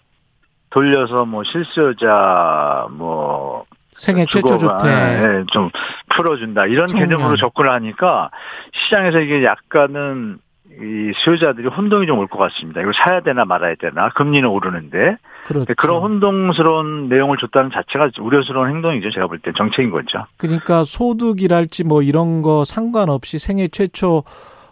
돌려서 0.70 1.24
뭐 1.24 1.44
실수요자 1.44 2.86
뭐 2.92 3.64
생애 3.94 4.24
최초 4.26 4.56
주택 4.58 4.78
네, 4.84 5.44
좀 5.52 5.70
풀어준다 6.16 6.66
이런 6.66 6.88
청년. 6.88 7.10
개념으로 7.10 7.36
접근을 7.36 7.70
하니까 7.72 8.30
시장에서 8.72 9.20
이게 9.20 9.44
약간은 9.44 10.38
이 10.80 11.12
수요자들이 11.22 11.68
혼동이 11.68 12.06
좀 12.06 12.18
올 12.18 12.26
것 12.28 12.38
같습니다. 12.38 12.80
이걸 12.80 12.94
사야 12.94 13.20
되나 13.20 13.44
말아야 13.44 13.74
되나 13.78 14.08
금리는 14.08 14.48
오르는데 14.48 15.16
그렇죠. 15.44 15.72
그런 15.76 16.02
혼동스러운 16.02 17.08
내용을 17.08 17.36
줬다는 17.38 17.70
자체가 17.72 18.10
우려스러운 18.20 18.68
행동이죠. 18.70 19.10
제가 19.10 19.26
볼 19.26 19.38
때 19.40 19.50
정책인 19.56 19.90
거죠. 19.90 20.24
그러니까 20.36 20.84
소득이랄지 20.84 21.84
뭐 21.84 22.02
이런 22.02 22.42
거 22.42 22.64
상관없이 22.64 23.38
생애 23.38 23.68
최초 23.68 24.22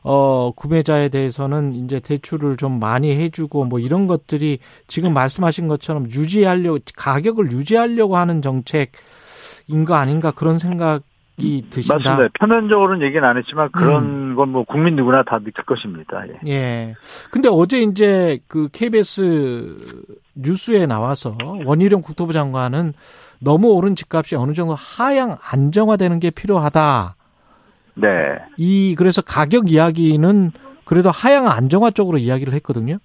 어, 0.03 0.51
구매자에 0.53 1.11
대해서는 1.11 1.75
이제 1.75 2.01
대출을 2.01 2.57
좀 2.57 2.79
많이 2.81 3.15
해주고 3.17 3.67
뭐 3.67 3.79
이런 3.79 4.07
것들이 4.07 4.59
지금 4.87 5.13
말씀하신 5.13 5.69
것처럼 5.69 6.07
유지하려고, 6.07 6.79
가격을 6.97 7.53
유지하려고 7.53 8.17
하는 8.17 8.41
정책인 8.41 9.85
거 9.87 9.95
아닌가 9.95 10.31
그런 10.31 10.59
생각 10.59 11.03
이 11.37 11.65
드신다. 11.71 11.97
맞습니다. 11.97 12.29
표면적으로는 12.39 13.07
얘기는 13.07 13.27
안 13.27 13.39
했지만 13.39 13.71
그런 13.73 14.05
음. 14.05 14.35
건뭐 14.37 14.65
국민 14.65 14.95
누구나 14.97 15.23
다 15.23 15.39
느낄 15.39 15.65
것입니다. 15.65 16.23
예. 16.29 16.51
예. 16.51 16.95
근데 17.31 17.49
어제 17.51 17.81
이제 17.81 18.39
그 18.47 18.69
KBS 18.71 19.77
뉴스에 20.43 20.87
나와서 20.87 21.37
원희룡 21.65 22.03
국토부 22.03 22.33
장관은 22.33 22.95
너무 23.39 23.73
오른 23.73 23.97
집값이 23.97 24.37
어느 24.37 24.53
정도 24.53 24.75
하향 24.75 25.37
안정화되는 25.43 26.21
게 26.21 26.31
필요하다. 26.31 27.17
네. 27.95 28.09
이 28.57 28.95
그래서 28.97 29.23
가격 29.23 29.71
이야기는 29.71 30.53
그래도 30.85 31.11
하향 31.11 31.49
안정화 31.49 31.93
쪽으로 31.93 32.19
이야기를 32.19 32.53
했거든요. 32.55 32.99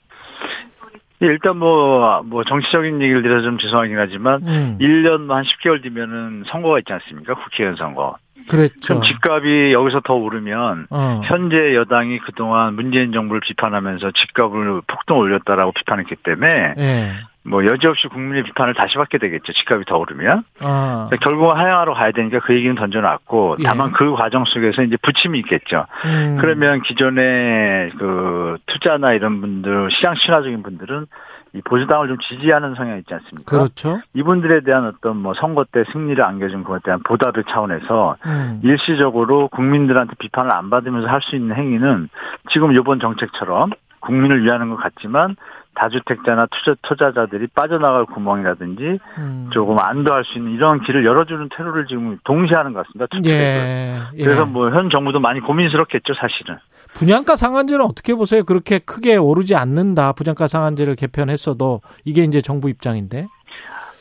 일단 1.20 1.58
뭐, 1.58 2.22
뭐, 2.26 2.44
정치적인 2.44 3.02
얘기를 3.02 3.22
드려서 3.22 3.44
좀 3.44 3.58
죄송하긴 3.58 3.98
하지만, 3.98 4.42
음. 4.44 4.78
1년 4.82 5.30
한 5.30 5.44
10개월 5.44 5.82
뒤면은 5.82 6.44
선거가 6.48 6.80
있지 6.80 6.92
않습니까? 6.94 7.36
국회의원 7.36 7.78
선거. 7.78 8.18
그렇죠. 8.50 8.76
그럼 8.86 9.04
집값이 9.04 9.72
여기서 9.74 10.02
더 10.02 10.14
오르면, 10.14 10.88
어. 10.90 11.22
현재 11.24 11.74
여당이 11.74 12.20
그동안 12.20 12.76
문재인 12.76 13.12
정부를 13.12 13.42
비판하면서 13.42 14.12
집값을 14.12 14.82
폭등 14.88 15.18
올렸다라고 15.18 15.72
비판했기 15.72 16.16
때문에, 16.18 16.74
네. 16.76 17.14
뭐 17.48 17.64
여지없이 17.66 18.08
국민의 18.08 18.44
비판을 18.44 18.74
다시 18.74 18.96
받게 18.98 19.20
되겠죠. 19.20 19.54
집값이 19.54 19.86
더 19.86 19.98
오르면. 19.98 20.44
아. 20.64 21.10
결국은 21.22 21.56
하향하러 21.56 21.94
가야 21.94 22.12
되니까 22.12 22.40
그 22.40 22.56
얘기는 22.56 22.74
던져놨고 22.76 23.58
예. 23.60 23.64
다만 23.64 23.92
그 23.92 24.14
과정 24.16 24.46
속에서 24.46 24.82
이제 24.82 24.98
부침이 25.02 25.38
있겠죠. 25.40 25.86
음. 26.06 26.38
그러면 26.42 26.82
기존의 26.82 27.92
그 28.00 28.58
투자나 28.66 29.14
이런 29.14 29.42
분들 29.42 29.90
시장 29.92 30.16
친화적인 30.16 30.64
분들은 30.64 31.06
이 31.54 31.62
보수당을 31.62 32.08
좀 32.10 32.18
지지하는 32.20 32.76
성향이 32.76 33.00
있지 33.00 33.14
않습니까? 33.14 33.58
그렇죠. 33.58 34.00
이분들에 34.14 34.62
대한 34.62 34.88
어떤 34.88 35.16
뭐 35.18 35.34
선거 35.36 35.64
때 35.64 35.86
승리를 35.94 36.22
안겨준 36.22 36.64
것에 36.66 36.82
대한 36.84 37.02
보답의 37.04 37.46
차원에서 37.50 38.18
음. 38.26 38.60
일시적으로 38.64 39.48
국민들한테 39.50 40.16
비판을 40.20 40.54
안 40.54 40.70
받으면서 40.70 41.08
할 41.08 41.22
수 41.22 41.36
있는 41.36 41.56
행위는 41.56 42.10
지금 42.52 42.74
이번 42.74 43.00
정책처럼 43.00 43.70
국민을 44.02 44.44
위하는 44.44 44.70
것 44.70 44.76
같지만 44.76 45.36
다주택자나 45.76 46.48
투자, 46.52 46.76
투자자들이 46.82 47.48
빠져나갈 47.54 48.06
구멍이라든지 48.06 49.00
음. 49.18 49.50
조금 49.54 49.80
안도할 49.80 50.24
수 50.26 50.38
있는 50.38 50.54
이런 50.54 50.82
길을 50.82 51.06
열어주는 51.06 51.50
테러를 51.56 51.86
지금 51.88 52.18
동시에 52.24 52.56
하는 52.56 52.74
것 52.74 52.86
같습니다. 52.88 53.08
예, 53.30 54.00
예. 54.16 54.24
그래서 54.24 54.46
뭐 54.46 54.70
현 54.70 54.90
정부도 54.90 55.20
많이 55.20 55.40
고민스럽겠죠, 55.42 56.14
사실은. 56.16 56.58
분양가 56.96 57.36
상한제는 57.36 57.84
어떻게 57.86 58.16
보세요? 58.16 58.44
그렇게 58.44 58.80
크게 58.80 59.18
오르지 59.18 59.56
않는다. 59.56 60.14
분양가 60.14 60.48
상한제를 60.48 60.96
개편했어도 60.96 61.82
이게 62.06 62.24
이제 62.24 62.42
정부 62.42 62.70
입장인데. 62.70 63.28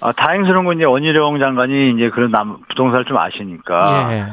아, 0.01 0.13
다행스러운 0.13 0.65
건 0.65 0.77
이제 0.77 0.85
원희룡 0.85 1.39
장관이 1.39 1.93
이제 1.93 2.11
그런 2.11 2.31
남, 2.31 2.59
부동산을 2.69 3.05
좀 3.07 3.17
아시니까. 3.17 4.13
예. 4.13 4.25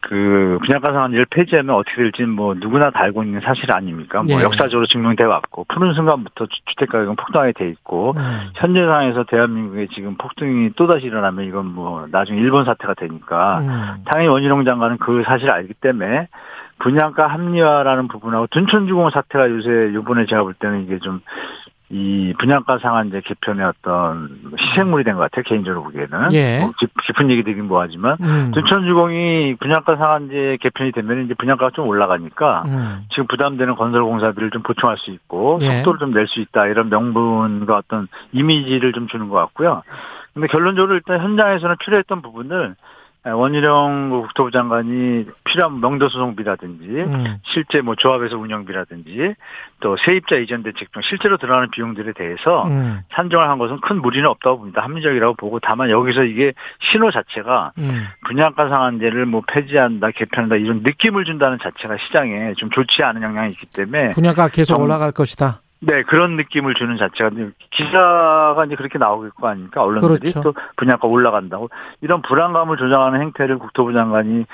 그 0.00 0.58
분양가 0.64 0.92
상한제를 0.92 1.26
폐지하면 1.30 1.76
어떻게 1.76 1.96
될지는 1.96 2.30
뭐 2.30 2.54
누구나 2.54 2.90
다 2.90 3.00
알고 3.00 3.22
있는 3.22 3.40
사실 3.40 3.70
아닙니까? 3.72 4.22
뭐 4.22 4.40
예. 4.40 4.44
역사적으로 4.44 4.86
증명돼 4.86 5.24
왔고 5.24 5.64
푸는 5.64 5.92
순간부터 5.94 6.46
주택 6.66 6.90
가격은 6.90 7.16
폭등하게 7.16 7.52
돼 7.52 7.68
있고 7.68 8.14
음. 8.16 8.50
현재 8.54 8.80
상황에서 8.80 9.24
대한민국에 9.24 9.88
지금 9.94 10.16
폭등이 10.16 10.70
또 10.76 10.86
다시 10.86 11.06
일어나면 11.06 11.46
이건 11.46 11.66
뭐 11.66 12.06
나중에 12.10 12.40
일본 12.40 12.64
사태가 12.64 12.94
되니까 12.94 13.60
음. 13.60 14.04
당연히 14.06 14.28
원희룡 14.28 14.64
장관은 14.64 14.98
그 14.98 15.22
사실을 15.24 15.52
알기 15.52 15.74
때문에 15.74 16.28
분양가 16.80 17.26
합리화라는 17.26 18.08
부분하고 18.08 18.48
둔촌주공 18.50 19.10
사태가 19.10 19.50
요새 19.50 19.94
요번에 19.94 20.26
제가 20.26 20.42
볼 20.42 20.54
때는 20.54 20.82
이게 20.82 20.98
좀 20.98 21.20
이 21.92 22.32
분양가 22.38 22.78
상한제 22.78 23.20
개편의 23.22 23.66
어떤 23.66 24.28
희생물이 24.56 25.02
된 25.02 25.16
것 25.16 25.22
같아요 25.22 25.42
개인적으로 25.44 25.82
보기에는 25.82 26.32
예. 26.32 26.60
뭐 26.60 26.72
깊은 26.78 27.30
얘기 27.30 27.42
되긴 27.42 27.66
뭐하지만 27.66 28.16
음. 28.20 28.52
둔천주공이 28.54 29.56
분양가 29.58 29.96
상한제 29.96 30.58
개편이 30.60 30.92
되면 30.92 31.24
이제 31.24 31.34
분양가가 31.34 31.72
좀 31.74 31.88
올라가니까 31.88 32.62
음. 32.66 33.06
지금 33.10 33.26
부담되는 33.26 33.74
건설공사비를 33.74 34.50
좀 34.50 34.62
보충할 34.62 34.98
수 34.98 35.10
있고 35.10 35.58
예. 35.62 35.82
속도를 35.82 35.98
좀 35.98 36.12
낼 36.14 36.28
수 36.28 36.38
있다 36.40 36.66
이런 36.68 36.90
명분과 36.90 37.76
어떤 37.76 38.06
이미지를 38.32 38.92
좀 38.92 39.08
주는 39.08 39.28
것 39.28 39.36
같고요. 39.38 39.82
근데 40.32 40.46
결론적으로 40.46 40.94
일단 40.94 41.20
현장에서는 41.20 41.74
필요했던 41.80 42.22
부분을 42.22 42.68
예, 42.70 42.74
원희룡 43.24 44.10
국토부 44.10 44.50
장관이 44.50 45.26
필요한 45.44 45.80
명도 45.80 46.08
소송비라든지 46.08 46.84
음. 46.86 47.38
실제 47.44 47.82
뭐 47.82 47.94
조합에서 47.94 48.38
운영비라든지 48.38 49.34
또 49.80 49.96
세입자 50.06 50.36
이전 50.36 50.62
대책 50.62 50.90
등 50.92 51.02
실제로 51.02 51.36
들어가는 51.36 51.70
비용들에 51.70 52.12
대해서 52.14 52.64
음. 52.68 53.00
산정을 53.12 53.48
한 53.48 53.58
것은 53.58 53.80
큰 53.80 54.00
무리는 54.00 54.26
없다고 54.26 54.58
봅니다. 54.58 54.82
합리적이라고 54.82 55.34
보고 55.34 55.60
다만 55.60 55.90
여기서 55.90 56.24
이게 56.24 56.54
신호 56.90 57.10
자체가 57.10 57.72
음. 57.76 58.06
분양가 58.26 58.68
상한제를 58.68 59.26
뭐 59.26 59.42
폐지한다 59.46 60.12
개편한다 60.12 60.56
이런 60.56 60.82
느낌을 60.82 61.26
준다는 61.26 61.58
자체가 61.62 61.98
시장에 62.06 62.54
좀 62.54 62.70
좋지 62.70 63.02
않은 63.02 63.20
영향이 63.22 63.50
있기 63.50 63.66
때문에 63.66 64.10
분양가 64.10 64.48
계속 64.48 64.76
정, 64.76 64.82
올라갈 64.82 65.12
것이다. 65.12 65.60
네, 65.80 66.02
그런 66.02 66.36
느낌을 66.36 66.74
주는 66.74 66.96
자체가 66.98 67.30
기사가 67.70 68.64
이제 68.66 68.76
그렇게 68.76 68.98
나오길 68.98 69.30
거 69.30 69.48
아닙니까? 69.48 69.82
언론들이 69.82 70.32
그렇죠. 70.32 70.42
또 70.42 70.54
분양가 70.76 71.08
올라간다고 71.08 71.70
이런 72.02 72.20
불안감을 72.22 72.76
조장하는 72.76 73.20
행태를 73.22 73.58
국토부 73.58 73.92
장관이 73.92 74.44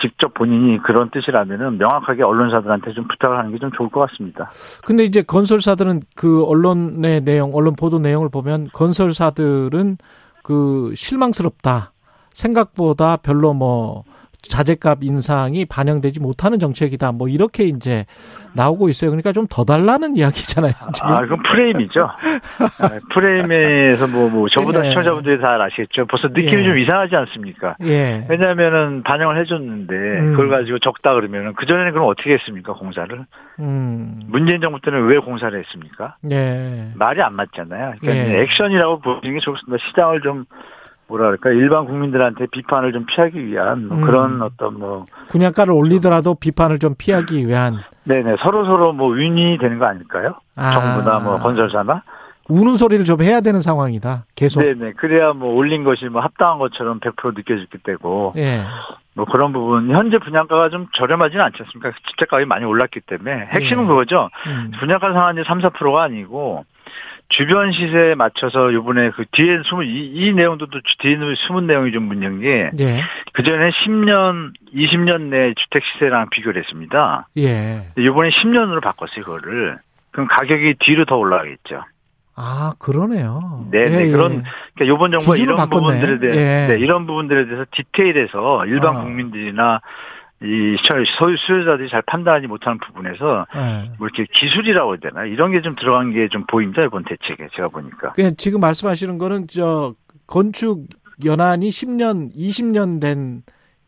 직접 0.00 0.34
본인이 0.34 0.78
그런 0.82 1.08
뜻이라면은 1.10 1.78
명확하게 1.78 2.22
언론사들한테 2.24 2.92
좀 2.92 3.06
부탁을 3.08 3.38
하는 3.38 3.52
게 3.52 3.58
좀 3.58 3.70
좋을 3.72 3.88
것 3.90 4.00
같습니다. 4.10 4.50
근데 4.84 5.04
이제 5.04 5.22
건설사들은 5.22 6.00
그 6.16 6.44
언론의 6.44 7.22
내용, 7.22 7.54
언론 7.54 7.76
보도 7.76 7.98
내용을 7.98 8.28
보면 8.28 8.68
건설사들은 8.72 9.96
그 10.42 10.92
실망스럽다. 10.96 11.92
생각보다 12.32 13.16
별로 13.16 13.54
뭐 13.54 14.02
자재값 14.48 15.02
인상이 15.02 15.64
반영되지 15.64 16.20
못하는 16.20 16.58
정책이다. 16.58 17.12
뭐 17.12 17.28
이렇게 17.28 17.64
이제 17.64 18.06
나오고 18.54 18.88
있어요. 18.88 19.10
그러니까 19.10 19.32
좀 19.32 19.44
더 19.54 19.62
달라는 19.64 20.16
이야기잖아요. 20.16 20.72
지금. 20.94 21.08
아, 21.10 21.20
그건 21.20 21.42
프레임이죠. 21.44 22.00
아, 22.06 22.88
프레임에서 23.12 24.08
뭐, 24.08 24.28
뭐, 24.28 24.48
저보다 24.48 24.84
예. 24.84 24.88
시청자분들이 24.90 25.40
다 25.40 25.56
아시겠죠. 25.62 26.06
벌써 26.06 26.28
느낌이 26.28 26.62
예. 26.62 26.64
좀 26.64 26.78
이상하지 26.78 27.14
않습니까? 27.14 27.76
예. 27.84 28.26
왜냐하면은 28.28 29.02
반영을 29.04 29.38
해줬는데 29.40 29.94
음. 29.94 30.30
그걸 30.32 30.48
가지고 30.48 30.78
적다 30.80 31.14
그러면은 31.14 31.52
그 31.54 31.66
전에는 31.66 31.92
그럼 31.92 32.08
어떻게 32.08 32.32
했습니까? 32.34 32.72
공사를? 32.72 33.26
음. 33.60 34.22
문재인 34.26 34.60
정부 34.60 34.80
때는 34.80 35.06
왜 35.06 35.18
공사를 35.18 35.56
했습니까? 35.58 36.16
예. 36.32 36.88
말이 36.94 37.22
안 37.22 37.34
맞잖아요. 37.34 37.94
그러니까 38.00 38.34
예. 38.34 38.40
액션이라고 38.42 39.00
보는 39.00 39.20
게 39.34 39.38
좋습니다. 39.40 39.84
시장을 39.88 40.22
좀 40.22 40.46
그럴까 41.08 41.50
일반 41.50 41.84
국민들한테 41.84 42.46
비판을 42.46 42.92
좀 42.92 43.06
피하기 43.06 43.46
위한 43.46 43.88
뭐 43.88 43.98
음. 43.98 44.04
그런 44.04 44.42
어떤 44.42 44.78
뭐 44.78 45.04
분양가를 45.28 45.72
올리더라도 45.72 46.34
비판을 46.34 46.78
좀 46.78 46.94
피하기 46.96 47.46
위한 47.46 47.74
네네 48.04 48.36
서로 48.40 48.64
서로 48.64 48.92
뭐 48.92 49.08
윈이 49.10 49.58
되는 49.58 49.78
거 49.78 49.86
아닐까요? 49.86 50.34
아. 50.56 50.72
정부나 50.72 51.18
뭐 51.20 51.38
건설사나 51.38 52.02
우는 52.48 52.76
소리를 52.76 53.04
좀 53.04 53.22
해야 53.22 53.40
되는 53.40 53.60
상황이다. 53.60 54.26
계속. 54.34 54.62
네네. 54.62 54.92
그래야 54.92 55.32
뭐 55.32 55.54
올린 55.54 55.84
것이 55.84 56.06
뭐 56.06 56.20
합당한 56.20 56.58
것처럼 56.58 57.00
100% 57.00 57.34
느껴질 57.36 57.66
때고. 57.82 58.34
예. 58.36 58.62
뭐 59.14 59.24
그런 59.24 59.52
부분 59.52 59.90
현재 59.90 60.18
분양가가 60.18 60.70
좀 60.70 60.88
저렴하지는 60.94 61.42
않지 61.44 61.62
않습니까? 61.62 61.92
주택 62.10 62.28
가격이 62.28 62.46
많이 62.48 62.64
올랐기 62.64 63.00
때문에 63.06 63.46
핵심은 63.52 63.84
예. 63.84 63.86
그거죠. 63.86 64.28
음. 64.46 64.72
분양가 64.78 65.12
상한제 65.12 65.44
3, 65.46 65.60
4%가 65.60 66.02
아니고 66.02 66.64
주변 67.28 67.72
시세에 67.72 68.14
맞춰서 68.14 68.72
요번에 68.72 69.10
그 69.10 69.24
뒤에 69.32 69.60
숨은 69.64 69.86
이, 69.86 70.12
이 70.14 70.32
내용도 70.32 70.66
또 70.66 70.80
뒤에 70.98 71.16
숨은 71.46 71.66
내용이 71.66 71.92
좀 71.92 72.04
문제인 72.04 72.40
게 72.40 72.70
예. 72.78 73.02
그전에 73.32 73.70
10년, 73.70 74.52
20년 74.74 75.22
내 75.30 75.54
주택 75.54 75.82
시세랑 75.84 76.30
비교를 76.30 76.62
했습니다. 76.62 77.28
예. 77.38 77.86
요번에 77.98 78.30
10년으로 78.30 78.82
바꿨어요, 78.82 79.24
그거를. 79.24 79.78
그럼 80.10 80.28
가격이 80.28 80.74
뒤로 80.80 81.04
더 81.04 81.16
올라가겠죠. 81.16 81.82
아, 82.36 82.72
그러네요. 82.78 83.66
네, 83.70 83.84
네. 83.84 84.06
예, 84.06 84.10
그런, 84.10 84.32
예. 84.32 84.42
그러니까 84.74 84.86
요번 84.88 85.12
정부가 85.12 85.36
이런 85.36 85.56
바꿨네. 85.56 85.80
부분들에 86.00 86.18
대해, 86.18 86.32
예. 86.36 86.66
네, 86.68 86.78
이런 86.80 87.06
부분들에 87.06 87.46
대해서 87.46 87.64
디테일해서 87.70 88.66
일반 88.66 88.96
아. 88.96 89.02
국민들이나 89.02 89.80
이 90.42 90.76
소유 91.16 91.36
수요자들이 91.38 91.88
잘 91.88 92.02
판단하지 92.02 92.48
못하는 92.48 92.78
부분에서 92.78 93.46
네. 93.54 93.90
뭐 93.98 94.08
이렇게 94.08 94.26
기술이라고 94.34 94.90
해야 94.94 95.00
되나 95.00 95.24
이런 95.24 95.52
게 95.52 95.60
좀 95.62 95.74
들어간 95.76 96.12
게 96.12 96.28
좀 96.28 96.44
보입니다 96.46 96.82
이번 96.82 97.04
대책에 97.04 97.48
제가 97.54 97.68
보니까. 97.68 98.12
그냥 98.12 98.32
지금 98.36 98.60
말씀하시는 98.60 99.16
거는 99.16 99.46
저 99.48 99.94
건축 100.26 100.86
연한이 101.24 101.70
10년, 101.70 102.34
20년 102.34 103.00
된 103.00 103.42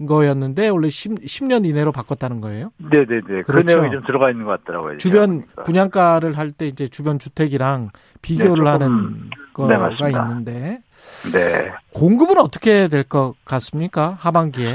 거였는데 0.05 0.69
원래 0.69 0.91
10, 0.91 1.27
10 1.27 1.45
년 1.47 1.65
이내로 1.65 1.93
바꿨다는 1.93 2.41
거예요? 2.43 2.71
네네네. 2.79 3.43
그렇죠. 3.43 3.45
그 3.47 3.59
내용이 3.61 3.91
좀 3.91 4.03
들어가 4.05 4.31
있는 4.31 4.45
것 4.45 4.63
같더라고요. 4.65 4.99
주변 4.99 5.45
분양가를 5.65 6.37
할 6.37 6.53
때 6.53 6.67
이제 6.67 6.89
주변 6.89 7.19
주택이랑 7.19 7.91
비교를 8.21 8.65
네, 8.65 8.71
하는 8.71 9.31
거가 9.55 9.89
네, 9.91 10.11
있는데. 10.11 10.81
네. 11.33 11.71
공급은 11.95 12.39
어떻게 12.39 12.89
될 12.89 13.05
것 13.05 13.35
같습니까? 13.45 14.17
하반기에 14.19 14.75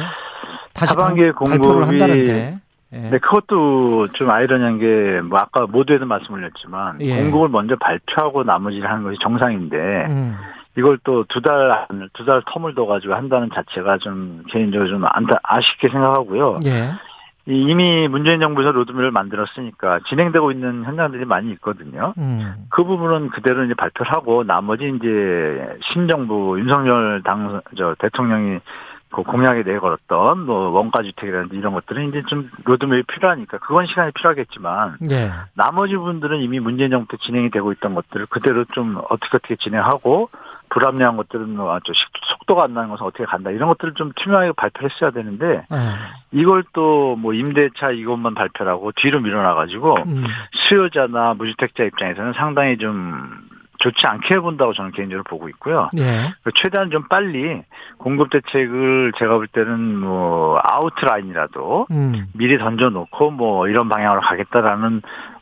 다시 0.73 0.93
하반기에 0.95 1.33
발, 1.33 1.49
발표를 1.49 1.87
한다는데. 1.87 2.59
예. 2.93 2.97
네, 2.97 3.19
그것도 3.19 4.09
좀 4.13 4.29
아이러니한 4.29 4.77
게, 4.79 5.21
뭐, 5.21 5.39
아까 5.39 5.65
모두에도 5.65 6.05
말씀을 6.05 6.41
드렸지만, 6.41 6.99
예. 7.01 7.21
공급을 7.21 7.47
먼저 7.47 7.77
발표하고 7.77 8.43
나머지를 8.43 8.89
하는 8.89 9.03
것이 9.03 9.17
정상인데, 9.21 9.77
음. 10.09 10.35
이걸 10.77 10.97
또 11.03 11.25
두 11.27 11.41
달, 11.41 11.87
두 12.13 12.25
달 12.25 12.41
텀을 12.41 12.75
둬가지고 12.75 13.13
한다는 13.13 13.49
자체가 13.53 13.97
좀 13.97 14.43
개인적으로 14.49 14.89
좀 14.89 15.05
안타, 15.05 15.39
아쉽게 15.43 15.89
생각하고요. 15.89 16.57
예. 16.65 16.91
이미 17.47 18.07
문재인 18.07 18.39
정부에서 18.39 18.71
로드맵을 18.71 19.11
만들었으니까 19.11 19.99
진행되고 20.07 20.51
있는 20.51 20.83
현장들이 20.83 21.25
많이 21.25 21.51
있거든요. 21.53 22.13
음. 22.17 22.67
그 22.69 22.83
부분은 22.83 23.29
그대로 23.29 23.63
이제 23.65 23.73
발표를 23.73 24.11
하고 24.11 24.43
나머지 24.43 24.93
이제 24.95 25.77
신정부 25.91 26.59
윤석열 26.59 27.21
당, 27.23 27.61
저 27.75 27.95
대통령이 27.97 28.59
그 29.09 29.23
공약에 29.23 29.63
내걸었던 29.63 30.45
뭐 30.45 30.69
원가 30.69 31.03
주택이라든지 31.03 31.57
이런 31.57 31.73
것들은 31.73 32.09
이제 32.09 32.23
좀 32.27 32.49
로드맵이 32.63 33.03
필요하니까 33.03 33.57
그건 33.57 33.87
시간이 33.87 34.11
필요하겠지만 34.13 34.97
네. 35.01 35.27
나머지 35.53 35.97
분들은 35.97 36.39
이미 36.41 36.59
문재인 36.59 36.91
정부 36.91 37.07
때 37.09 37.17
진행이 37.25 37.49
되고 37.49 37.71
있던 37.73 37.93
것들을 37.93 38.27
그대로 38.27 38.63
좀 38.73 39.01
어떻게 39.09 39.35
어떻게 39.35 39.55
진행하고 39.57 40.29
불합리한 40.71 41.17
것들은 41.17 41.55
뭐 41.55 41.73
아주 41.73 41.91
속도가 42.39 42.63
안 42.63 42.73
나는 42.73 42.89
것은 42.89 43.05
어떻게 43.05 43.25
간다 43.25 43.51
이런 43.51 43.69
것들을 43.69 43.93
좀 43.93 44.11
투명하게 44.15 44.53
발표했어야 44.53 45.11
되는데 45.11 45.65
네. 45.69 45.77
이걸 46.31 46.63
또 46.73 47.01
뭐 47.15 47.33
임대차 47.33 47.91
이것만 47.91 48.33
발표하고 48.35 48.91
뒤로 48.95 49.19
밀어놔가지고 49.19 49.95
음. 50.05 50.23
수요자나 50.51 51.35
무주택자 51.35 51.83
입장에서는 51.83 52.33
상당히 52.33 52.77
좀 52.77 53.29
좋지 53.79 54.05
않게 54.05 54.39
본다고 54.39 54.73
저는 54.73 54.91
개인적으로 54.91 55.23
보고 55.23 55.49
있고요. 55.49 55.89
예. 55.97 56.33
최대한 56.55 56.91
좀 56.91 57.07
빨리 57.07 57.63
공급 57.97 58.29
대책을 58.29 59.13
제가 59.17 59.37
볼 59.37 59.47
때는 59.47 59.97
뭐 59.97 60.61
아웃라인이라도 60.63 61.87
음. 61.89 62.27
미리 62.33 62.59
던져놓고 62.59 63.31
뭐 63.31 63.67
이런 63.67 63.89
방향으로 63.89 64.21
가겠다라는 64.21 65.01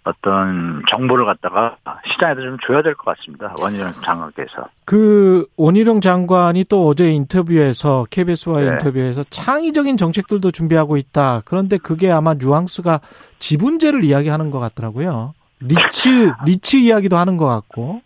어떤 0.10 0.82
정보를 0.92 1.26
갖다가 1.26 1.78
시장에도 2.12 2.42
좀 2.42 2.58
줘야 2.66 2.82
될 2.82 2.96
것 2.96 3.16
같습니다. 3.18 3.54
원희룡 3.62 3.88
장관께서. 4.04 4.68
그 4.86 5.46
원희룡 5.58 6.02
장관이 6.02 6.66
또 6.70 6.88
어제 6.88 7.10
인터뷰에서 7.12 8.06
KBS와 8.10 8.62
네. 8.62 8.68
인터뷰에서 8.68 9.24
창의적인 9.30 9.98
정책들도 9.98 10.52
준비하고 10.52 10.98
있다. 10.98 11.42
그런데 11.46 11.78
그게 11.78 12.12
아마 12.12 12.34
뉘앙스가 12.34 13.00
지분제를 13.40 14.04
이야기하는 14.04 14.52
것 14.52 14.60
같더라고요. 14.60 15.34
REITs 15.62 16.32
REITs 16.46 16.78
이야기도 16.78 17.18
하는 17.18 17.38
것 17.38 17.46
같고. 17.48 18.02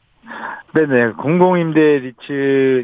네네 0.75 1.11
공공임대 1.11 1.99
리츠 1.99 2.25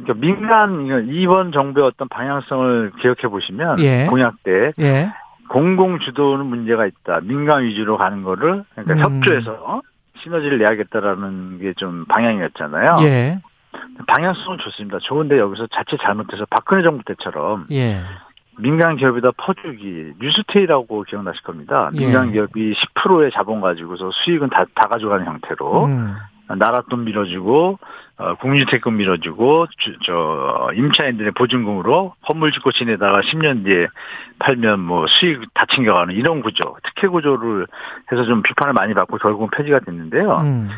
그러니까 0.06 0.14
민간 0.14 1.08
이번 1.12 1.52
정부의 1.52 1.88
어떤 1.88 2.08
방향성을 2.08 2.92
기억해 3.02 3.22
보시면 3.30 3.80
예. 3.80 4.06
공약 4.08 4.36
때 4.44 4.74
예. 4.80 5.10
공공 5.50 6.00
주도는 6.00 6.45
문제가 6.45 6.86
있다. 6.86 7.20
민간 7.24 7.64
위주로 7.64 7.97
가는 7.97 8.24
거를 8.24 8.64
그러니까 8.76 9.08
음. 9.08 9.18
협조해서 9.18 9.82
시너지를 10.24 10.58
내야겠다라는 10.60 11.60
게 11.60 11.74
좀 11.78 12.06
방향이었잖아요. 12.06 12.97
예. 13.02 13.39
방향성은 14.08 14.58
좋습니다. 14.60 14.97
좋은데 15.00 15.38
여기서 15.39 15.68
자칫 15.68 15.97
잘못해서 16.02 16.45
박근혜 16.50 16.82
정부 16.84 17.04
때처럼 17.06 17.68
예. 17.72 18.02
민간 18.58 18.97
기업에다 18.97 19.32
퍼주기 19.38 20.14
뉴스테이라고 20.20 21.04
기억나실 21.04 21.43
겁니다. 21.43 21.89
예. 21.95 22.00
민간 22.00 22.32
기업이 22.32 22.74
10%의 22.74 23.32
자본 23.34 23.62
가지고서 23.62 24.10
수익은 24.12 24.50
다, 24.50 24.66
다 24.76 24.88
가져가는 24.89 25.26
형태로 25.26 25.86
음. 25.86 26.16
나라 26.56 26.82
돈 26.89 27.06
밀어주고 27.06 27.80
어, 28.18 28.36
국민주택금 28.36 28.97
밀어주고 28.97 29.68
주, 29.78 29.95
저 30.04 30.72
임차인들의 30.76 31.32
보증금으로 31.32 32.16
건물 32.22 32.52
짓고 32.52 32.72
지내다가 32.72 33.22
10년 33.22 33.64
뒤에 33.64 33.88
팔면 34.39 34.80
뭐 34.80 35.06
수익 35.08 35.54
다 35.54 35.66
챙겨가는 35.74 36.16
이런 36.16 36.41
구조 36.41 36.76
특혜 36.84 37.08
구조를 37.08 37.68
해서 38.12 38.24
좀 38.26 38.41
비판을 38.41 38.74
많이 38.74 38.93
받고 38.93 39.18
결국은 39.18 39.50
폐지가 39.56 39.80
됐는데요. 39.80 40.38
음. 40.41 40.70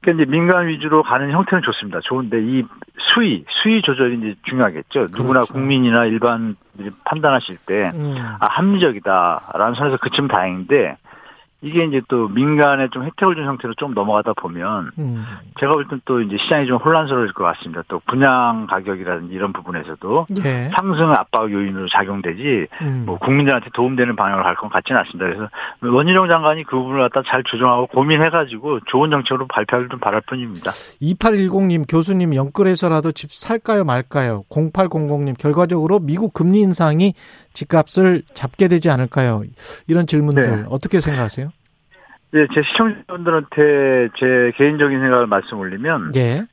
그러니까 0.00 0.22
이제 0.22 0.30
민간 0.30 0.68
위주로 0.68 1.02
가는 1.02 1.30
형태는 1.30 1.62
좋습니다. 1.62 2.00
좋은데 2.00 2.40
이 2.40 2.64
수위 2.98 3.44
수위 3.48 3.82
조절이 3.82 4.18
이제 4.18 4.34
중요하겠죠. 4.44 5.00
그렇죠. 5.08 5.16
누구나 5.16 5.40
국민이나 5.40 6.04
일반들이 6.04 6.90
판단하실 7.04 7.58
때 7.66 7.90
음. 7.94 8.14
아, 8.40 8.46
합리적이다라는 8.48 9.74
선에서 9.74 9.96
그치면 9.98 10.28
다행인데 10.28 10.96
이게 11.60 11.84
이제 11.84 12.00
또 12.08 12.28
민간에 12.28 12.86
좀 12.92 13.02
혜택을 13.02 13.34
준 13.34 13.44
형태로 13.44 13.74
좀 13.74 13.92
넘어가다 13.92 14.32
보면 14.34 14.92
음. 14.98 15.24
제가 15.58 15.72
볼 15.74 15.88
땐 15.88 16.00
또 16.04 16.20
이제 16.20 16.36
시장이 16.38 16.66
좀 16.68 16.76
혼란스러울 16.76 17.32
것 17.32 17.42
같습니다. 17.44 17.82
또 17.88 18.00
분양 18.06 18.66
가격이라든지 18.68 19.34
이런 19.34 19.52
부분에서도 19.52 20.26
예. 20.44 20.70
상승 20.76 21.10
압박 21.10 21.50
요인으로 21.50 21.88
작용되지 21.88 22.66
음. 22.82 23.02
뭐 23.06 23.18
국민들한테 23.18 23.70
도움되는 23.74 24.14
방향으로 24.14 24.44
갈 24.44 24.54
건 24.54 24.70
같지는 24.70 25.00
않습니다. 25.00 25.26
그래서 25.26 25.48
원희룡 25.82 26.28
장관이 26.28 26.62
그 26.64 26.76
부분을 26.76 27.08
갖다 27.08 27.28
잘 27.28 27.42
조정하고 27.44 27.86
고민해가지고 27.88 28.80
좋은 28.86 29.10
정책으로 29.10 29.46
발표를 29.48 29.88
좀 29.88 29.98
바랄 29.98 30.20
뿐입니다. 30.28 30.70
2810님 31.02 31.84
교수님 31.88 32.34
영끌해서라도 32.34 33.12
집 33.12 33.32
살까요 33.32 33.84
말까요? 33.84 34.44
0800님 34.50 35.36
결과적으로 35.38 35.98
미국 35.98 36.32
금리 36.32 36.60
인상이 36.60 37.14
집값을 37.58 38.22
잡게 38.34 38.68
되지 38.68 38.88
않을까요? 38.88 39.42
이런 39.88 40.06
질문들 40.06 40.42
네. 40.42 40.64
어떻게 40.68 41.00
생각하세요? 41.00 41.50
네, 42.30 42.46
제 42.54 42.62
시청자분들한테 42.62 44.10
제 44.18 44.52
개인적인 44.56 45.00
생각을 45.00 45.26
말씀 45.26 45.58
올리면 45.58 46.12
예. 46.16 46.46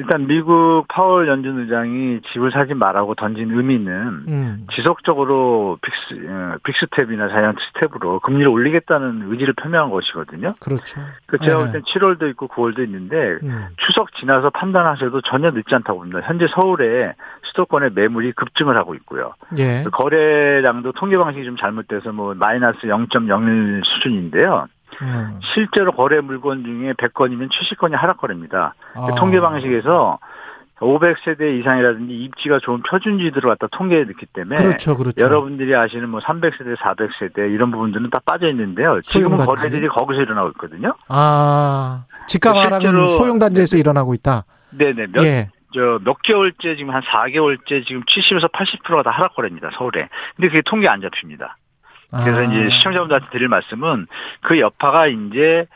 일단 0.00 0.26
미국 0.26 0.86
파월 0.88 1.28
연준 1.28 1.60
의장이 1.60 2.20
집을 2.32 2.50
사지 2.52 2.72
말라고 2.72 3.14
던진 3.14 3.50
의미는 3.50 4.24
음. 4.28 4.66
지속적으로 4.74 5.78
빅스 5.82 6.26
어, 6.26 6.56
빅스텝이나 6.64 7.28
자이언트 7.28 7.60
스텝으로 7.74 8.20
금리를 8.20 8.48
올리겠다는 8.48 9.30
의지를 9.30 9.52
표명한 9.54 9.90
것이거든요. 9.90 10.54
그렇죠. 10.58 11.02
그 11.26 11.38
제가 11.38 11.58
볼땐 11.58 11.82
7월도 11.82 12.30
있고 12.30 12.48
9월도 12.48 12.82
있는데 12.84 13.36
음. 13.42 13.68
추석 13.76 14.14
지나서 14.14 14.48
판단하셔도 14.50 15.20
전혀 15.20 15.50
늦지 15.50 15.74
않다고 15.74 15.98
봅니다. 15.98 16.20
현재 16.24 16.46
서울에 16.54 17.12
수도권의 17.42 17.90
매물이 17.94 18.32
급증을 18.32 18.76
하고 18.78 18.94
있고요. 18.94 19.34
예. 19.58 19.82
그 19.84 19.90
거래량도 19.90 20.92
통계 20.92 21.18
방식이 21.18 21.44
좀 21.44 21.56
잘못돼서 21.58 22.12
뭐 22.12 22.34
마이너스 22.34 22.78
0.01 22.86 23.84
수준인데요. 23.84 24.66
음. 25.02 25.40
실제로 25.54 25.92
거래 25.92 26.20
물건 26.20 26.64
중에 26.64 26.92
100건이면 26.94 27.48
70건이 27.50 27.92
하락 27.92 28.18
거래입니다. 28.18 28.74
아. 28.94 29.06
그 29.06 29.14
통계 29.16 29.40
방식에서 29.40 30.18
500세대 30.80 31.58
이상이라든지 31.60 32.14
입지가 32.14 32.58
좋은 32.60 32.82
표준지들을 32.82 33.48
갖다 33.50 33.66
통계에 33.70 34.04
넣기 34.04 34.26
때문에 34.32 34.62
그렇죠, 34.62 34.96
그렇죠. 34.96 35.20
여러분들이 35.20 35.76
아시는 35.76 36.08
뭐 36.08 36.20
300세대, 36.20 36.76
400세대 36.76 37.38
이런 37.52 37.70
부분들은 37.70 38.08
다 38.10 38.20
빠져 38.24 38.48
있는데요. 38.48 39.00
지금은 39.02 39.36
거래들이 39.44 39.88
거기서 39.88 40.22
일어나고 40.22 40.48
있거든요. 40.50 40.94
아, 41.08 42.04
집값 42.26 42.56
하락은 42.56 43.08
소형 43.08 43.38
단지에서 43.38 43.76
네네. 43.76 43.80
일어나고 43.80 44.14
있다. 44.14 44.44
네네. 44.70 45.08
몇, 45.12 45.24
예. 45.24 45.50
저몇 45.74 46.22
개월째 46.22 46.76
지금 46.76 46.94
한 46.94 47.02
4개월째 47.02 47.86
지금 47.86 48.02
70에서 48.02 48.50
80%가 48.50 49.02
다 49.02 49.10
하락 49.10 49.34
거래입니다. 49.34 49.70
서울에. 49.76 50.08
근데 50.36 50.48
그게 50.48 50.62
통계 50.64 50.88
안 50.88 51.00
잡힙니다. 51.00 51.56
그래서 52.10 52.40
아. 52.40 52.44
이제 52.44 52.68
시청자분들한테 52.70 53.30
드릴 53.30 53.48
말씀은 53.48 54.06
그 54.42 54.58
여파가 54.60 55.06
이제 55.06 55.66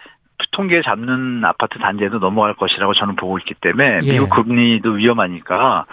통계 0.51 0.83
잡는 0.83 1.45
아파트 1.45 1.79
단지에도 1.79 2.19
넘어갈 2.19 2.55
것이라고 2.55 2.95
저는 2.95 3.17
보고 3.17 3.39
있기 3.39 3.55
때문에 3.55 4.01
예. 4.03 4.13
미국 4.13 4.31
금리도 4.31 4.93
위험하니까 4.93 5.87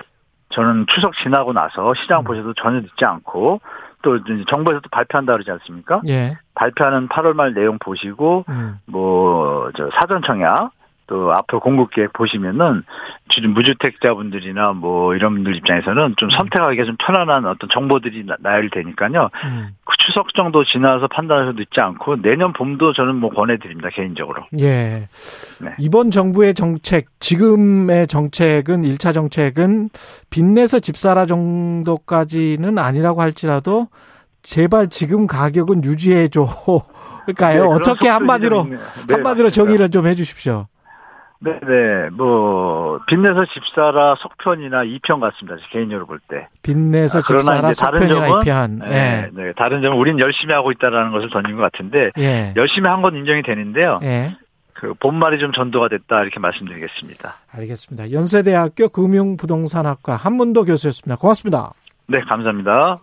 저는 0.49 0.85
추석 0.87 1.13
지나고 1.23 1.53
나서 1.53 1.93
시장 1.95 2.21
음. 2.21 2.23
보셔도 2.23 2.53
전혀 2.53 2.81
늦지 2.81 3.05
않고 3.05 3.61
또 4.01 4.19
정부에서도 4.23 4.89
발표한다 4.91 5.33
그러지 5.33 5.51
않습니까? 5.51 6.01
예. 6.07 6.37
발표하는 6.55 7.07
8월 7.07 7.33
말 7.33 7.53
내용 7.53 7.77
보시고 7.79 8.45
음. 8.49 8.79
뭐저 8.87 9.89
사전 9.93 10.21
청약 10.23 10.71
또 11.07 11.33
앞으로 11.33 11.59
공급 11.59 11.91
계획 11.91 12.13
보시면은 12.13 12.83
지금 13.29 13.53
무주택자분들이나 13.53 14.73
뭐 14.73 15.15
이런 15.15 15.33
분들 15.33 15.55
입장에서는 15.57 16.15
좀 16.17 16.29
선택하기가 16.29 16.85
좀 16.85 16.95
편안한 16.97 17.45
어떤 17.45 17.69
정보들이 17.69 18.25
나열되니까요. 18.39 19.29
음. 19.45 19.69
그 19.83 19.97
추석 19.97 20.33
정도 20.33 20.63
지나서 20.63 21.07
판단하셔도 21.07 21.61
있지 21.61 21.79
않고 21.79 22.21
내년 22.21 22.53
봄도 22.53 22.93
저는 22.93 23.15
뭐 23.15 23.29
권해드립니다 23.29 23.89
개인적으로. 23.89 24.45
예. 24.59 25.07
네. 25.59 25.71
이번 25.79 26.11
정부의 26.11 26.53
정책 26.53 27.07
지금의 27.19 28.07
정책은 28.07 28.83
1차 28.83 29.13
정책은 29.13 29.89
빚내서 30.29 30.79
집사라 30.79 31.25
정도까지는 31.25 32.77
아니라고 32.77 33.21
할지라도 33.21 33.87
제발 34.43 34.89
지금 34.89 35.27
가격은 35.27 35.83
유지해 35.83 36.27
줘. 36.27 36.47
그러니까요. 37.25 37.63
네, 37.63 37.75
어떻게 37.75 38.09
한마디로 38.09 38.63
네, 38.65 38.77
한마디로 39.09 39.49
정의를 39.51 39.89
좀 39.89 40.07
해주십시오. 40.07 40.67
네네, 41.43 42.11
뭐, 42.11 42.99
빚내서 43.07 43.45
집사라 43.53 44.13
속편이나 44.19 44.83
이편 44.83 45.19
같습니다. 45.19 45.57
개인적으로 45.71 46.05
볼 46.05 46.19
때. 46.29 46.47
빚내서 46.61 47.19
아, 47.19 47.21
집사라 47.23 47.73
속편이나 47.73 48.27
이편. 48.41 48.79
네, 48.79 48.85
예. 49.25 49.29
네, 49.33 49.51
다른 49.57 49.81
점은 49.81 49.97
우린 49.97 50.19
열심히 50.19 50.53
하고 50.53 50.71
있다라는 50.71 51.11
것을 51.11 51.31
던진 51.31 51.55
것 51.57 51.63
같은데, 51.63 52.11
예. 52.19 52.53
열심히 52.55 52.87
한 52.87 53.01
건 53.01 53.15
인정이 53.15 53.41
되는데요. 53.41 53.99
예. 54.03 54.37
그 54.73 54.93
본말이 54.99 55.39
좀 55.39 55.51
전도가 55.51 55.87
됐다 55.89 56.21
이렇게 56.21 56.39
말씀드리겠습니다. 56.39 57.33
알겠습니다. 57.55 58.11
연세대학교 58.11 58.89
금융부동산학과 58.89 60.15
한문도 60.17 60.65
교수였습니다. 60.65 61.15
고맙습니다. 61.19 61.71
네, 62.07 62.19
감사합니다. 62.21 62.97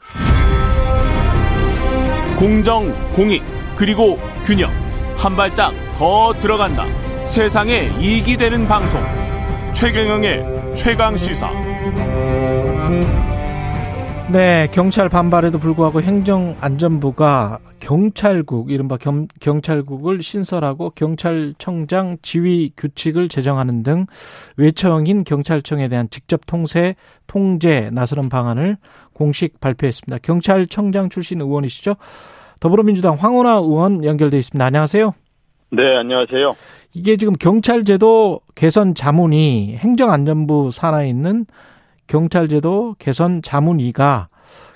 공정, 2.38 2.92
공익, 3.14 3.42
그리고 3.76 4.16
균형. 4.44 4.70
한 5.16 5.34
발짝 5.34 5.72
더 5.94 6.32
들어간다. 6.34 6.84
세상에 7.28 7.90
이익이 8.00 8.38
되는 8.38 8.66
방송 8.66 9.00
최경영의 9.74 10.74
최강 10.74 11.14
시사 11.14 11.50
네 14.32 14.66
경찰 14.72 15.10
반발에도 15.10 15.58
불구하고 15.58 16.00
행정안전부가 16.00 17.58
경찰국 17.80 18.70
이른바 18.70 18.96
겸, 18.96 19.28
경찰국을 19.40 20.22
신설하고 20.22 20.90
경찰청장 20.94 22.16
지휘 22.22 22.72
규칙을 22.76 23.28
제정하는 23.28 23.82
등 23.82 24.06
외청인 24.56 25.22
경찰청에 25.22 25.88
대한 25.88 26.08
직접 26.10 26.40
통세 26.46 26.96
통제 27.26 27.90
나서는 27.92 28.30
방안을 28.30 28.78
공식 29.12 29.60
발표했습니다. 29.60 30.18
경찰청장 30.22 31.10
출신 31.10 31.42
의원이시죠? 31.42 31.96
더불어민주당 32.58 33.14
황운하 33.14 33.56
의원 33.56 34.02
연결돼 34.02 34.38
있습니다. 34.38 34.64
안녕하세요. 34.64 35.14
네, 35.70 35.96
안녕하세요. 35.96 36.54
이게 36.94 37.16
지금 37.16 37.34
경찰제도 37.34 38.40
개선 38.54 38.94
자문위 38.94 39.76
행정안전부 39.76 40.70
산하에 40.72 41.08
있는 41.08 41.46
경찰제도 42.06 42.96
개선 42.98 43.42
자문위가 43.42 44.28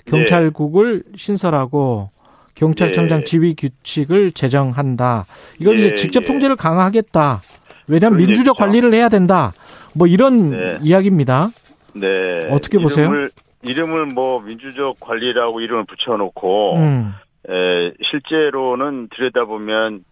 경찰국을 0.05 1.03
네. 1.05 1.11
신설하고 1.17 2.11
경찰청장 2.55 3.19
네. 3.19 3.23
지휘 3.23 3.55
규칙을 3.55 4.31
제정한다. 4.33 5.25
이건 5.59 5.75
네. 5.75 5.85
이제 5.85 5.95
직접 5.95 6.25
통제를 6.25 6.55
강화하겠다. 6.55 7.41
왜냐하면. 7.87 8.19
민주적 8.19 8.55
관리를 8.57 8.93
해야 8.93 9.09
된다. 9.09 9.53
뭐 9.93 10.07
이런 10.07 10.51
네. 10.51 10.77
이야기입니다. 10.81 11.49
네. 11.93 12.47
어떻게 12.51 12.77
이름을, 12.77 12.83
보세요? 12.83 13.27
이름을 13.63 14.05
뭐 14.07 14.39
민주적 14.41 14.99
관리라고 14.99 15.61
이름을 15.61 15.85
붙여놓고 15.85 16.75
음. 16.77 17.13
에, 17.49 17.93
실제로는 18.09 19.09
들여다보면 19.15 20.03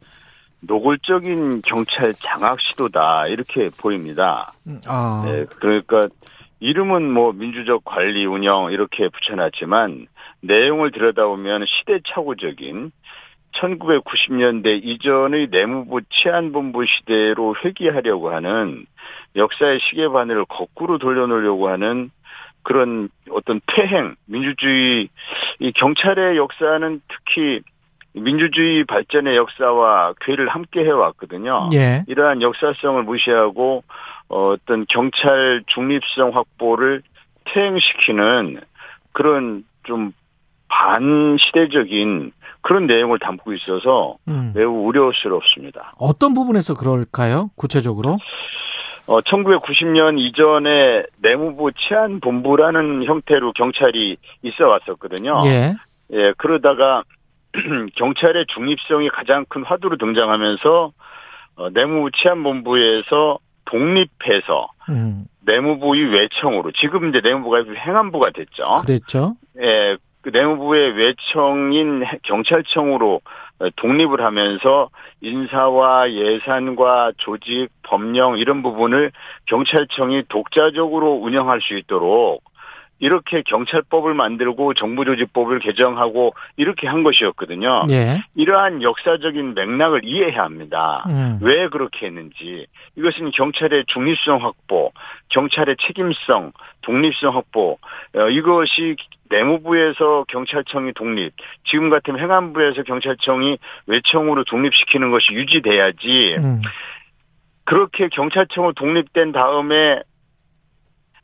노골적인 0.61 1.61
경찰 1.63 2.13
장악 2.15 2.59
시도다 2.61 3.27
이렇게 3.27 3.69
보입니다. 3.77 4.53
음, 4.67 4.79
아. 4.87 5.23
네, 5.25 5.45
그러니까 5.59 6.07
이름은 6.59 7.11
뭐 7.11 7.31
민주적 7.33 7.83
관리 7.83 8.25
운영 8.25 8.71
이렇게 8.71 9.09
붙여놨지만 9.09 10.07
내용을 10.41 10.91
들여다보면 10.91 11.65
시대착오적인 11.65 12.91
1990년대 13.53 14.79
이전의 14.83 15.47
내무부 15.51 16.01
치안본부 16.09 16.85
시대로 16.85 17.55
회귀하려고 17.63 18.31
하는 18.31 18.85
역사의 19.35 19.79
시계바늘을 19.81 20.45
거꾸로 20.45 20.97
돌려놓으려고 20.97 21.69
하는 21.69 22.11
그런 22.63 23.09
어떤 23.31 23.59
폐행, 23.65 24.15
민주주의, 24.25 25.09
이 25.59 25.71
경찰의 25.71 26.37
역사는 26.37 27.01
특히 27.07 27.61
민주주의 28.13 28.83
발전의 28.83 29.35
역사와 29.37 30.13
괴를 30.21 30.49
함께 30.49 30.83
해왔거든요. 30.83 31.69
예. 31.73 32.03
이러한 32.07 32.41
역사성을 32.41 33.01
무시하고 33.03 33.83
어, 34.29 34.49
어떤 34.49 34.85
경찰 34.87 35.63
중립성 35.67 36.35
확보를 36.35 37.01
퇴행시키는 37.45 38.61
그런 39.13 39.63
좀 39.83 40.13
반시대적인 40.67 42.31
그런 42.61 42.85
내용을 42.85 43.19
담고 43.19 43.53
있어서 43.53 44.15
음. 44.27 44.53
매우 44.55 44.71
우려스럽습니다. 44.85 45.93
어떤 45.97 46.33
부분에서 46.33 46.75
그럴까요? 46.75 47.49
구체적으로? 47.55 48.17
어, 49.07 49.19
1990년 49.21 50.19
이전에 50.19 51.03
내무부 51.17 51.71
치안본부라는 51.73 53.03
형태로 53.03 53.53
경찰이 53.53 54.15
있어 54.43 54.67
왔었거든요. 54.67 55.41
예. 55.45 55.73
예, 56.13 56.33
그러다가 56.37 57.03
경찰의 57.95 58.45
중립성이 58.47 59.09
가장 59.09 59.45
큰 59.49 59.63
화두로 59.63 59.97
등장하면서 59.97 60.91
어, 61.57 61.69
내무부 61.71 62.11
치안본부에서 62.11 63.39
독립해서 63.65 64.69
음. 64.89 65.25
내무부의 65.45 66.13
외청으로 66.13 66.71
지금 66.71 67.09
이제 67.09 67.21
내무부가 67.21 67.63
행안부가 67.73 68.31
됐죠. 68.31 68.63
그랬죠. 68.85 69.35
예, 69.61 69.97
그 70.21 70.29
내무부의 70.29 70.93
외청인 70.93 72.03
경찰청으로 72.23 73.21
독립을 73.75 74.21
하면서 74.21 74.89
인사와 75.21 76.11
예산과 76.11 77.13
조직, 77.17 77.69
법령 77.83 78.37
이런 78.37 78.63
부분을 78.63 79.11
경찰청이 79.45 80.23
독자적으로 80.29 81.13
운영할 81.13 81.61
수 81.61 81.75
있도록 81.75 82.43
이렇게 83.01 83.41
경찰법을 83.41 84.13
만들고 84.13 84.75
정부조직법을 84.75 85.59
개정하고 85.59 86.35
이렇게 86.55 86.87
한 86.87 87.03
것이었거든요. 87.03 87.87
예. 87.89 88.21
이러한 88.35 88.83
역사적인 88.83 89.55
맥락을 89.55 90.01
이해해야 90.05 90.43
합니다. 90.43 91.03
음. 91.07 91.39
왜 91.41 91.67
그렇게 91.67 92.05
했는지 92.05 92.67
이것은 92.95 93.31
경찰의 93.31 93.85
중립성 93.87 94.43
확보, 94.43 94.91
경찰의 95.29 95.77
책임성, 95.81 96.53
독립성 96.83 97.35
확보 97.35 97.79
어, 98.15 98.29
이것이 98.29 98.95
내무부에서 99.29 100.25
경찰청이 100.27 100.93
독립, 100.93 101.33
지금 101.65 101.89
같으면 101.89 102.21
행안부에서 102.21 102.83
경찰청이 102.83 103.57
외청으로 103.87 104.43
독립시키는 104.43 105.09
것이 105.09 105.33
유지돼야지. 105.33 106.35
음. 106.37 106.61
그렇게 107.63 108.09
경찰청을 108.09 108.73
독립된 108.75 109.31
다음에 109.31 110.01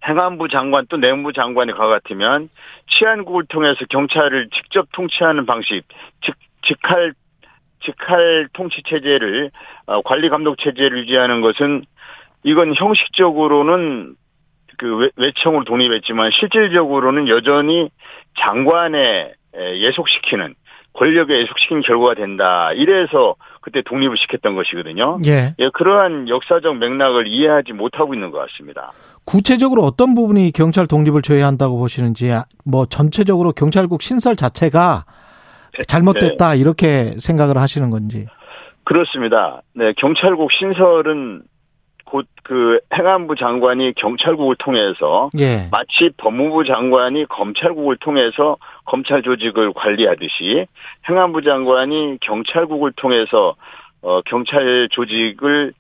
행안부 0.06 0.48
장관 0.50 0.86
또 0.88 0.98
내무부 0.98 1.34
장관이 1.34 1.74
가 1.74 1.88
같으면 1.88 2.50
치안국을 2.92 3.46
통해서 3.46 3.86
경찰을 3.90 4.50
직접 4.50 4.88
통치하는 4.92 5.46
방식, 5.46 5.84
즉 6.22 6.36
직할 6.64 7.14
직할 7.84 8.50
통치 8.54 8.82
체제를 8.84 9.52
어, 9.86 10.02
관리 10.02 10.30
감독 10.30 10.58
체제를 10.58 11.00
유지하는 11.00 11.42
것은 11.42 11.86
이건 12.44 12.74
형식적으로는 12.76 14.16
그 14.78 15.10
외청으로 15.16 15.64
독립했지만 15.64 16.32
실질적으로는 16.32 17.28
여전히 17.28 17.90
장관에 18.40 19.34
예속시키는 19.56 20.54
권력에 20.94 21.40
예속시킨 21.40 21.82
결과가 21.82 22.16
된다. 22.16 22.72
이래서 22.74 23.36
그때 23.68 23.82
독립을 23.82 24.16
시켰던 24.16 24.56
것이거든요. 24.56 25.20
예. 25.26 25.54
예, 25.60 25.70
그러한 25.74 26.30
역사적 26.30 26.78
맥락을 26.78 27.28
이해하지 27.28 27.74
못하고 27.74 28.14
있는 28.14 28.32
것 28.32 28.38
같습니다. 28.38 28.94
구체적으로 29.26 29.84
어떤 29.84 30.14
부분이 30.14 30.54
경찰 30.54 30.88
독립을 30.88 31.22
조회한다고 31.22 31.78
보시는지, 31.78 32.32
뭐 32.64 32.86
전체적으로 32.86 33.52
경찰국 33.52 34.02
신설 34.02 34.38
자체가 34.38 35.04
잘못됐다 35.86 36.54
네. 36.54 36.60
이렇게 36.60 37.16
생각을 37.18 37.58
하시는 37.58 37.90
건지. 37.90 38.26
그렇습니다. 38.86 39.62
네, 39.76 39.92
경찰국 39.98 40.50
신설은 40.54 41.42
곧 42.10 42.26
그 42.48 42.80
행안부 42.94 43.36
장관이 43.36 43.92
경찰국을 43.98 44.56
통해서 44.56 45.30
예. 45.38 45.68
마치 45.70 46.10
법무부 46.16 46.64
장관이 46.64 47.26
검찰국을 47.26 47.98
통해서 47.98 48.56
검찰 48.86 49.22
조직을 49.22 49.74
관리하듯이 49.74 50.66
행안부 51.10 51.42
장관이 51.42 52.20
경찰국을 52.22 52.94
통해서 52.94 53.56
어 54.02 54.22
경찰 54.22 54.88
조직을 54.92 55.74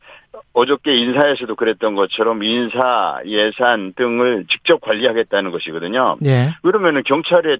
어저께 0.51 0.97
인사에서도 0.97 1.55
그랬던 1.55 1.95
것처럼 1.95 2.43
인사, 2.43 3.21
예산 3.25 3.93
등을 3.93 4.45
직접 4.49 4.81
관리하겠다는 4.81 5.51
것이거든요. 5.51 6.17
예. 6.25 6.53
그러면은 6.63 7.03
경찰의 7.03 7.59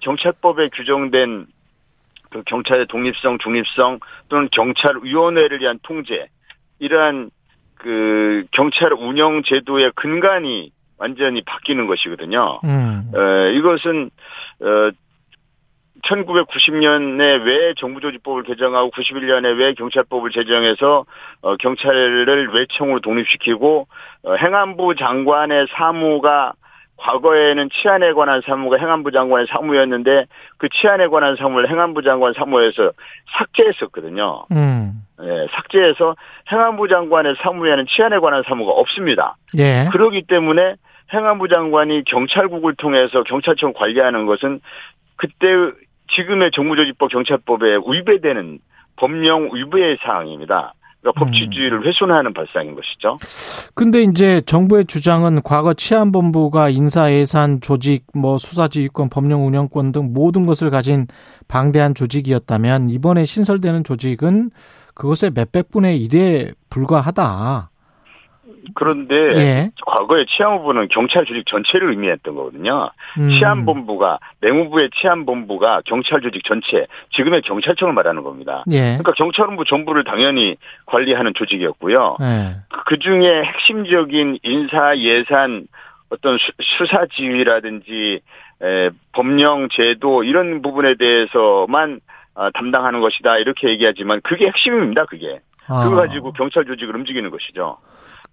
경찰법에 0.00 0.68
규정된 0.68 1.46
그 2.30 2.42
경찰의 2.46 2.86
독립성, 2.86 3.38
중립성 3.38 3.98
또는 4.28 4.48
경찰위원회를 4.52 5.60
위한 5.60 5.80
통제 5.82 6.28
이러한 6.78 7.30
그 7.78 8.44
경찰 8.52 8.92
운영 8.92 9.42
제도의 9.42 9.92
근간이 9.94 10.72
완전히 10.98 11.42
바뀌는 11.42 11.86
것이거든요. 11.86 12.60
음. 12.64 13.10
어, 13.14 13.48
이것은 13.50 14.10
어 14.60 14.90
1990년에 16.04 17.44
왜 17.44 17.74
정부조직법을 17.74 18.44
개정하고 18.44 18.90
91년에 18.90 19.58
왜 19.58 19.74
경찰법을 19.74 20.30
제정해서 20.30 21.04
어, 21.42 21.56
경찰을 21.56 22.48
외청으로 22.54 23.00
독립시키고 23.00 23.86
어, 24.24 24.34
행안부 24.34 24.94
장관의 24.96 25.66
사무가 25.72 26.52
과거에는 26.98 27.68
치안에 27.70 28.12
관한 28.12 28.42
사무가 28.44 28.76
행안부 28.76 29.12
장관의 29.12 29.46
사무였는데 29.48 30.26
그 30.58 30.68
치안에 30.68 31.06
관한 31.08 31.36
사무를 31.36 31.70
행안부 31.70 32.02
장관 32.02 32.32
사무에서 32.34 32.92
삭제했었거든요. 33.38 34.46
음. 34.52 35.02
예, 35.22 35.46
삭제해서 35.50 36.14
행안부 36.50 36.88
장관의 36.88 37.36
사무에는 37.42 37.86
치안에 37.88 38.18
관한 38.18 38.42
사무가 38.46 38.72
없습니다. 38.72 39.36
예. 39.58 39.88
그러기 39.90 40.22
때문에 40.28 40.76
행안부 41.12 41.48
장관이 41.48 42.04
경찰국을 42.04 42.74
통해서 42.76 43.22
경찰청 43.24 43.72
관리하는 43.72 44.26
것은 44.26 44.60
그때 45.16 45.46
지금의 46.14 46.50
정부조직법 46.54 47.10
경찰법에 47.10 47.78
위배되는 47.86 48.58
법령 48.96 49.50
위배의 49.54 49.98
사항입니다. 50.02 50.74
그러니까 51.00 51.24
법치주의를 51.24 51.78
음. 51.78 51.84
훼손하는 51.86 52.34
발상인 52.34 52.74
것이죠. 52.74 53.18
근데 53.74 54.02
이제 54.02 54.40
정부의 54.42 54.84
주장은 54.86 55.42
과거 55.42 55.72
치안본부가 55.72 56.70
인사 56.70 57.12
예산 57.12 57.60
조직 57.60 58.04
뭐 58.14 58.36
수사지휘권 58.36 59.08
법령 59.08 59.46
운영권 59.46 59.92
등 59.92 60.12
모든 60.12 60.44
것을 60.44 60.70
가진 60.70 61.06
방대한 61.46 61.94
조직이었다면 61.94 62.88
이번에 62.88 63.24
신설되는 63.24 63.84
조직은 63.84 64.50
그것의 64.98 65.30
몇백 65.34 65.70
분의 65.70 65.96
일에 65.98 66.52
불과하다. 66.68 67.70
그런데 68.74 69.14
예. 69.14 69.70
과거에 69.86 70.26
치안본부는 70.26 70.88
경찰 70.88 71.24
조직 71.24 71.46
전체를 71.46 71.90
의미했던 71.90 72.34
거거든요. 72.34 72.90
음. 73.18 73.30
치안본부가 73.30 74.18
내무부의 74.40 74.90
치안본부가 74.94 75.82
경찰 75.86 76.20
조직 76.20 76.44
전체 76.44 76.86
지금의 77.12 77.42
경찰청을 77.42 77.94
말하는 77.94 78.24
겁니다. 78.24 78.64
예. 78.70 78.98
그러니까 78.98 79.12
경찰본부 79.12 79.64
전부를 79.64 80.04
당연히 80.04 80.56
관리하는 80.86 81.32
조직이었고요. 81.34 82.16
예. 82.20 82.56
그 82.86 82.98
중에 82.98 83.42
핵심적인 83.44 84.40
인사 84.42 84.98
예산 84.98 85.66
어떤 86.10 86.36
수사 86.60 87.06
지휘라든지 87.06 88.20
에, 88.62 88.90
법령 89.12 89.68
제도 89.70 90.24
이런 90.24 90.60
부분에 90.62 90.96
대해서만 90.96 91.94
어, 91.94 91.98
담당하는 92.54 93.00
것이다 93.00 93.38
이렇게 93.38 93.68
얘기하지만 93.68 94.20
그게 94.22 94.46
핵심입니다. 94.46 95.06
그게 95.06 95.40
아. 95.66 95.84
그거 95.84 95.96
가지고 95.96 96.32
경찰 96.32 96.64
조직을 96.64 96.94
움직이는 96.96 97.30
것이죠. 97.30 97.78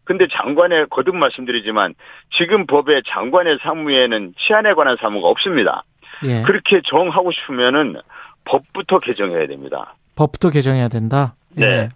근데 0.03 0.27
장관의 0.31 0.87
거듭 0.89 1.15
말씀드리지만 1.15 1.95
지금 2.37 2.65
법의 2.67 3.03
장관의 3.07 3.57
사무에는 3.61 4.33
치안에 4.37 4.73
관한 4.73 4.97
사무가 5.01 5.27
없습니다. 5.29 5.83
예. 6.25 6.43
그렇게 6.43 6.81
정하고 6.85 7.31
싶으면은 7.31 7.97
법부터 8.45 8.99
개정해야 8.99 9.47
됩니다. 9.47 9.95
법부터 10.15 10.51
개정해야 10.51 10.87
된다. 10.87 11.35
네. 11.55 11.65
예. 11.65 11.89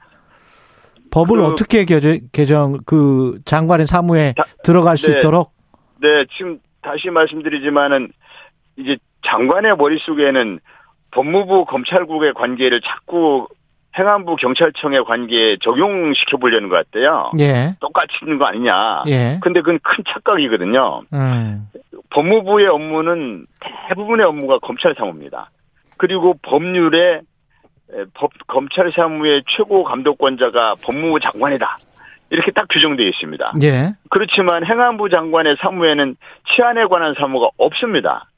법을 1.11 1.37
그, 1.37 1.45
어떻게 1.45 1.85
개정, 1.85 2.17
개정 2.31 2.79
그 2.85 3.39
장관의 3.45 3.85
사무에 3.85 4.33
다, 4.35 4.45
들어갈 4.63 4.97
수 4.97 5.11
네, 5.11 5.19
있도록? 5.19 5.53
네, 6.01 6.25
지금 6.37 6.59
다시 6.81 7.09
말씀드리지만은 7.09 8.11
이제 8.77 8.97
장관의 9.25 9.75
머릿속에는 9.77 10.59
법무부 11.11 11.65
검찰국의 11.65 12.33
관계를 12.33 12.81
자꾸 12.81 13.47
행안부 13.97 14.35
경찰청의 14.35 15.03
관계에 15.03 15.57
적용시켜 15.61 16.37
보려는 16.37 16.69
것 16.69 16.75
같아요. 16.75 17.31
예. 17.39 17.75
똑같이 17.79 18.13
있는 18.21 18.37
거 18.37 18.45
아니냐. 18.45 19.03
예. 19.07 19.39
근데 19.41 19.61
그건 19.61 19.79
큰 19.81 20.03
착각이거든요. 20.07 21.01
음. 21.13 21.67
법무부의 22.11 22.67
업무는 22.67 23.45
대부분의 23.89 24.25
업무가 24.25 24.59
검찰 24.59 24.93
사무입니다. 24.95 25.49
그리고 25.97 26.35
법률에 26.41 27.21
법 28.13 28.31
검찰 28.47 28.91
사무의 28.91 29.43
최고 29.47 29.83
감독권자가 29.83 30.75
법무부 30.83 31.19
장관이다. 31.19 31.79
이렇게 32.29 32.51
딱 32.51 32.67
규정되어 32.69 33.07
있습니다. 33.07 33.53
예. 33.63 33.95
그렇지만 34.09 34.65
행안부 34.65 35.09
장관의 35.09 35.57
사무에는 35.59 36.15
치안에 36.53 36.85
관한 36.85 37.15
사무가 37.17 37.49
없습니다. 37.57 38.29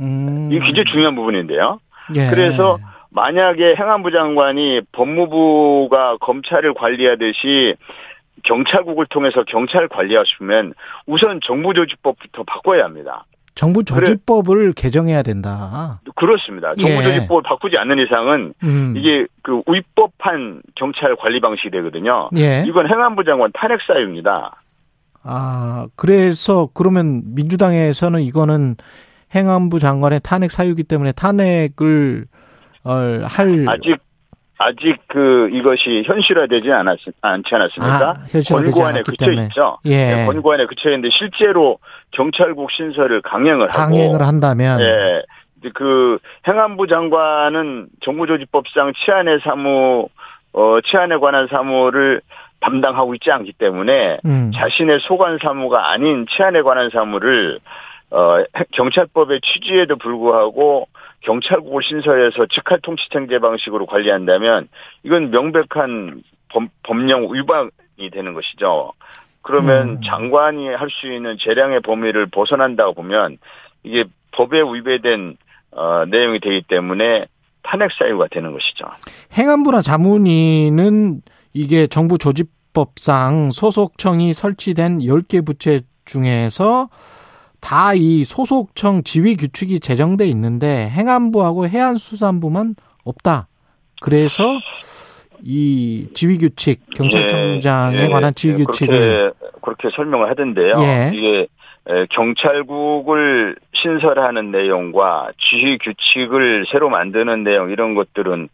음. 0.00 0.48
이게 0.50 0.64
굉장히 0.64 0.90
중요한 0.90 1.14
부분인데요. 1.14 1.78
예. 2.16 2.28
그래서 2.28 2.78
만약에 3.10 3.76
행안부 3.76 4.10
장관이 4.10 4.82
법무부가 4.92 6.18
검찰을 6.20 6.74
관리하듯이 6.74 7.76
경찰국을 8.42 9.06
통해서 9.06 9.44
경찰 9.46 9.88
관리하시면 9.88 10.74
우선 11.06 11.40
정부조직법부터 11.44 12.44
바꿔야 12.44 12.84
합니다. 12.84 13.24
정부 13.54 13.84
조직법을 13.84 14.56
그래, 14.56 14.72
개정해야 14.76 15.22
된다. 15.22 16.00
그렇습니다. 16.16 16.74
정부조직법을 16.74 17.42
예. 17.44 17.48
바꾸지 17.48 17.78
않는 17.78 18.00
이상은 18.00 18.52
음. 18.64 18.94
이게 18.96 19.26
그 19.42 19.62
위법한 19.68 20.62
경찰 20.74 21.14
관리 21.14 21.40
방식이 21.40 21.70
되거든요. 21.70 22.30
예. 22.36 22.64
이건 22.66 22.88
행안부 22.88 23.22
장관 23.24 23.52
탄핵 23.54 23.80
사유입니다. 23.86 24.56
아, 25.22 25.86
그래서 25.96 26.68
그러면 26.74 27.22
민주당에서는 27.34 28.20
이거는 28.22 28.76
행안부 29.34 29.78
장관의 29.78 30.20
탄핵 30.22 30.50
사유이기 30.50 30.84
때문에 30.84 31.12
탄핵을 31.12 32.26
할 32.84 33.64
아직 33.68 33.98
아직 34.58 34.96
그 35.08 35.50
이것이 35.52 36.04
현실화되지 36.06 36.70
않았 36.70 36.98
않지 37.20 37.54
않았습니까? 37.54 38.10
아, 38.10 38.14
권고안에 38.48 39.02
그쳐 39.02 39.32
있죠. 39.32 39.78
예. 39.84 40.14
네, 40.14 40.26
권고안에 40.26 40.66
그쳐 40.66 40.90
있는데 40.90 41.08
실제로 41.10 41.78
경찰국 42.12 42.70
신설을 42.70 43.22
강행을 43.22 43.68
하고 43.68 43.72
강행을 43.72 44.22
한다면 44.22 44.80
예. 44.80 45.22
그 45.74 46.18
행안부 46.46 46.86
장관은 46.86 47.88
정부조직법상 48.02 48.92
치안의 49.04 49.40
사무 49.42 50.08
어 50.52 50.78
치안에 50.84 51.16
관한 51.16 51.48
사무를 51.50 52.20
담당하고 52.60 53.14
있지 53.14 53.30
않기 53.30 53.54
때문에 53.58 54.18
음. 54.24 54.52
자신의 54.54 55.00
소관 55.00 55.38
사무가 55.42 55.90
아닌 55.90 56.26
치안에 56.30 56.62
관한 56.62 56.90
사무를 56.90 57.58
어 58.14 58.44
경찰법의 58.72 59.40
취지에도 59.40 59.96
불구하고 59.96 60.86
경찰국을 61.22 61.82
신설해서 61.82 62.46
직할 62.46 62.80
통치체제 62.80 63.38
방식으로 63.40 63.86
관리한다면 63.86 64.68
이건 65.02 65.30
명백한 65.30 66.22
법, 66.48 66.64
법령 66.84 67.34
위반이 67.34 68.10
되는 68.12 68.34
것이죠. 68.34 68.92
그러면 69.42 69.88
음. 69.88 70.00
장관이 70.02 70.68
할 70.68 70.88
수 70.90 71.12
있는 71.12 71.36
재량의 71.38 71.80
범위를 71.80 72.26
벗어난다고 72.26 72.94
보면 72.94 73.38
이게 73.82 74.04
법에 74.32 74.60
위배된 74.60 75.36
어, 75.72 76.04
내용이 76.06 76.38
되기 76.40 76.62
때문에 76.62 77.26
탄핵 77.62 77.90
사유가 77.98 78.28
되는 78.30 78.52
것이죠. 78.52 78.84
행안부나 79.36 79.82
자문위는 79.82 81.22
이게 81.52 81.86
정부 81.88 82.16
조직법상 82.18 83.50
소속청이 83.50 84.34
설치된 84.34 85.00
10개 85.00 85.44
부채 85.44 85.80
중에서 86.04 86.88
다 87.64 87.94
이 87.94 88.24
소속청 88.24 89.04
지휘 89.04 89.36
규칙이 89.36 89.80
제정돼 89.80 90.26
있는데 90.26 90.86
행안부하고 90.90 91.66
해안수산부만 91.66 92.74
없다. 93.04 93.48
그래서 94.02 94.58
이 95.42 96.08
지휘 96.14 96.36
규칙 96.36 96.82
경찰청장에 96.94 98.02
예, 98.02 98.08
관한 98.08 98.34
지휘 98.34 98.60
예, 98.60 98.64
규칙을 98.64 99.32
그렇게, 99.38 99.58
그렇게 99.62 99.90
설명을 99.96 100.28
하던데요. 100.30 100.74
예. 100.80 101.10
이게 101.14 101.46
경찰국을 102.10 103.56
신설하는 103.72 104.50
내용과 104.50 105.30
지휘 105.38 105.78
규칙을 105.78 106.66
새로 106.70 106.90
만드는 106.90 107.44
내용 107.44 107.70
이런 107.70 107.94
것들은 107.94 108.48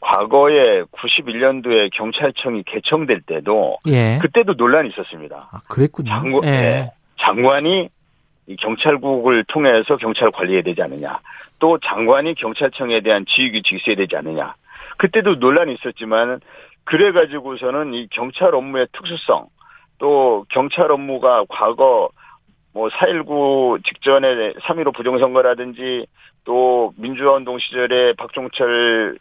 과거에 0.00 0.84
91년도에 0.84 1.90
경찰청이 1.92 2.62
개청될 2.64 3.22
때도 3.26 3.78
예. 3.88 4.18
그때도 4.22 4.54
논란이 4.54 4.88
있었습니다. 4.90 5.48
아, 5.50 5.60
그랬군요. 5.68 6.10
장관, 6.10 6.44
예. 6.44 6.92
장관이 7.20 7.90
이 8.48 8.56
경찰국을 8.56 9.44
통해서 9.44 9.96
경찰 9.96 10.30
관리해야 10.30 10.62
되지 10.62 10.82
않느냐. 10.82 11.20
또 11.58 11.78
장관이 11.78 12.34
경찰청에 12.34 13.00
대한 13.00 13.26
지휘규칙이 13.26 13.76
있어야 13.76 13.96
되지 13.96 14.16
않느냐. 14.16 14.54
그때도 14.96 15.36
논란이 15.36 15.74
있었지만 15.74 16.40
그래가지고서는 16.84 17.92
이 17.94 18.08
경찰 18.10 18.54
업무의 18.54 18.88
특수성 18.92 19.46
또 19.98 20.46
경찰 20.48 20.90
업무가 20.90 21.44
과거 21.48 22.08
뭐 22.72 22.88
4.19 22.88 23.84
직전에 23.84 24.54
3.15 24.54 24.94
부정선거라든지 24.94 26.06
또 26.44 26.94
민주화 26.96 27.34
운동 27.34 27.58
시절에 27.58 28.14
박종철 28.14 29.18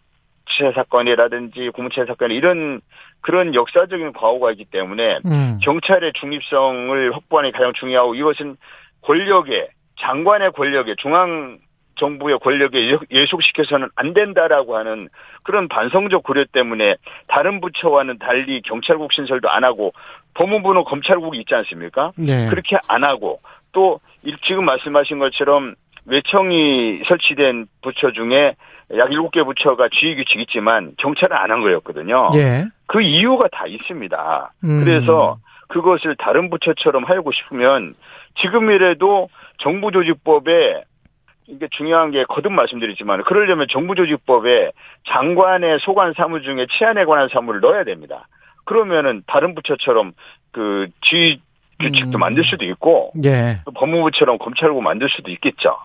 치해 0.49 0.71
사건이라든지 0.71 1.71
고무치해 1.71 2.05
사건 2.05 2.31
이런 2.31 2.79
그런 3.21 3.53
역사적인 3.53 4.13
과오가 4.13 4.51
있기 4.51 4.65
때문에 4.65 5.19
음. 5.25 5.59
경찰의 5.61 6.13
중립성을 6.13 7.13
확보하는 7.13 7.51
게 7.51 7.57
가장 7.57 7.73
중요하고 7.73 8.15
이것은 8.15 8.55
권력에 9.07 9.69
장관의 9.99 10.51
권력에 10.51 10.95
중앙 10.97 11.59
정부의 11.95 12.37
권력에 12.39 12.95
예속시켜서는 13.09 13.89
안 13.95 14.13
된다라고 14.13 14.77
하는 14.77 15.09
그런 15.43 15.67
반성적 15.67 16.21
고려 16.23 16.45
때문에 16.45 16.95
다른 17.27 17.59
부처와는 17.59 18.19
달리 18.19 18.61
경찰국 18.61 19.11
신설도 19.13 19.49
안 19.49 19.63
하고 19.63 19.93
법무부는 20.35 20.83
검찰국이 20.83 21.39
있지 21.39 21.55
않습니까? 21.55 22.11
네. 22.17 22.49
그렇게 22.49 22.77
안 22.87 23.03
하고 23.03 23.39
또 23.71 23.99
지금 24.45 24.65
말씀하신 24.65 25.17
것처럼 25.17 25.73
외청이 26.05 27.01
설치된 27.07 27.65
부처 27.81 28.11
중에 28.11 28.55
약 28.95 29.09
7개 29.09 29.43
부처가 29.43 29.89
지휘 29.91 30.15
규칙 30.15 30.39
있지만 30.41 30.93
경찰은 30.97 31.35
안 31.35 31.49
한 31.49 31.61
거였거든요. 31.61 32.29
예. 32.35 32.65
그 32.85 33.01
이유가 33.01 33.47
다 33.47 33.65
있습니다. 33.65 34.53
음. 34.63 34.83
그래서 34.83 35.39
그것을 35.69 36.15
다른 36.17 36.49
부처처럼 36.49 37.03
하고 37.05 37.31
싶으면 37.31 37.95
지금이라도 38.41 39.29
정부조직법에 39.59 40.83
이게 41.47 41.67
중요한 41.71 42.11
게 42.11 42.25
거듭 42.25 42.51
말씀드리지만 42.51 43.23
그러려면 43.23 43.67
정부조직법에 43.71 44.71
장관의 45.07 45.79
소관 45.81 46.13
사무 46.15 46.41
중에 46.41 46.67
치안에 46.77 47.05
관한 47.05 47.29
사무를 47.31 47.61
넣어야 47.61 47.83
됩니다. 47.83 48.27
그러면은 48.65 49.23
다른 49.27 49.55
부처처럼 49.55 50.13
그 50.51 50.87
지휘 51.01 51.41
규칙도 51.79 52.17
음. 52.17 52.19
만들 52.19 52.43
수도 52.43 52.65
있고 52.65 53.13
예. 53.23 53.61
법무부처럼 53.75 54.39
검찰국 54.39 54.83
만들 54.83 55.07
수도 55.09 55.31
있겠죠. 55.31 55.77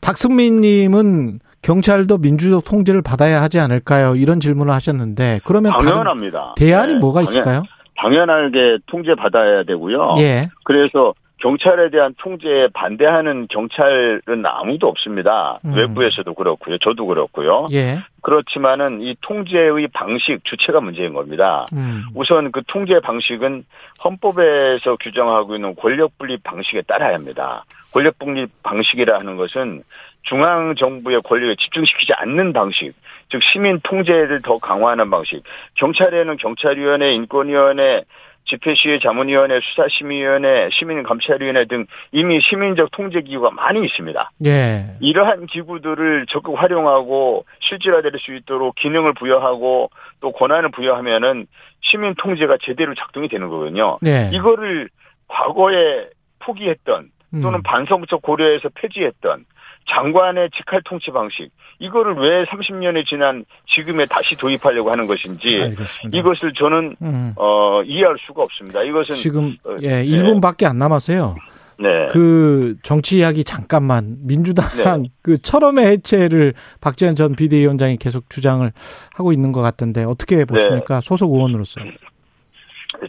박승민님은 0.00 1.40
경찰도 1.62 2.18
민주적 2.18 2.64
통제를 2.64 3.02
받아야 3.02 3.42
하지 3.42 3.58
않을까요? 3.60 4.14
이런 4.16 4.40
질문을 4.40 4.72
하셨는데 4.72 5.40
그러면 5.44 5.72
당연합니다. 5.72 6.54
대안이 6.56 6.94
네. 6.94 6.98
뭐가 6.98 7.22
있을까요? 7.22 7.62
당연, 7.96 8.26
당연하게 8.26 8.78
통제 8.86 9.14
받아야 9.14 9.62
되고요. 9.64 10.14
예. 10.18 10.48
그래서 10.64 11.14
경찰에 11.46 11.90
대한 11.90 12.12
통제에 12.18 12.66
반대하는 12.74 13.46
경찰은 13.48 14.44
아무도 14.44 14.88
없습니다. 14.88 15.60
음. 15.64 15.74
외부에서도 15.76 16.34
그렇고요. 16.34 16.76
저도 16.78 17.06
그렇고요. 17.06 17.68
예. 17.70 17.98
그렇지만은 18.20 19.00
이 19.00 19.14
통제의 19.20 19.86
방식 19.92 20.42
주체가 20.42 20.80
문제인 20.80 21.14
겁니다. 21.14 21.66
음. 21.72 22.02
우선 22.16 22.50
그 22.50 22.62
통제 22.66 22.98
방식은 22.98 23.64
헌법에서 24.02 24.96
규정하고 24.96 25.54
있는 25.54 25.76
권력 25.76 26.18
분립 26.18 26.42
방식에 26.42 26.82
따라야 26.82 27.14
합니다. 27.14 27.64
권력 27.92 28.18
분립 28.18 28.50
방식이라 28.64 29.16
하는 29.20 29.36
것은 29.36 29.84
중앙 30.22 30.74
정부의 30.74 31.20
권력을 31.22 31.54
집중시키지 31.54 32.12
않는 32.14 32.54
방식, 32.54 32.92
즉 33.30 33.40
시민 33.44 33.78
통제를 33.84 34.42
더 34.42 34.58
강화하는 34.58 35.08
방식. 35.10 35.44
경찰에는 35.74 36.38
경찰위원회, 36.38 37.12
인권위원회, 37.14 38.02
집회시위 38.46 39.00
자문위원회, 39.00 39.60
수사심의위원회, 39.60 40.70
시민감찰위원회 40.72 41.64
등 41.66 41.86
이미 42.12 42.40
시민적 42.40 42.90
통제기구가 42.92 43.50
많이 43.50 43.84
있습니다. 43.84 44.30
예. 44.46 44.96
이러한 45.00 45.46
기구들을 45.46 46.26
적극 46.28 46.60
활용하고 46.60 47.44
실질화될 47.60 48.12
수 48.20 48.34
있도록 48.34 48.74
기능을 48.76 49.14
부여하고 49.14 49.90
또 50.20 50.32
권한을 50.32 50.70
부여하면은 50.70 51.46
시민 51.80 52.14
통제가 52.14 52.58
제대로 52.62 52.94
작동이 52.94 53.28
되는 53.28 53.48
거거든요. 53.48 53.98
예. 54.06 54.30
이거를 54.32 54.88
과거에 55.28 56.08
포기했던 56.38 57.10
또는 57.42 57.58
음. 57.58 57.62
반성부터 57.62 58.18
고려해서 58.18 58.68
폐지했던 58.74 59.44
장관의 59.88 60.50
직할 60.56 60.82
통치 60.84 61.10
방식 61.10 61.50
이거를 61.78 62.14
왜 62.16 62.44
30년이 62.44 63.06
지난 63.06 63.44
지금에 63.74 64.06
다시 64.06 64.36
도입하려고 64.36 64.90
하는 64.90 65.06
것인지 65.06 65.60
알겠습니다. 65.62 66.18
이것을 66.18 66.52
저는 66.54 66.96
음. 67.02 67.32
어, 67.36 67.82
이해할 67.84 68.16
수가 68.26 68.42
없습니다. 68.42 68.82
이것은 68.82 69.14
지금 69.14 69.56
어, 69.64 69.76
예, 69.82 70.04
1분밖에 70.04 70.64
안 70.64 70.78
남았어요. 70.78 71.36
네. 71.78 72.08
그 72.10 72.76
정치 72.82 73.18
이야기 73.18 73.44
잠깐만 73.44 74.16
민주당 74.20 74.66
네. 75.02 75.10
그 75.22 75.36
철험의 75.36 75.86
해체를 75.86 76.54
박지원 76.80 77.14
전 77.14 77.34
비대위원장이 77.34 77.98
계속 77.98 78.30
주장을 78.30 78.70
하고 79.14 79.32
있는 79.32 79.52
것 79.52 79.60
같던데 79.60 80.04
어떻게 80.04 80.44
보십니까? 80.44 81.00
네. 81.00 81.06
소속 81.06 81.34
의원으로서. 81.34 81.80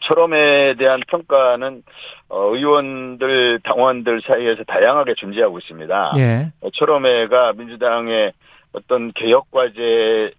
철험에 0.01 0.75
대한 0.75 0.99
평가는 1.07 1.84
어, 2.30 2.55
의원들 2.55 3.59
당원들 3.63 4.21
사이에서 4.21 4.63
다양하게 4.63 5.13
존재하고 5.15 5.57
있습니다. 5.59 6.13
예. 6.17 6.51
철험회가 6.73 7.53
민주당의 7.53 8.34
어떤 8.73 9.11
개혁 9.13 9.49
과제 9.51 10.32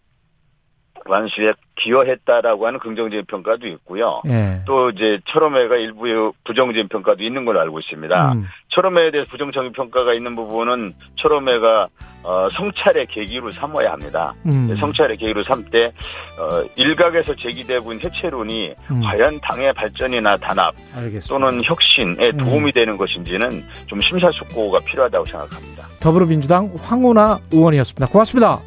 완수에 1.07 1.53
기여했다라고 1.79 2.67
하는 2.67 2.79
긍정적인 2.79 3.25
평가도 3.27 3.67
있고요. 3.69 4.21
예. 4.27 4.61
또 4.67 4.91
이제 4.91 5.21
철험회가 5.27 5.77
일부의 5.77 6.33
부정적인 6.45 6.89
평가도 6.89 7.23
있는 7.23 7.45
걸로 7.45 7.61
알고 7.61 7.79
있습니다. 7.79 8.33
음. 8.33 8.47
철험회에 8.69 9.11
대해서 9.11 9.31
부정적인 9.31 9.73
평가가 9.73 10.13
있는 10.13 10.37
부분은 10.37 10.95
철험회가 11.17 11.89
어, 12.25 12.49
성찰의 12.51 13.07
계기로 13.07 13.53
삼아야 13.53 13.93
합니다. 13.93 14.35
음. 14.47 14.77
성찰의 14.79 15.17
계기로 15.17 15.45
삼때 15.45 15.87
어, 15.87 16.65
일각에서 16.77 17.35
제기되고 17.37 17.93
있는 17.93 18.11
해체론이 18.11 18.75
음. 18.91 19.01
과연 19.03 19.41
당의 19.41 19.73
발전이나 19.73 20.37
단합 20.39 20.75
알겠습니다. 20.95 21.29
또는 21.29 21.63
혁신에 21.65 22.31
음. 22.31 22.37
도움이 22.37 22.73
되는 22.73 22.97
것인지는 22.97 23.65
좀 23.87 24.01
심사숙고가 24.01 24.81
필요하다고 24.81 25.25
생각합니다. 25.25 25.85
더불어민주당 26.01 26.73
황운하 26.83 27.39
의원이었습니다. 27.53 28.09
고맙습니다. 28.09 28.59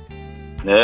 네. 0.64 0.84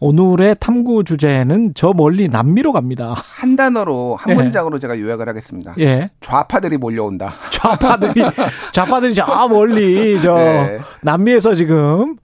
오늘의 0.00 0.56
탐구 0.58 1.04
주제는 1.04 1.72
저 1.74 1.92
멀리 1.92 2.26
남미로 2.28 2.72
갑니다. 2.72 3.14
한 3.14 3.54
단어로 3.54 4.16
한 4.16 4.30
예. 4.30 4.34
문장으로 4.34 4.78
제가 4.78 4.98
요약을 4.98 5.28
하겠습니다. 5.28 5.74
예. 5.78 6.10
좌파들이 6.22 6.78
몰려온다. 6.78 7.32
좌파들이 7.52 8.22
좌파들이 8.72 9.14
저 9.14 9.48
멀리 9.48 10.18
저 10.22 10.34
네. 10.36 10.78
남미에서 11.02 11.54
지금 11.54 12.16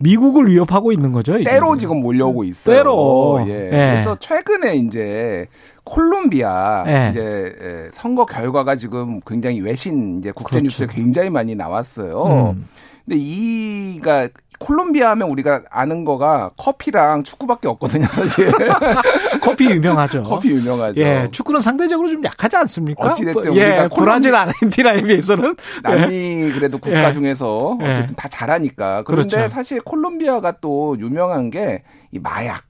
미국을 0.00 0.48
위협하고 0.50 0.90
있는 0.90 1.12
거죠. 1.12 1.38
이제. 1.38 1.48
때로 1.50 1.76
지금 1.76 2.00
몰려오고 2.00 2.42
있어요. 2.44 2.76
때로. 2.76 3.44
예. 3.46 3.66
예. 3.66 3.70
그래서 3.70 4.16
최근에 4.18 4.74
이제 4.76 5.46
콜롬비아 5.84 6.84
예. 6.88 7.10
이제 7.10 7.54
예, 7.62 7.90
선거 7.92 8.26
결과가 8.26 8.74
지금 8.74 9.20
굉장히 9.24 9.60
외신 9.60 10.18
이제 10.18 10.32
국제 10.32 10.58
그렇죠. 10.58 10.64
뉴스에 10.64 10.86
굉장히 10.90 11.30
많이 11.30 11.54
나왔어요. 11.54 12.52
음. 12.54 12.66
근데 13.10 13.20
이가 13.20 14.28
콜롬비아 14.60 15.10
하면 15.10 15.28
우리가 15.30 15.62
아는 15.70 16.04
거가 16.04 16.50
커피랑 16.56 17.24
축구밖에 17.24 17.66
없거든요, 17.66 18.06
사실. 18.06 18.52
커피 19.42 19.64
유명하죠. 19.70 20.22
커피 20.22 20.50
유명하죠. 20.50 21.00
예, 21.00 21.26
축구는 21.32 21.60
상대적으로 21.60 22.08
좀 22.08 22.22
약하지 22.22 22.56
않습니까? 22.56 23.10
어찌됐든 23.10 23.56
예, 23.56 23.64
우리가 23.80 23.88
브라질, 23.88 24.34
아르헨티나에 24.34 25.02
비해서는 25.02 25.56
남미 25.82 26.52
그래도 26.52 26.78
국가 26.78 27.08
예. 27.08 27.12
중에서 27.14 27.78
예. 27.82 27.90
어쨌든 27.90 28.14
다 28.14 28.28
잘하니까. 28.28 29.02
그런데 29.06 29.36
그렇죠. 29.36 29.52
사실 29.54 29.80
콜롬비아가 29.80 30.52
또 30.60 30.96
유명한 31.00 31.50
게 31.50 31.82
이 32.12 32.18
마약. 32.18 32.62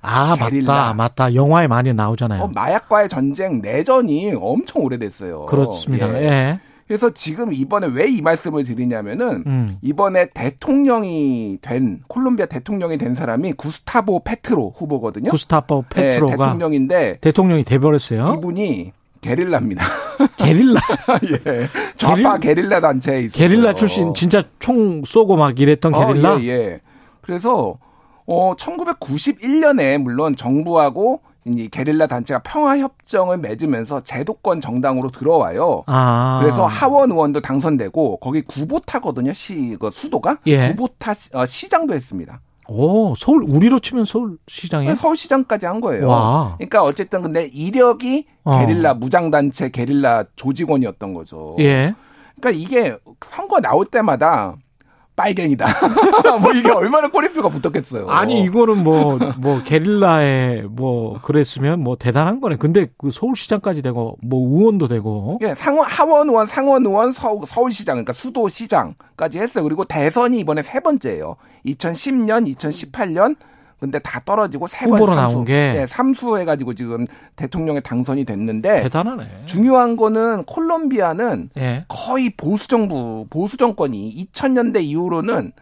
아, 0.00 0.36
게릴라. 0.36 0.72
맞다, 0.72 0.94
맞다. 0.94 1.34
영화에 1.34 1.66
많이 1.66 1.92
나오잖아요. 1.92 2.44
어, 2.44 2.48
마약과의 2.54 3.08
전쟁, 3.08 3.60
내전이 3.60 4.34
엄청 4.40 4.82
오래됐어요. 4.82 5.46
그렇습니다. 5.46 6.08
예. 6.22 6.60
예. 6.86 6.88
그래서 6.88 7.10
지금 7.10 7.52
이번에 7.52 7.88
왜 7.88 8.06
이 8.06 8.22
말씀을 8.22 8.64
드리냐면은 8.64 9.42
음. 9.46 9.76
이번에 9.82 10.28
대통령이 10.32 11.58
된 11.60 12.00
콜롬비아 12.08 12.46
대통령이 12.46 12.96
된 12.98 13.14
사람이 13.14 13.54
구스타보 13.54 14.20
페트로 14.24 14.74
후보거든요. 14.76 15.30
구스타보 15.30 15.84
네, 15.94 16.12
페트로가 16.12 16.36
네, 16.36 16.42
대통령인데 16.42 17.18
대통령이 17.20 17.64
돼버렸어요. 17.64 18.36
이분이 18.38 18.92
게릴라입니다. 19.20 19.84
게릴라. 20.38 20.80
예. 21.46 21.68
좌파 21.96 22.38
게릴... 22.38 22.68
라 22.68 22.80
단체에 22.80 23.22
있어요. 23.22 23.32
게릴라 23.32 23.74
출신 23.74 24.14
진짜 24.14 24.42
총 24.60 25.02
쏘고 25.04 25.36
막 25.36 25.58
이랬던 25.58 25.94
어, 25.94 26.06
게릴라. 26.06 26.34
어, 26.36 26.40
예, 26.40 26.46
예. 26.48 26.80
그래서 27.20 27.78
어 28.26 28.54
1991년에 28.56 29.98
물론 29.98 30.36
정부하고 30.36 31.20
이 31.46 31.68
게릴라 31.68 32.06
단체가 32.08 32.40
평화 32.42 32.76
협정을 32.78 33.38
맺으면서 33.38 34.00
제도권 34.02 34.60
정당으로 34.60 35.10
들어와요. 35.10 35.84
아. 35.86 36.40
그래서 36.42 36.66
하원 36.66 37.12
의원도 37.12 37.40
당선되고 37.40 38.16
거기 38.18 38.42
구보타거든요. 38.42 39.32
시 39.32 39.76
그 39.78 39.90
수도가 39.90 40.38
예. 40.46 40.68
구보타 40.70 41.12
어, 41.34 41.46
시장도 41.46 41.94
했습니다. 41.94 42.40
오, 42.68 43.14
서울 43.14 43.44
우리로 43.48 43.78
치면 43.78 44.04
서울 44.04 44.38
시장이에요? 44.48 44.94
서울 44.96 45.16
시장까지 45.16 45.66
한 45.66 45.80
거예요. 45.80 46.08
와. 46.08 46.54
그러니까 46.56 46.82
어쨌든 46.82 47.22
근데 47.22 47.44
이력이 47.44 48.26
어. 48.42 48.58
게릴라 48.58 48.94
무장 48.94 49.30
단체 49.30 49.68
게릴라 49.70 50.24
조직원이었던 50.34 51.14
거죠. 51.14 51.54
예. 51.60 51.94
그러니까 52.40 52.50
이게 52.60 52.96
선거 53.24 53.60
나올 53.60 53.84
때마다 53.84 54.56
빨갱이다. 55.16 55.66
뭐 56.40 56.52
이게 56.52 56.70
얼마나 56.70 57.08
꼬리표가 57.08 57.48
붙었겠어요. 57.48 58.08
아니 58.08 58.42
이거는 58.42 58.82
뭐뭐 58.82 59.18
뭐 59.38 59.62
게릴라에 59.62 60.64
뭐 60.68 61.18
그랬으면 61.22 61.80
뭐 61.80 61.96
대단한 61.96 62.40
거네. 62.40 62.56
근데 62.56 62.88
그 62.98 63.10
서울시장까지 63.10 63.82
되고 63.82 64.18
뭐 64.22 64.46
의원도 64.48 64.88
되고. 64.88 65.38
예, 65.42 65.54
상원 65.54 65.88
하원 65.88 66.28
의원, 66.28 66.46
상원 66.46 66.84
의원, 66.84 67.12
서, 67.12 67.40
서울시장 67.46 67.94
그러니까 67.94 68.12
수도시장까지 68.12 69.38
했어요. 69.38 69.64
그리고 69.64 69.84
대선이 69.84 70.38
이번에 70.38 70.60
세 70.60 70.80
번째예요. 70.80 71.36
2010년, 71.64 72.54
2018년 72.54 73.36
근데 73.78 73.98
다 73.98 74.20
떨어지고 74.24 74.66
세 74.66 74.86
번 74.86 74.98
삼수. 75.14 75.44
게 75.44 75.72
네, 75.74 75.86
삼수 75.86 76.38
해가지고 76.38 76.74
지금 76.74 77.06
대통령에 77.36 77.80
당선이 77.80 78.24
됐는데 78.24 78.82
대단하네. 78.84 79.24
중요한 79.44 79.96
거는 79.96 80.44
콜롬비아는 80.44 81.50
예. 81.58 81.84
거의 81.88 82.30
보수 82.36 82.68
정부 82.68 83.26
보수 83.28 83.56
정권이 83.56 84.26
2000년대 84.32 84.82
이후로는 84.82 85.52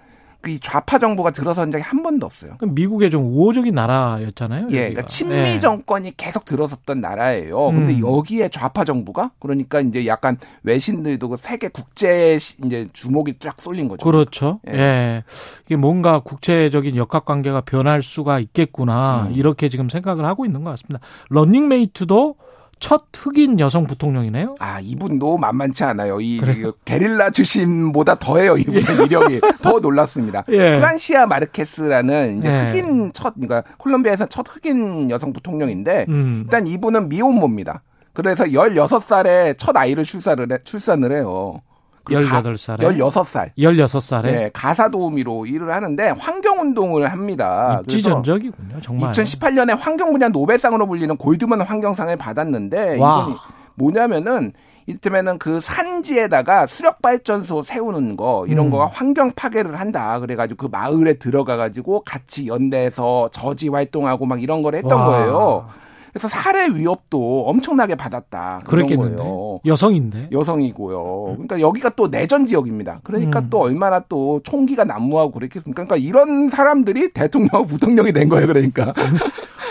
그 0.45 0.61
좌파 0.61 0.99
정부가 0.99 1.31
들어선 1.31 1.73
적이 1.73 1.83
한 1.85 2.03
번도 2.03 2.27
없어요. 2.27 2.59
미국의 2.61 3.09
좀 3.09 3.25
우호적인 3.25 3.75
나라였잖아요. 3.75 4.67
예, 4.73 4.77
그러니까 4.77 5.07
친미 5.07 5.35
네. 5.35 5.59
정권이 5.59 6.19
계속 6.19 6.45
들어섰던 6.45 7.01
나라예요. 7.01 7.71
근데 7.71 7.95
음. 7.95 8.01
여기에 8.01 8.51
좌파 8.51 8.85
정부가 8.85 9.31
그러니까 9.41 9.81
이제 9.81 10.07
약간 10.07 10.37
외신들도 10.63 11.31
그 11.31 11.37
세계 11.39 11.69
국제 11.69 12.39
이제 12.63 12.87
주목이 12.93 13.39
쫙 13.39 13.59
쏠린 13.59 13.89
거죠. 13.89 14.05
그렇죠. 14.05 14.61
예. 14.69 14.75
예. 14.75 15.25
이게 15.65 15.77
뭔가 15.77 16.21
국제적인 16.21 16.97
역학 16.97 17.25
관계가 17.25 17.63
변할 17.63 18.03
수가 18.03 18.39
있겠구나 18.39 19.29
음. 19.31 19.33
이렇게 19.35 19.71
지금 19.71 19.89
생각을 19.89 20.27
하고 20.27 20.45
있는 20.45 20.63
것 20.63 20.73
같습니다. 20.73 21.01
런닝메이트도 21.31 22.35
첫 22.81 23.05
흑인 23.15 23.61
여성 23.61 23.87
부통령이네요. 23.87 24.57
아 24.59 24.81
이분도 24.81 25.39
만만치 25.39 25.85
않아요. 25.85 26.21
이 26.21 26.39
그래요? 26.39 26.73
게릴라 26.85 27.31
출신보다 27.31 28.17
더해요. 28.17 28.57
이분의 28.57 28.85
예. 28.87 29.05
이력이 29.05 29.41
더 29.63 29.81
놀랐습니다. 29.81 30.45
예. 30.51 30.79
프란시아 30.79 31.27
마르케스라는 31.27 32.39
이제 32.39 32.49
예. 32.49 32.71
흑인 32.71 33.13
첫 33.13 33.35
그러니까 33.35 33.63
콜롬비아에서 33.79 34.27
첫 34.27 34.47
흑인 34.49 35.11
여성 35.11 35.33
부통령인데 35.33 36.07
음. 36.09 36.43
일단 36.45 36.67
이분은 36.67 37.09
미혼모입니다. 37.09 37.83
그래서 38.13 38.45
16살에 38.45 39.57
첫 39.59 39.77
아이를 39.77 40.05
출산을 40.05 40.53
해, 40.53 40.59
출산을 40.63 41.13
해요. 41.13 41.61
18살에? 42.05 42.79
16살. 42.81 43.51
16살에? 43.57 44.23
네, 44.23 44.51
가사 44.53 44.89
도우미로 44.89 45.47
일을 45.47 45.73
하는데 45.73 46.09
환경 46.19 46.61
운동을 46.61 47.11
합니다. 47.11 47.81
입지전적이군요, 47.85 48.81
정말. 48.83 49.13
2018년에 49.13 49.79
환경 49.79 50.13
분야 50.13 50.29
노벨상으로 50.29 50.87
불리는 50.87 51.17
골드만 51.17 51.61
환경상을 51.61 52.17
받았는데, 52.17 52.99
와. 52.99 53.23
이건 53.23 53.37
뭐냐면은, 53.75 54.53
이를테면은 54.87 55.39
그 55.39 55.61
산지에다가 55.61 56.67
수력 56.67 57.01
발전소 57.01 57.63
세우는 57.63 58.17
거 58.17 58.45
이런 58.49 58.67
음. 58.67 58.71
거가 58.71 58.87
환경 58.87 59.31
파괴를 59.35 59.81
한다 59.81 60.21
그래가지고 60.21 60.67
그 60.67 60.71
마을에 60.71 61.15
들어가가지고 61.15 62.03
같이 62.05 62.49
연대해서 62.49 63.31
저지 63.33 63.69
활동하고 63.69 64.27
막 64.27 64.43
이런 64.43 64.61
걸 64.61 64.75
했던 64.75 64.99
와. 64.99 65.07
거예요. 65.07 65.69
그래서 66.15 66.29
살해 66.29 66.69
위협도 66.69 67.49
엄청나게 67.49 67.97
받았다. 67.97 68.63
그랬겠는데. 68.65 69.21
여성인데. 69.67 70.29
여성이고요. 70.31 71.25
그러니까 71.33 71.61
여기가 71.61 71.91
또 71.97 72.09
내전 72.09 72.47
지역입니다. 72.47 73.01
그러니까 73.03 73.41
음. 73.41 73.49
또 73.51 73.59
얼마나 73.59 73.99
또 74.09 74.41
총기가 74.45 74.85
난무하고 74.85 75.33
그랬겠습니까? 75.33 75.85
그러니까 75.85 75.97
이런 75.97 76.49
사람들이 76.49 77.11
대통령 77.11 77.67
부통령이 77.67 78.13
된 78.13 78.29
거예요. 78.29 78.47
그러니까. 78.47 78.95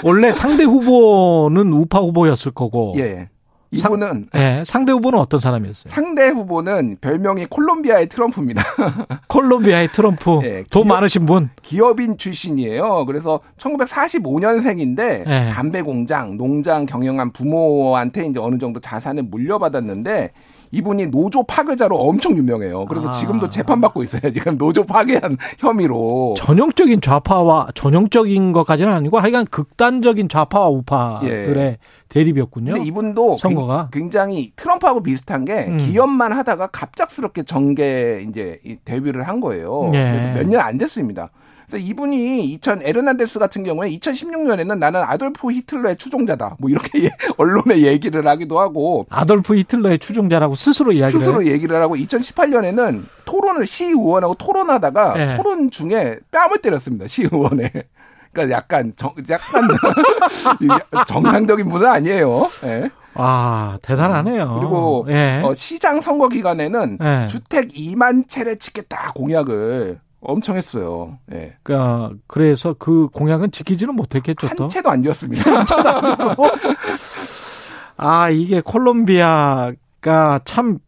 원래 0.04 0.34
상대 0.34 0.66
후보는 0.66 1.72
우파 1.72 2.00
후보였을 2.00 2.52
거고. 2.52 2.94
예. 3.00 3.30
이분은 3.74 4.28
네, 4.32 4.64
상대 4.66 4.92
후보는 4.92 5.20
어떤 5.20 5.40
사람이었어요? 5.40 5.92
상대 5.92 6.28
후보는 6.28 6.98
별명이 7.02 7.48
콜롬비아의 7.48 8.08
트럼프입니다. 8.08 8.64
콜롬비아의 9.28 9.92
트럼프. 9.92 10.40
네, 10.42 10.64
돈 10.70 10.84
기업, 10.84 10.88
많으신 10.88 11.26
분. 11.26 11.50
기업인 11.62 12.18
출신이에요. 12.18 13.06
그래서 13.06 13.40
1945년생인데 13.58 14.96
네. 15.26 15.50
담배 15.50 15.82
공장, 15.82 16.38
농장 16.38 16.86
경영한 16.86 17.32
부모한테 17.32 18.26
이제 18.28 18.40
어느 18.40 18.58
정도 18.58 18.80
자산을 18.80 19.24
물려받았는데 19.24 20.32
이분이 20.74 21.08
노조 21.08 21.44
파괴자로 21.44 21.96
엄청 21.96 22.36
유명해요. 22.36 22.86
그래서 22.86 23.10
아. 23.10 23.12
지금도 23.12 23.48
재판받고 23.50 24.02
있어요. 24.04 24.34
지금 24.34 24.58
노조 24.58 24.84
파괴한 24.84 25.38
혐의로. 25.60 26.34
전형적인 26.36 27.00
좌파와 27.00 27.68
전형적인 27.76 28.52
것까지는 28.54 28.92
아니고 28.92 29.20
하여간 29.20 29.46
극단적인 29.46 30.30
좌파와 30.30 30.70
우파들의 30.70 31.58
예. 31.60 31.78
대립이었군요. 32.14 32.74
근데 32.74 32.88
이분도 32.88 33.38
선거가 33.38 33.90
굉장히 33.92 34.52
트럼프하고 34.56 35.02
비슷한 35.02 35.46
게 35.46 35.66
음. 35.68 35.78
기업만 35.78 36.32
하다가 36.32 36.68
갑작스럽게 36.68 37.44
정계 37.44 38.26
이제 38.30 38.60
데뷔를 38.86 39.28
한 39.28 39.40
거예요. 39.40 39.90
예. 39.94 40.12
그래서 40.12 40.30
몇 40.30 40.48
년 40.48 40.62
안 40.62 40.78
됐습니다. 40.78 41.30
그래서 41.66 41.78
이분이 41.88 42.44
2000 42.54 42.82
에르난데스 42.84 43.40
같은 43.40 43.64
경우에 43.64 43.90
2016년에는 43.90 44.78
나는 44.78 45.02
아돌프 45.02 45.50
히틀러의 45.52 45.96
추종자다. 45.98 46.58
뭐 46.60 46.70
이렇게 46.70 47.10
언론에 47.38 47.80
얘기를 47.82 48.28
하기도 48.28 48.60
하고 48.60 49.06
아돌프 49.10 49.56
히틀러의 49.56 49.98
추종자라고 50.00 50.54
스스로 50.56 50.92
이야기를 50.92 51.20
스스로 51.20 51.46
얘기를 51.48 51.76
하고 51.82 51.96
2018년에는 51.96 53.02
토론을 53.26 53.66
시 53.66 53.86
의원하고 53.86 54.36
토론하다가 54.36 55.14
네. 55.16 55.38
토론 55.38 55.72
중에 55.72 56.18
뺨을 56.32 56.60
때렸습니다. 56.62 57.08
시 57.08 57.24
의원에. 57.24 57.72
그러니까 58.34 58.56
약간 58.58 58.94
정, 58.96 59.14
약간 59.30 59.68
정상적인 61.08 61.70
분은 61.70 61.88
아니에요. 61.88 62.50
네. 62.62 62.90
아, 63.14 63.78
대단하네요. 63.84 64.58
그리고 64.60 65.06
예. 65.10 65.42
어, 65.44 65.54
시장 65.54 66.02
선거 66.02 66.28
기간에는 66.28 66.98
예. 67.02 67.28
주택 67.28 67.70
2만 67.70 68.28
채를 68.28 68.58
짓겠다 68.58 69.12
공약을 69.14 70.00
엄청 70.22 70.58
했어요. 70.58 71.20
예. 71.32 71.56
그러니까 71.62 72.12
그래서 72.28 72.74
그 72.78 73.08
공약은 73.14 73.52
지키지는 73.52 73.96
못했겠죠. 73.96 74.48
한 74.48 74.56
또? 74.58 74.68
채도 74.68 74.90
안 74.90 75.02
지었습니다. 75.04 75.58
한 75.60 75.66
채도 75.66 75.90
안 75.90 76.04
지었고. 76.06 76.46
아 77.98 78.30
이게 78.32 78.62
콜롬비아가 78.62 80.40
참 80.46 80.80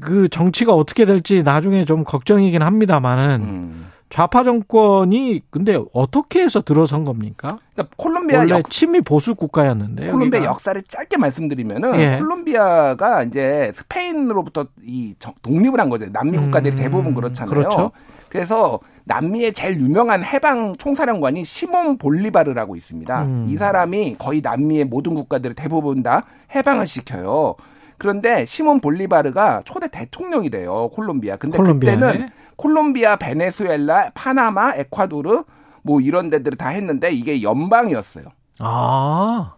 그 0.00 0.28
정치가 0.28 0.74
어떻게 0.74 1.04
될지 1.04 1.42
나중에 1.42 1.84
좀 1.84 2.04
걱정이긴 2.04 2.62
합니다만은 2.62 3.40
음. 3.42 3.90
좌파 4.10 4.42
정권이 4.42 5.42
근데 5.50 5.80
어떻게 5.92 6.42
해서 6.42 6.60
들어선 6.60 7.04
겁니까? 7.04 7.60
그러니까 7.74 7.94
콜롬비아 7.96 8.40
원래 8.40 8.54
역... 8.54 8.68
친미 8.68 9.00
보수 9.02 9.36
국가였는데 9.36 10.10
콜롬비아 10.10 10.40
여기가. 10.40 10.52
역사를 10.52 10.82
짧게 10.82 11.16
말씀드리면은 11.16 11.98
예. 12.00 12.18
콜롬비아가 12.18 13.22
이제 13.22 13.72
스페인으로부터 13.76 14.66
이 14.82 15.14
독립을 15.42 15.78
한 15.78 15.88
거죠. 15.88 16.06
남미 16.12 16.36
국가들이 16.38 16.74
음. 16.74 16.76
대부분 16.76 17.14
그렇잖아요. 17.14 17.50
그렇죠. 17.50 17.92
그래서 18.28 18.80
남미의 19.04 19.52
제일 19.52 19.80
유명한 19.80 20.24
해방 20.24 20.74
총사령관이 20.76 21.44
시몬 21.44 21.96
볼리바르라고 21.96 22.76
있습니다. 22.76 23.22
음. 23.22 23.46
이 23.48 23.56
사람이 23.56 24.16
거의 24.18 24.40
남미의 24.40 24.86
모든 24.86 25.14
국가들을 25.14 25.54
대부분 25.54 26.02
다 26.02 26.26
해방을 26.54 26.86
시켜요. 26.86 27.54
그런데 27.96 28.46
시몬 28.46 28.80
볼리바르가 28.80 29.62
초대 29.66 29.86
대통령이 29.88 30.48
돼요. 30.48 30.88
콜롬비아. 30.92 31.36
근데 31.36 31.56
콜롬비아에? 31.56 31.96
그때는 31.96 32.28
콜롬비아, 32.60 33.16
베네수엘라, 33.16 34.10
파나마, 34.12 34.74
에콰도르 34.74 35.44
뭐 35.82 36.02
이런 36.02 36.28
데들을 36.28 36.58
다 36.58 36.68
했는데 36.68 37.10
이게 37.10 37.42
연방이었어요. 37.42 38.26
아. 38.58 39.54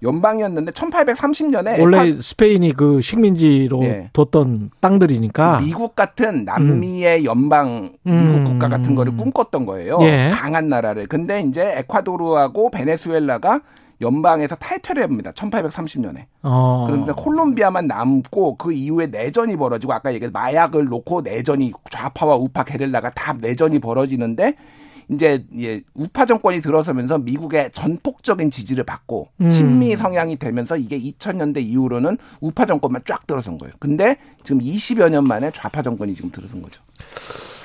연방이었는데 0.00 0.70
1830년에 0.70 1.80
원래 1.80 1.98
에콰... 1.98 2.22
스페인이 2.22 2.74
그 2.74 3.00
식민지로 3.00 3.80
네. 3.80 4.10
뒀던 4.12 4.70
땅들이니까 4.80 5.58
미국 5.58 5.96
같은 5.96 6.44
남미의 6.44 7.22
음. 7.22 7.24
연방 7.24 7.92
미국 8.04 8.36
음. 8.36 8.44
국가 8.44 8.68
같은 8.68 8.94
거를 8.94 9.16
꿈꿨던 9.16 9.66
거예요. 9.66 9.98
예. 10.02 10.30
강한 10.32 10.68
나라를. 10.68 11.08
근데 11.08 11.40
이제 11.40 11.72
에콰도르하고 11.76 12.70
베네수엘라가 12.70 13.62
연방에서 14.00 14.56
탈퇴를 14.56 15.02
합니다. 15.02 15.32
1830년에. 15.32 16.24
어. 16.42 16.84
그런데 16.86 17.12
콜롬비아만 17.16 17.86
남고 17.86 18.56
그 18.56 18.72
이후에 18.72 19.06
내전이 19.06 19.56
벌어지고 19.56 19.92
아까 19.92 20.12
얘기한 20.14 20.32
마약을 20.32 20.84
놓고 20.84 21.22
내전이 21.22 21.72
좌파와 21.90 22.36
우파 22.36 22.64
게릴라가 22.64 23.10
다 23.10 23.32
내전이 23.32 23.78
벌어지는데 23.80 24.54
이제 25.10 25.44
예, 25.58 25.80
우파 25.94 26.26
정권이 26.26 26.60
들어서면서 26.60 27.18
미국의 27.18 27.70
전폭적인 27.72 28.50
지지를 28.50 28.84
받고 28.84 29.28
음. 29.40 29.48
친미 29.48 29.96
성향이 29.96 30.36
되면서 30.36 30.76
이게 30.76 30.98
2000년대 30.98 31.62
이후로는 31.62 32.18
우파 32.40 32.66
정권만 32.66 33.02
쫙 33.06 33.26
들어선 33.26 33.56
거예요. 33.58 33.74
근데 33.78 34.18
지금 34.44 34.60
20여 34.60 35.08
년 35.10 35.24
만에 35.24 35.50
좌파 35.52 35.80
정권이 35.80 36.14
지금 36.14 36.30
들어선 36.30 36.60
거죠. 36.60 36.82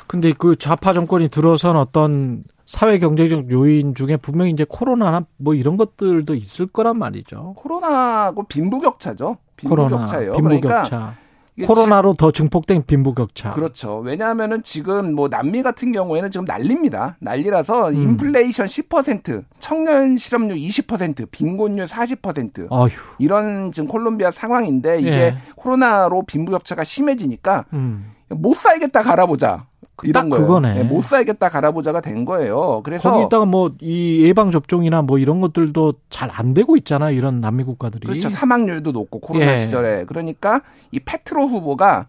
근데 0.08 0.34
그 0.38 0.56
좌파 0.56 0.94
정권이 0.94 1.30
들어선 1.30 1.76
어떤 1.76 2.44
사회 2.66 2.98
경제적 2.98 3.52
요인 3.52 3.94
중에 3.96 4.18
분명히 4.18 4.52
이제 4.52 4.66
코로나나 4.68 5.26
뭐 5.38 5.54
이런 5.54 5.78
것들도 5.78 6.34
있을 6.36 6.68
거란 6.68 6.98
말이죠. 6.98 7.54
코로나고 7.58 8.44
빈부격차죠. 8.44 9.38
빈부격차예요. 9.58 10.34
빈부격차. 10.34 11.16
그러니까 11.56 11.74
코로나로 11.74 12.16
더 12.16 12.32
증폭된 12.32 12.84
빈부격차. 12.88 13.52
그렇죠. 13.52 13.98
왜냐하면은 14.00 14.64
지금 14.64 15.14
뭐 15.14 15.30
남미 15.30 15.62
같은 15.62 15.92
경우에는 15.92 16.32
지금 16.32 16.46
난립니다. 16.46 17.16
난리라서 17.20 17.90
음. 17.90 17.94
인플레이션 17.94 18.66
10%, 18.66 19.44
청년 19.60 20.18
실업률 20.18 20.58
20%, 20.58 21.30
빈곤율 21.30 21.86
40% 21.86 22.68
어휴. 22.72 22.90
이런 23.20 23.72
지금 23.72 23.88
콜롬비아 23.88 24.32
상황인데 24.32 25.00
이게 25.00 25.12
예. 25.12 25.38
코로나로 25.56 26.24
빈부격차가 26.24 26.84
심해지니까 26.84 27.66
음. 27.74 28.14
못 28.30 28.56
살겠다 28.56 29.04
갈아보자. 29.04 29.68
이런 30.04 30.30
거예요. 30.30 30.48
그거네. 30.48 30.74
네, 30.74 30.84
못 30.84 31.04
살겠다 31.04 31.50
갈아보자가 31.50 32.02
된 32.02 32.26
거예요. 32.26 32.82
그래서 32.84 33.12
거기다가 33.12 33.46
뭐 33.46 33.70
이 33.80 34.24
예방 34.26 34.50
접종이나 34.52 35.02
뭐 35.04 35.20
이런 35.20 35.40
것들도 35.42 35.94
잘 36.10 36.30
안 36.34 36.54
되고 36.56 36.76
있잖아. 36.78 37.12
이런 37.12 37.42
남미 37.42 37.64
국가들이. 37.64 38.08
그렇죠. 38.08 38.30
사망률도 38.30 38.92
높고 38.92 39.20
코로나 39.20 39.54
예. 39.54 39.58
시절에. 39.60 40.06
그러니까 40.06 40.62
이 40.92 41.00
페트로 41.00 41.48
후보가 41.48 42.08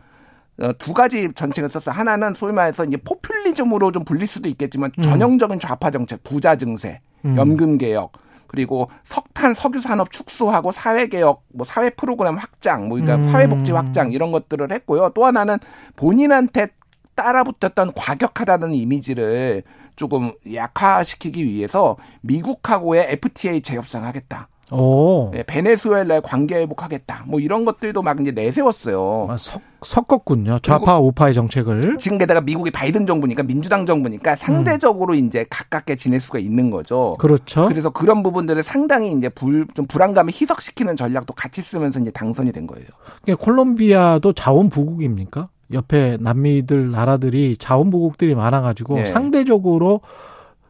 어, 0.63 0.73
두 0.79 0.95
가지 0.95 1.33
전칭을 1.35 1.69
썼어요. 1.69 1.95
하나는 1.95 2.33
소위 2.35 2.53
말해서 2.53 2.85
이제 2.85 2.97
포퓰리즘으로 2.97 3.93
좀 3.93 4.05
불릴 4.05 4.27
수도 4.27 4.49
있겠지만 4.49 4.93
음. 4.97 5.03
전형적인 5.03 5.59
좌파 5.59 5.91
정책, 5.91 6.23
부자 6.23 6.57
증세, 6.57 7.01
음. 7.25 7.37
연금 7.37 7.77
개혁, 7.77 8.13
그리고 8.47 8.89
석탄 9.03 9.53
석유 9.53 9.81
산업 9.81 10.13
축소하고 10.13 10.71
사회 10.71 11.09
개혁, 11.09 11.43
뭐 11.53 11.65
사회 11.65 11.91
프로그램 11.91 12.37
확장, 12.37 12.89
뭐 12.89 12.99
그러니까 13.01 13.17
음. 13.27 13.33
사회 13.33 13.49
복지 13.49 13.73
확장 13.73 14.13
이런 14.13 14.31
것들을 14.31 14.71
했고요. 14.71 15.11
또 15.15 15.27
하나는 15.27 15.59
본인한테 15.97 16.69
따라붙었던 17.15 17.93
과격하다는 17.95 18.75
이미지를 18.75 19.63
조금 19.97 20.33
약화시키기 20.53 21.45
위해서 21.45 21.97
미국하고의 22.23 23.07
FTA 23.13 23.61
재협상하겠다. 23.63 24.49
오. 24.71 25.31
네, 25.33 25.43
베네수엘라의 25.43 26.23
관계 26.23 26.57
회복하겠다. 26.57 27.25
뭐 27.27 27.39
이런 27.39 27.65
것들도 27.65 28.03
막 28.03 28.21
이제 28.21 28.31
내세웠어요. 28.31 29.29
아, 29.31 29.37
섞, 29.37 29.61
섞었군요. 29.83 30.59
좌파 30.61 30.99
우파의 30.99 31.35
정책을. 31.35 31.99
지금 31.99 32.19
게다가 32.19 32.41
미국이 32.41 32.71
바이든 32.71 33.07
정부니까 33.07 33.43
민주당 33.43 33.85
정부니까 33.85 34.37
상대적으로 34.37 35.15
음. 35.15 35.19
이제 35.19 35.45
가깝게 35.51 35.97
지낼 35.97 36.19
수가 36.19 36.39
있는 36.39 36.71
거죠. 36.71 37.15
그렇죠. 37.19 37.67
그래서 37.69 37.91
그런 37.91 38.23
부분들을 38.23 38.63
상당히 38.63 39.13
이제 39.13 39.29
불, 39.29 39.67
좀 39.75 39.87
불안감을 39.87 40.33
희석시키는 40.33 40.97
전략도 40.97 41.35
같이 41.35 41.61
쓰면서 41.61 42.01
이제 42.01 42.11
당선이 42.11 42.53
된 42.53 42.67
거예요. 42.67 42.87
그러니까 43.23 43.45
콜롬비아도 43.45 44.33
자원 44.33 44.71
부국입니까? 44.71 45.49
옆에 45.73 46.19
남미들 46.21 46.91
나라들이 46.91 47.57
자원 47.59 47.91
부국들이 47.91 48.35
많아가지고 48.35 48.97
네. 48.97 49.05
상대적으로 49.07 50.01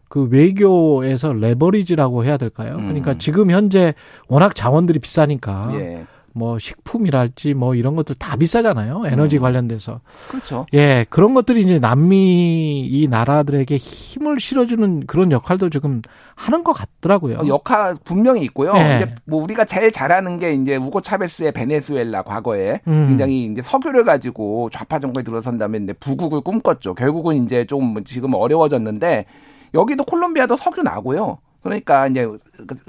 그 0.08 0.28
외교에서 0.30 1.32
레버리지라고 1.32 2.24
해야 2.24 2.36
될까요? 2.36 2.76
음. 2.76 2.82
그러니까 2.82 3.18
지금 3.18 3.50
현재 3.50 3.94
워낙 4.28 4.54
자원들이 4.54 5.00
비싸니까 5.00 5.70
예. 5.74 6.06
뭐 6.36 6.58
식품이랄지 6.58 7.54
뭐 7.54 7.76
이런 7.76 7.94
것들 7.94 8.16
다 8.16 8.36
비싸잖아요. 8.36 9.04
에너지 9.06 9.38
음. 9.38 9.42
관련돼서. 9.42 10.00
그렇죠. 10.28 10.66
예, 10.74 11.06
그런 11.08 11.32
것들이 11.32 11.62
이제 11.62 11.78
남미 11.78 12.86
이 12.90 13.06
나라들에게 13.08 13.76
힘을 13.76 14.40
실어주는 14.40 15.06
그런 15.06 15.30
역할도 15.30 15.70
지금 15.70 16.02
하는 16.34 16.64
것 16.64 16.72
같더라고요. 16.72 17.38
어, 17.38 17.46
역할 17.46 17.94
분명히 18.04 18.42
있고요. 18.42 18.72
예. 18.76 18.96
이제 18.96 19.14
뭐 19.24 19.42
우리가 19.42 19.64
제일 19.64 19.92
잘하는 19.92 20.40
게 20.40 20.52
이제 20.52 20.76
우고 20.76 21.00
차베스의 21.00 21.52
베네수엘라 21.52 22.22
과거에 22.22 22.80
음. 22.88 23.08
굉장히 23.08 23.44
이제 23.44 23.62
석유를 23.62 24.04
가지고 24.04 24.70
좌파 24.70 24.98
정권에 24.98 25.22
들어선 25.22 25.56
다음에 25.56 25.78
이제 25.78 25.92
부국을 25.92 26.40
꿈꿨죠. 26.40 26.94
결국은 26.94 27.44
이제 27.44 27.64
좀 27.64 28.02
지금 28.02 28.34
어려워졌는데 28.34 29.26
여기도 29.72 30.04
콜롬비아도 30.04 30.56
석유 30.56 30.82
나고요. 30.82 31.38
그러니까 31.64 32.06
이제 32.06 32.28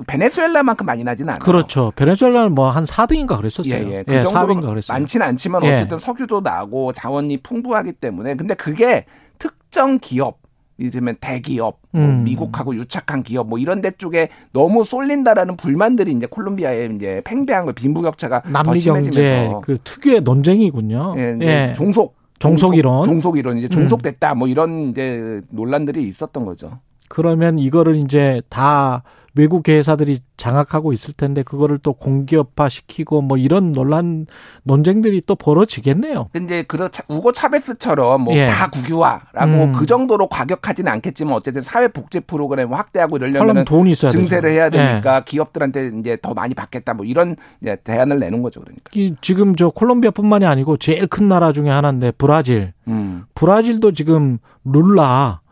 베네수엘라만큼 0.05 0.85
많이 0.85 1.03
나지는 1.03 1.29
않아요. 1.29 1.39
그렇죠. 1.39 1.91
베네수엘라는 1.95 2.53
뭐 2.53 2.69
한 2.69 2.83
4등인가 2.83 3.37
그랬었어요. 3.37 3.73
예, 3.73 3.97
예. 3.99 4.03
그 4.03 4.13
예, 4.13 4.23
정도로 4.23 4.59
많지는 4.89 5.25
않지만 5.25 5.63
예. 5.63 5.75
어쨌든 5.75 5.97
예. 5.97 5.99
석유도 5.99 6.41
나고 6.41 6.91
자원이 6.91 7.37
풍부하기 7.37 7.93
때문에 7.93 8.35
근데 8.35 8.53
그게 8.53 9.05
특정 9.39 9.97
기업 9.99 10.39
이를테면 10.77 11.15
대기업, 11.21 11.79
뭐 11.91 12.03
음. 12.03 12.25
미국하고 12.25 12.75
유착한 12.75 13.23
기업 13.23 13.47
뭐 13.47 13.57
이런 13.57 13.79
데 13.79 13.91
쪽에 13.91 14.27
너무 14.51 14.83
쏠린다라는 14.83 15.55
불만들이 15.55 16.11
이제 16.11 16.25
콜롬비아에 16.25 16.89
이제 16.93 17.21
팽배한 17.23 17.65
거 17.65 17.71
빈부격차가 17.71 18.41
남미 18.49 18.81
경제 18.81 19.49
그 19.63 19.77
특유의 19.85 20.21
논쟁이군요. 20.21 21.15
예, 21.17 21.37
예. 21.39 21.73
종속 21.77 22.17
종속 22.39 22.75
이론, 22.75 23.05
종속 23.05 23.37
이론 23.37 23.57
이제 23.57 23.69
종속됐다 23.69 24.33
음. 24.33 24.39
뭐 24.39 24.47
이런 24.49 24.89
이제 24.89 25.41
논란들이 25.49 26.03
있었던 26.03 26.43
거죠. 26.43 26.79
그러면 27.15 27.59
이거를 27.59 27.95
이제 27.95 28.41
다 28.49 29.01
외국 29.35 29.69
회사들이 29.69 30.19
장악하고 30.35 30.91
있을 30.91 31.13
텐데 31.13 31.43
그거를 31.43 31.77
또 31.81 31.93
공기업화 31.93 32.67
시키고 32.67 33.21
뭐 33.21 33.37
이런 33.37 33.71
논란 33.71 34.27
논쟁들이 34.63 35.21
또 35.25 35.35
벌어지겠네요. 35.35 36.27
근데 36.33 36.63
그렇 36.63 36.89
우고 37.07 37.31
차베스처럼 37.31 38.21
뭐다 38.25 38.41
예. 38.41 38.69
국유화라고 38.69 39.63
음. 39.63 39.71
그 39.71 39.85
정도로 39.85 40.27
과격하지는 40.27 40.91
않겠지만 40.91 41.35
어쨌든 41.35 41.61
사회 41.61 41.87
복지 41.87 42.19
프로그램 42.19 42.73
확대하고 42.73 43.15
이러려면 43.15 43.63
돈이 43.63 43.91
있어야 43.91 44.11
증세를 44.11 44.49
되죠. 44.49 44.59
해야 44.59 44.69
되니까 44.69 45.17
예. 45.17 45.21
기업들한테 45.25 45.91
이제 45.97 46.17
더 46.21 46.33
많이 46.33 46.53
받겠다 46.53 46.95
뭐 46.95 47.05
이런 47.05 47.37
대안을 47.85 48.19
내는 48.19 48.41
거죠 48.41 48.59
그러니까. 48.59 49.17
지금 49.21 49.55
저 49.55 49.69
콜롬비아뿐만이 49.69 50.45
아니고 50.45 50.75
제일 50.75 51.07
큰 51.07 51.29
나라 51.29 51.53
중에 51.53 51.69
하나인데 51.69 52.11
브라질. 52.11 52.73
음. 52.89 53.23
브라질도 53.35 53.93
지금 53.93 54.37
룰라 54.65 55.44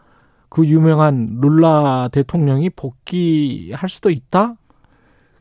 그 0.53 0.67
유명한 0.67 1.39
룰라 1.41 2.09
대통령이 2.11 2.69
복귀할 2.69 3.89
수도 3.89 4.11
있다? 4.11 4.53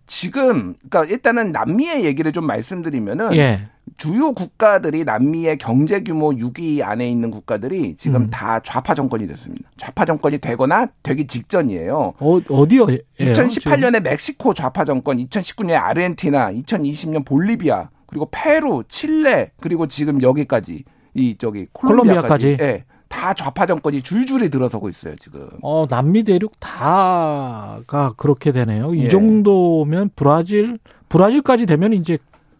지금 0.06 0.74
그러니까 0.88 1.04
일단은 1.04 1.52
남미의 1.52 2.04
얘기를 2.06 2.32
좀 2.32 2.46
말씀드리면은 2.46 3.36
예. 3.36 3.68
주요 3.98 4.32
국가들이 4.32 5.04
남미의 5.04 5.58
경제 5.58 6.00
규모 6.02 6.30
6위 6.30 6.80
안에 6.82 7.06
있는 7.06 7.30
국가들이 7.30 7.94
지금 7.94 8.22
음. 8.22 8.30
다 8.30 8.60
좌파 8.60 8.94
정권이 8.94 9.26
됐습니다. 9.26 9.68
좌파 9.76 10.06
정권이 10.06 10.38
되거나 10.38 10.86
되기 11.02 11.26
직전이에요. 11.26 12.14
어, 12.18 12.40
어디요? 12.48 12.86
2018년에 13.18 14.00
멕시코 14.00 14.54
좌파 14.54 14.86
정권, 14.86 15.18
2019년에 15.18 15.74
아르헨티나, 15.74 16.52
2020년 16.52 17.26
볼리비아, 17.26 17.88
그리고 18.06 18.30
페루, 18.30 18.84
칠레, 18.88 19.50
그리고 19.60 19.86
지금 19.88 20.22
여기까지 20.22 20.84
이 21.12 21.36
저기 21.36 21.66
콜롬비아까지, 21.72 22.56
콜롬비아까지. 22.56 22.56
예. 22.62 22.84
다 23.12 23.34
좌파 23.34 23.66
정권이 23.66 24.00
줄줄이 24.00 24.48
들어서고 24.48 24.88
있어요, 24.88 25.14
지금. 25.16 25.46
어, 25.60 25.86
남미 25.88 26.22
대륙 26.24 26.58
다가 26.58 28.14
그렇게 28.16 28.52
되네요. 28.52 28.94
이 28.94 29.04
예. 29.04 29.08
정도면 29.08 30.10
브라질, 30.16 30.78
브라질까지 31.10 31.66
되면 31.66 31.92
이제 31.92 32.18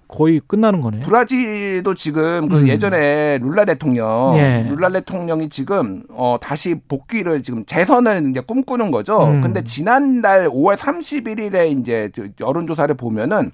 거의 0.08 0.42
끝나는 0.46 0.82
거네요. 0.82 1.04
브라질도 1.04 1.94
지금 1.94 2.50
그 2.50 2.58
음. 2.58 2.68
예전에 2.68 3.38
룰라 3.38 3.64
대통령, 3.64 4.34
예. 4.36 4.66
룰라 4.68 4.90
대통령이 4.90 5.48
지금 5.48 6.02
어 6.10 6.36
다시 6.38 6.74
복귀를 6.86 7.42
지금 7.42 7.64
재선을 7.64 8.28
이제 8.28 8.40
꿈꾸는 8.40 8.90
거죠. 8.90 9.24
음. 9.24 9.40
근데 9.40 9.64
지난달 9.64 10.50
5월 10.50 10.76
31일에 10.76 11.80
이제 11.80 12.10
여론조사를 12.38 12.94
보면은 12.94 13.52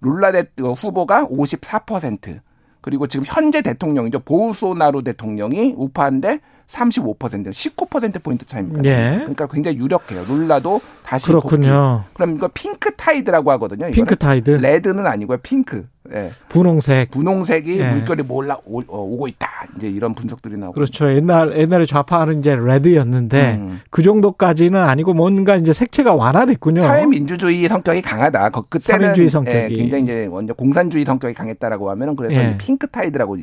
룰라 0.00 0.30
대 0.30 0.44
후보가 0.56 1.26
54%, 1.26 2.38
그리고 2.86 3.08
지금 3.08 3.24
현재 3.26 3.62
대통령이죠. 3.62 4.20
보우소나루 4.20 5.02
대통령이 5.02 5.74
우파인데 5.76 6.38
35% 6.68 7.50
19% 7.50 8.22
포인트 8.22 8.44
차입니다. 8.44 8.84
예. 8.84 9.18
그러니까 9.18 9.46
굉장히 9.46 9.78
유력해요. 9.78 10.22
룰라도 10.28 10.80
다시 11.04 11.28
그렇군요. 11.28 12.02
복귀. 12.04 12.14
그럼 12.14 12.36
이거 12.36 12.48
pink 12.52 12.94
tide라고 12.94 13.50
하거든요. 13.52 13.90
pink 13.92 14.16
tide. 14.16 14.50
Red는 14.50 15.06
아니고요. 15.06 15.38
핑크. 15.38 15.86
예. 16.12 16.30
분홍색. 16.48 17.10
분홍색이 17.10 17.78
예. 17.80 17.92
물결이 17.92 18.22
몰라 18.24 18.58
오, 18.64 18.80
어, 18.80 19.16
고 19.16 19.28
있다. 19.28 19.66
이제 19.76 19.88
이런 19.88 20.14
분석들이 20.14 20.56
나오고. 20.56 20.74
그렇죠. 20.74 21.08
옛날 21.10 21.56
옛날에 21.56 21.84
좌파는 21.86 22.40
이제 22.40 22.54
레드였는데 22.56 23.54
음. 23.56 23.80
그 23.90 24.02
정도까지는 24.02 24.80
아니고 24.82 25.14
뭔가 25.14 25.56
이제 25.56 25.72
색채가 25.72 26.14
완화됐군요. 26.14 26.82
사회민주주의 26.82 27.68
성격이 27.68 28.02
강하다. 28.02 28.50
그때는 28.68 28.80
사회민주의 28.80 29.30
성격이 29.30 29.56
예, 29.56 29.68
굉장히 29.68 30.04
이제 30.04 30.52
공산주의 30.56 31.04
성격이 31.04 31.34
강했다라고 31.34 31.90
하면은 31.90 32.16
그래서 32.16 32.40
예. 32.40 32.56
Pink 32.58 32.86
Tide라고 32.88 33.36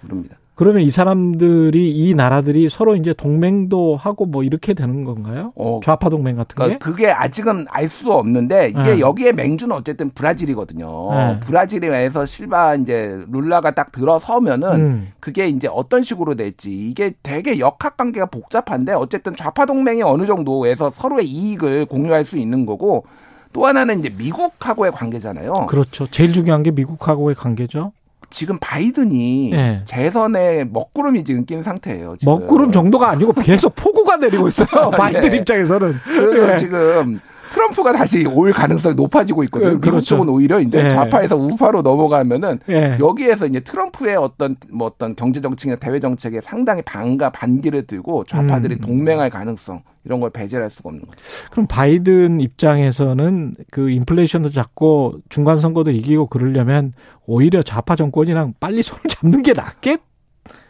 부릅니다. 0.00 0.36
그러면 0.56 0.82
이 0.82 0.90
사람들이 0.90 1.90
이 1.90 2.14
나라들이 2.14 2.68
서로 2.68 2.94
이제 2.94 3.12
동맹도 3.12 3.96
하고 3.96 4.24
뭐 4.24 4.44
이렇게 4.44 4.72
되는 4.72 5.02
건가요? 5.02 5.52
어, 5.56 5.80
좌파 5.82 6.08
동맹 6.08 6.36
같은 6.36 6.54
게? 6.54 6.54
그러니까 6.54 6.78
그게 6.78 7.10
아직은 7.10 7.66
알 7.70 7.88
수 7.88 8.12
없는데 8.12 8.70
이게 8.70 8.94
네. 8.94 8.98
여기에 9.00 9.32
맹주는 9.32 9.74
어쨌든 9.76 10.10
브라질이거든요. 10.10 11.10
네. 11.12 11.40
브라질에서 11.40 12.26
실바 12.26 12.76
이제 12.76 13.22
룰라가 13.30 13.72
딱 13.72 13.92
들어서면은 13.92 14.68
음. 14.80 15.08
그게 15.20 15.46
이제 15.46 15.68
어떤 15.70 16.02
식으로 16.02 16.34
될지 16.34 16.70
이게 16.88 17.14
되게 17.22 17.58
역학 17.60 17.96
관계가 17.96 18.26
복잡한데 18.26 18.94
어쨌든 18.94 19.36
좌파 19.36 19.66
동맹이 19.66 20.02
어느 20.02 20.26
정도에서 20.26 20.90
서로의 20.90 21.26
이익을 21.28 21.86
공유할 21.86 22.24
수 22.24 22.36
있는 22.36 22.66
거고 22.66 23.04
또 23.52 23.66
하나는 23.66 24.00
이제 24.00 24.08
미국하고의 24.08 24.90
관계잖아요. 24.90 25.66
그렇죠. 25.68 26.06
제일 26.08 26.32
중요한 26.32 26.62
게 26.64 26.72
미국하고의 26.72 27.36
관계죠. 27.36 27.92
지금 28.34 28.58
바이든이 28.58 29.50
네. 29.52 29.82
재선에 29.84 30.64
먹구름이 30.64 31.22
지금 31.22 31.44
낀 31.44 31.62
상태예요. 31.62 32.16
지금. 32.18 32.32
먹구름 32.32 32.72
정도가 32.72 33.08
아니고 33.10 33.32
계속 33.34 33.76
폭우가 33.76 34.16
내리고 34.16 34.48
있어요. 34.48 34.90
바이든 34.90 35.30
네. 35.30 35.36
입장에서는. 35.36 36.00
네. 36.34 36.56
지금 36.56 37.20
트럼프가 37.54 37.92
다시 37.92 38.26
올 38.26 38.52
가능성이 38.52 38.96
높아지고 38.96 39.44
있거든요. 39.44 39.74
그, 39.74 39.78
그렇죠. 39.78 39.94
미국 39.94 40.04
쪽은 40.06 40.28
오히려 40.28 40.58
이제 40.58 40.82
네. 40.82 40.90
좌파에서 40.90 41.36
우파로 41.36 41.82
넘어가면은 41.82 42.58
네. 42.66 42.96
여기에서 42.98 43.46
이제 43.46 43.60
트럼프의 43.60 44.16
어떤 44.16 44.56
뭐 44.72 44.88
어떤 44.88 45.14
경제 45.14 45.40
정책이나 45.40 45.76
대외 45.76 46.00
정책에 46.00 46.40
상당히 46.42 46.82
반가 46.82 47.30
반기를 47.30 47.86
들고 47.86 48.24
좌파들이 48.24 48.74
음. 48.74 48.80
동맹할 48.80 49.30
가능성 49.30 49.82
이런 50.04 50.18
걸 50.18 50.30
배제할 50.30 50.68
수가 50.68 50.88
없는 50.88 51.06
거죠. 51.06 51.24
그럼 51.52 51.66
바이든 51.68 52.40
입장에서는 52.40 53.54
그 53.70 53.88
인플레이션도 53.88 54.50
잡고 54.50 55.20
중간 55.28 55.58
선거도 55.58 55.92
이기고 55.92 56.26
그러려면 56.26 56.92
오히려 57.24 57.62
좌파 57.62 57.94
정권이랑 57.94 58.54
빨리 58.58 58.82
손을 58.82 59.02
잡는 59.08 59.42
게 59.42 59.52
낫겠? 59.52 60.00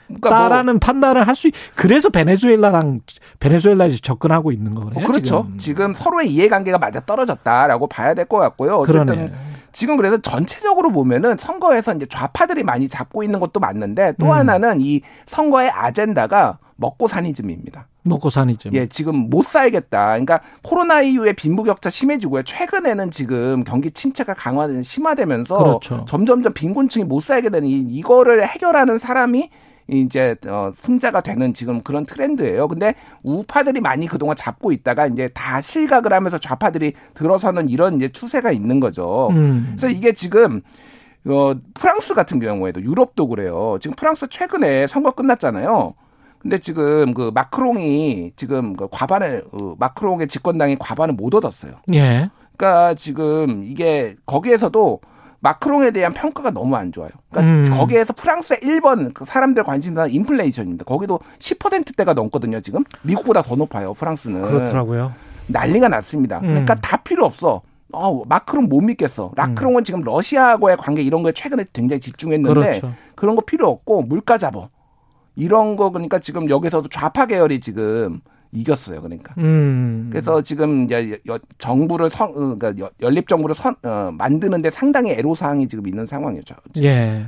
그러니까 0.06 0.62
뭐 0.62 0.74
판단을 0.78 1.26
할 1.26 1.34
수 1.34 1.50
그래서 1.74 2.08
베네수엘라랑 2.10 3.00
베네수엘라에 3.40 3.92
접근하고 4.02 4.52
있는 4.52 4.74
거예요. 4.74 4.90
어, 4.94 5.02
그렇죠. 5.06 5.44
지금. 5.56 5.58
지금. 5.58 5.94
서로의 5.94 6.30
이해관계가 6.30 6.78
맞아 6.78 7.00
떨어졌다라고 7.00 7.88
봐야 7.88 8.14
될 8.14 8.26
것 8.26 8.38
같고요. 8.38 8.76
어쨌든 8.76 9.06
그러네. 9.06 9.32
지금 9.72 9.96
그래서 9.96 10.16
전체적으로 10.18 10.92
보면은 10.92 11.36
선거에서 11.36 11.94
이제 11.94 12.06
좌파들이 12.06 12.62
많이 12.62 12.88
잡고 12.88 13.22
있는 13.24 13.40
것도 13.40 13.58
맞는데 13.60 14.14
또 14.20 14.26
음. 14.26 14.30
하나는 14.32 14.80
이 14.80 15.00
선거의 15.26 15.68
아젠다가 15.70 16.58
먹고 16.76 17.06
사니즘입니다. 17.08 17.86
먹고 18.02 18.30
사니즘. 18.30 18.74
예, 18.74 18.86
지금 18.86 19.30
못 19.30 19.44
살겠다. 19.44 20.06
그러니까 20.08 20.40
코로나 20.62 21.00
이후에 21.02 21.32
빈부격차 21.32 21.88
심해지고요. 21.90 22.42
최근에는 22.44 23.10
지금 23.10 23.64
경기 23.64 23.90
침체가 23.90 24.34
강화된 24.34 24.82
심화되면서 24.82 25.58
그렇죠. 25.58 26.04
점점점 26.06 26.52
빈곤층이 26.52 27.04
못 27.04 27.20
살게 27.22 27.48
되는 27.50 27.66
이, 27.68 27.78
이거를 27.78 28.46
해결하는 28.46 28.98
사람이 28.98 29.50
이제 29.88 30.34
어 30.46 30.72
승자가 30.76 31.20
되는 31.20 31.52
지금 31.52 31.82
그런 31.82 32.06
트렌드예요. 32.06 32.68
근데 32.68 32.94
우파들이 33.22 33.80
많이 33.80 34.06
그동안 34.06 34.36
잡고 34.36 34.72
있다가 34.72 35.06
이제 35.06 35.28
다 35.28 35.60
실각을 35.60 36.12
하면서 36.12 36.38
좌파들이 36.38 36.94
들어서는 37.14 37.68
이런 37.68 37.94
이제 37.94 38.08
추세가 38.08 38.50
있는 38.50 38.80
거죠. 38.80 39.28
음. 39.32 39.74
그래서 39.76 39.88
이게 39.88 40.12
지금 40.12 40.62
어 41.26 41.54
프랑스 41.74 42.14
같은 42.14 42.40
경우에도 42.40 42.82
유럽도 42.82 43.28
그래요. 43.28 43.78
지금 43.80 43.94
프랑스 43.94 44.28
최근에 44.28 44.86
선거 44.86 45.10
끝났잖아요. 45.10 45.94
근데 46.38 46.58
지금 46.58 47.14
그 47.14 47.30
마크롱이 47.34 48.32
지금 48.36 48.76
그 48.76 48.86
과반을 48.90 49.44
어, 49.52 49.74
마크롱의 49.78 50.28
집권당이 50.28 50.76
과반을 50.78 51.14
못 51.14 51.34
얻었어요. 51.34 51.72
예. 51.94 52.30
그러니까 52.56 52.94
지금 52.94 53.64
이게 53.64 54.14
거기에서도 54.26 55.00
마크롱에 55.44 55.90
대한 55.90 56.14
평가가 56.14 56.50
너무 56.50 56.74
안 56.74 56.90
좋아요. 56.90 57.10
그러니까 57.30 57.74
음. 57.74 57.78
거기에서 57.78 58.14
프랑스의 58.14 58.60
1번 58.60 59.12
그 59.12 59.26
사람들 59.26 59.62
관심사 59.62 60.06
인플레이션입니다. 60.06 60.86
거기도 60.86 61.20
10%대가 61.38 62.14
넘거든요, 62.14 62.62
지금. 62.62 62.82
미국보다 63.02 63.42
더 63.42 63.54
높아요, 63.54 63.92
프랑스는. 63.92 64.40
그렇더라고요. 64.40 65.12
난리가 65.48 65.88
났습니다. 65.88 66.38
음. 66.38 66.46
그러니까 66.46 66.74
다 66.76 66.96
필요 66.96 67.26
없어. 67.26 67.60
어, 67.92 68.24
마크롱 68.24 68.70
못 68.70 68.80
믿겠어. 68.80 69.32
마크롱은 69.36 69.82
음. 69.82 69.84
지금 69.84 70.00
러시아하고의 70.00 70.78
관계 70.78 71.02
이런 71.02 71.22
거에 71.22 71.32
최근에 71.32 71.66
굉장히 71.74 72.00
집중했는데 72.00 72.54
그렇죠. 72.54 72.94
그런 73.14 73.36
거 73.36 73.42
필요 73.42 73.68
없고 73.68 74.02
물가 74.04 74.38
잡어. 74.38 74.68
이런 75.36 75.76
거 75.76 75.90
그러니까 75.90 76.20
지금 76.20 76.48
여기서도 76.48 76.88
좌파 76.88 77.26
계열이 77.26 77.60
지금 77.60 78.20
이겼어요. 78.54 79.02
그러니까. 79.02 79.34
음. 79.38 80.08
그래서 80.10 80.40
지금 80.42 80.84
이제 80.84 81.18
정부를 81.58 82.08
선, 82.08 82.28
어, 82.28 82.56
그러니까 82.56 82.88
연립 83.02 83.28
정부를 83.28 83.54
선, 83.54 83.74
어, 83.82 84.10
만드는데 84.12 84.70
상당히 84.70 85.10
애로 85.12 85.34
사항이 85.34 85.68
지금 85.68 85.86
있는 85.86 86.06
상황이죠. 86.06 86.54
예. 86.78 87.26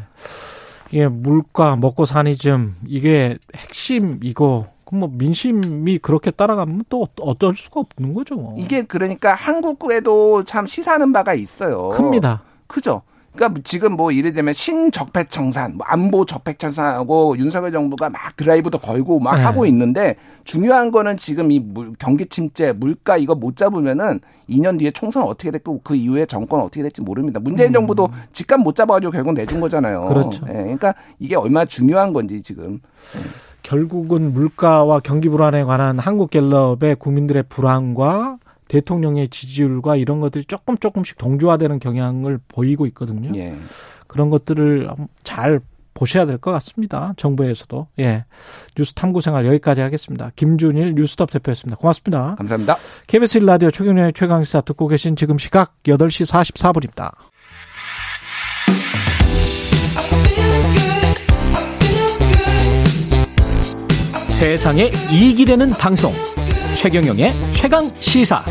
이게 0.91 1.09
물가 1.09 1.77
먹고 1.77 2.05
사니즘 2.05 2.77
이게 2.87 3.37
핵심이고 3.55 4.67
그럼 4.85 5.01
뭐 5.01 5.11
민심이 5.13 5.99
그렇게 5.99 6.31
따라가면 6.31 6.85
또 6.89 7.09
어쩔 7.21 7.57
수가 7.57 7.81
없는 7.81 8.15
거죠. 8.15 8.37
뭐. 8.37 8.55
이게 8.57 8.83
그러니까 8.83 9.35
한국에도 9.35 10.45
참 10.45 10.65
시사하는 10.65 11.13
바가 11.13 11.35
있어요. 11.35 11.89
큽니다. 11.89 12.45
크죠. 12.69 13.03
그러니까 13.37 13.61
지금 13.63 13.93
뭐 13.93 14.11
이를테면 14.11 14.55
신적폐청산, 14.55 15.77
뭐 15.77 15.87
안보 15.87 16.25
적폐청산하고 16.25 17.39
윤석열 17.39 17.73
정부가 17.73 18.11
막 18.11 18.37
드라이브도 18.37 18.79
걸고 18.79 19.21
막 19.21 19.37
네. 19.37 19.43
하고 19.43 19.67
있는데 19.67 20.17
중요한 20.45 20.91
거는 20.91 21.17
지금 21.17 21.51
이 21.53 21.61
물, 21.61 21.93
경기 21.99 22.27
침체, 22.27 22.73
물가 22.73 23.17
이거 23.17 23.35
못 23.35 23.57
잡으면은 23.57 24.21
2년 24.49 24.79
뒤에 24.79 24.91
총선 24.91 25.25
어떻게 25.25 25.51
됐고 25.51 25.81
그 25.83 25.95
이후에 25.95 26.27
정권 26.27 26.61
어떻게 26.61 26.83
될지 26.83 27.03
모릅니다. 27.03 27.41
문재인 27.41 27.71
음. 27.71 27.75
정부도 27.75 28.09
집값 28.33 28.61
못 28.61 28.75
잡아가지고 28.75 29.13
결국 29.13 29.35
내준 29.35 29.61
거잖아요. 29.61 30.07
그렇죠. 30.07 30.45
네, 30.47 30.55
그러니까 30.55 30.95
이게 31.19 31.37
얼마나 31.37 31.65
중요한 31.65 32.13
건지 32.13 32.43
지금. 32.43 32.81
네. 33.13 33.47
결국은 33.63 34.33
물가와 34.33 35.01
경기 35.01 35.29
불안에 35.29 35.65
관한 35.65 35.99
한국갤럽의 35.99 36.95
국민들의 36.97 37.45
불안과 37.49 38.39
대통령의 38.69 39.29
지지율과 39.29 39.97
이런 39.97 40.21
것들이 40.21 40.45
조금 40.47 40.77
조금씩 40.79 41.19
동조화되는 41.19 41.79
경향을 41.79 42.39
보이고 42.49 42.87
있거든요. 42.87 43.31
예. 43.37 43.55
그런 44.07 44.31
것들을 44.31 44.89
잘 45.23 45.61
보셔야 45.95 46.27
될 46.27 46.37
것 46.39 46.51
같습니다. 46.53 47.15
정부에서도. 47.17 47.87
예. 48.01 48.25
뉴스 48.77 48.93
탐구 48.93 49.23
생활 49.23 49.47
여기까지 49.47 49.81
하겠습니다. 49.81 50.31
김준일 50.37 50.95
뉴스톱 50.95 51.31
대표였습니다. 51.31 51.79
고맙습니다. 51.79 52.35
감사합니다. 52.37 52.77
KBS 53.07 53.41
1라디오 53.41 53.73
최경련의 53.73 54.13
최강시사 54.15 54.61
듣고 54.61 54.89
계신 54.89 55.17
지금 55.17 55.39
시각 55.39 55.83
8시 55.85 56.31
44분입니다. 56.31 57.13
세상에 64.29 64.91
이익이 65.11 65.47
되는 65.47 65.71
방송. 65.71 66.13
최경영의 66.77 67.31
최강 67.53 67.91
시사. 68.01 68.45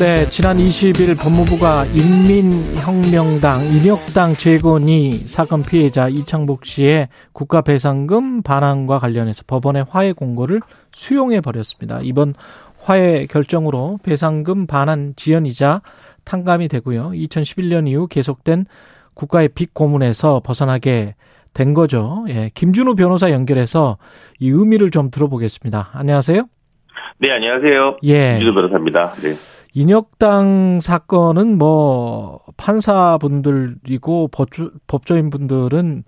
네, 0.00 0.28
지난 0.28 0.56
20일 0.56 1.16
법무부가 1.16 1.86
인민혁명당, 1.86 3.64
인혁당 3.64 4.34
재건이 4.34 5.28
사건 5.28 5.62
피해자 5.62 6.08
이창복 6.08 6.66
씨의 6.66 7.08
국가배상금 7.32 8.42
반환과 8.42 8.98
관련해서 8.98 9.44
법원의 9.46 9.86
화해 9.88 10.12
공고를 10.12 10.60
수용해 10.92 11.40
버렸습니다. 11.42 12.00
이번 12.02 12.34
화해 12.82 13.26
결정으로 13.26 14.00
배상금 14.02 14.66
반환 14.66 15.14
지연이자 15.14 15.80
탕감이 16.24 16.66
되고요. 16.66 17.10
2011년 17.10 17.88
이후 17.88 18.08
계속된 18.08 18.66
국가의 19.14 19.50
빚 19.50 19.72
고문에서 19.74 20.42
벗어나게 20.44 21.14
된 21.56 21.72
거죠. 21.72 22.22
예. 22.28 22.50
김준우 22.54 22.96
변호사 22.96 23.30
연결해서 23.30 23.96
이 24.38 24.50
의미를 24.50 24.90
좀 24.90 25.10
들어보겠습니다. 25.10 25.88
안녕하세요. 25.94 26.42
네, 27.18 27.32
안녕하세요. 27.32 27.96
예. 28.04 28.34
김준우 28.34 28.54
변호사입니다. 28.54 29.12
네. 29.22 29.34
인혁당 29.74 30.80
사건은 30.80 31.56
뭐 31.56 32.40
판사분들이고 32.58 34.28
법조, 34.28 35.16
인분들은 35.16 36.04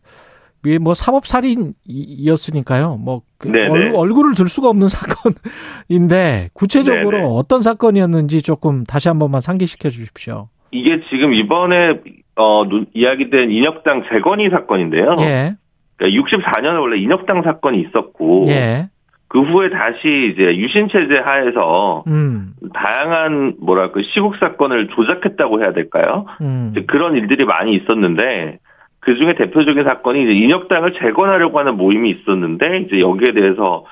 이게 0.66 0.78
뭐 0.78 0.92
사법살인이었으니까요. 0.92 2.96
뭐그 2.96 3.50
얼굴을 3.94 4.34
들 4.34 4.48
수가 4.48 4.68
없는 4.68 4.88
사건인데 5.88 6.50
구체적으로 6.52 7.18
네네. 7.18 7.30
어떤 7.30 7.62
사건이었는지 7.62 8.42
조금 8.42 8.84
다시 8.84 9.08
한 9.08 9.18
번만 9.18 9.40
상기시켜 9.40 9.88
주십시오. 9.88 10.48
이게 10.72 11.00
지금 11.08 11.32
이번에 11.32 12.00
어, 12.38 12.64
이야기된 12.94 13.50
인혁당 13.50 14.04
재건이 14.10 14.48
사건인데요. 14.50 15.16
예. 15.20 15.54
그러니까 15.96 16.22
64년에 16.22 16.80
원래 16.80 16.96
인혁당 16.98 17.42
사건이 17.42 17.80
있었고, 17.80 18.44
예. 18.46 18.88
그 19.26 19.42
후에 19.42 19.68
다시 19.68 20.32
이제 20.32 20.56
유신 20.56 20.88
체제 20.88 21.18
하에서 21.18 22.04
음. 22.06 22.54
다양한 22.72 23.56
뭐랄까 23.60 24.00
시국 24.14 24.36
사건을 24.36 24.88
조작했다고 24.88 25.60
해야 25.60 25.72
될까요? 25.72 26.24
음. 26.40 26.72
그런 26.86 27.14
일들이 27.14 27.44
많이 27.44 27.74
있었는데 27.74 28.58
그 29.00 29.16
중에 29.16 29.34
대표적인 29.34 29.84
사건이 29.84 30.22
이제 30.22 30.32
인혁당을 30.32 30.94
재건하려고 30.94 31.58
하는 31.58 31.76
모임이 31.76 32.08
있었는데 32.10 32.86
이제 32.86 33.00
여기에 33.00 33.32
대해서 33.32 33.84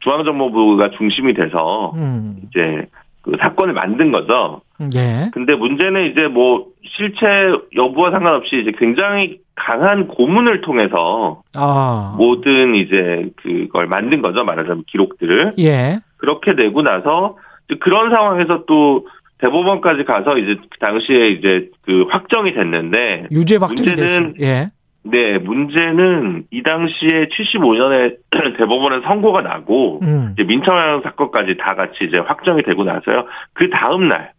중앙정보부가 0.00 0.90
중심이 0.90 1.32
돼서 1.34 1.92
음. 1.94 2.38
이제 2.48 2.88
그 3.26 3.32
사건을 3.40 3.74
만든 3.74 4.12
거죠. 4.12 4.62
예. 4.94 5.30
근데 5.32 5.56
문제는 5.56 6.10
이제 6.10 6.28
뭐 6.28 6.68
실체 6.84 7.26
여부와 7.74 8.12
상관없이 8.12 8.60
이제 8.60 8.72
굉장히 8.78 9.40
강한 9.56 10.06
고문을 10.06 10.60
통해서 10.60 11.42
아. 11.56 12.14
모든 12.16 12.76
이제 12.76 13.30
그걸 13.42 13.88
만든 13.88 14.22
거죠. 14.22 14.44
말하자면 14.44 14.84
기록들을. 14.86 15.54
예. 15.58 15.98
그렇게 16.18 16.54
되고 16.54 16.82
나서 16.82 17.36
그런 17.80 18.10
상황에서 18.10 18.64
또 18.66 19.08
대법원까지 19.38 20.04
가서 20.04 20.38
이제 20.38 20.56
그 20.70 20.78
당시에 20.78 21.28
이제 21.30 21.68
그 21.82 22.06
확정이 22.08 22.54
됐는데 22.54 23.26
유죄 23.32 23.56
확정이 23.56 23.88
문제는 23.88 24.34
됐어요. 24.34 24.48
예. 24.48 24.70
네, 25.10 25.38
문제는 25.38 26.44
이 26.50 26.62
당시에 26.62 27.28
75년에 27.28 28.16
대법원은 28.58 29.02
선고가 29.02 29.42
나고 29.42 30.00
음. 30.02 30.34
이제 30.34 30.44
민청양 30.44 31.02
사건까지 31.02 31.56
다 31.58 31.74
같이 31.74 32.04
이제 32.04 32.18
확정이 32.18 32.62
되고 32.62 32.84
나서요. 32.84 33.26
그 33.54 33.70
다음 33.70 34.08
날 34.08 34.32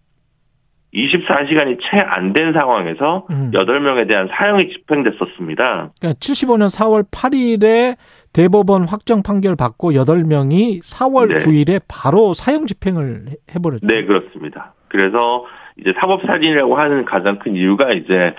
24시간이 0.93 1.77
채 1.81 1.99
안 1.99 2.33
된 2.33 2.53
상황에서 2.53 3.25
음. 3.29 3.51
8명에 3.53 4.07
대한 4.07 4.27
사형이 4.31 4.69
집행됐었습니다. 4.69 5.91
그러니까 5.99 6.19
75년 6.19 6.67
4월 6.75 7.03
8일에 7.11 7.95
대법원 8.33 8.83
확정 8.87 9.21
판결 9.23 9.55
받고 9.55 9.91
8명이 9.91 10.81
4월 10.83 11.27
네. 11.29 11.39
9일에 11.39 11.81
바로 11.87 12.33
사형 12.33 12.67
집행을 12.67 13.25
해버렸죠. 13.55 13.85
네, 13.85 14.05
그렇습니다. 14.05 14.73
그래서 14.87 15.45
이제 15.79 15.93
사법살인이라고 15.99 16.77
하는 16.77 17.05
가장 17.05 17.37
큰 17.39 17.55
이유가 17.55 17.91
이제 17.91 18.33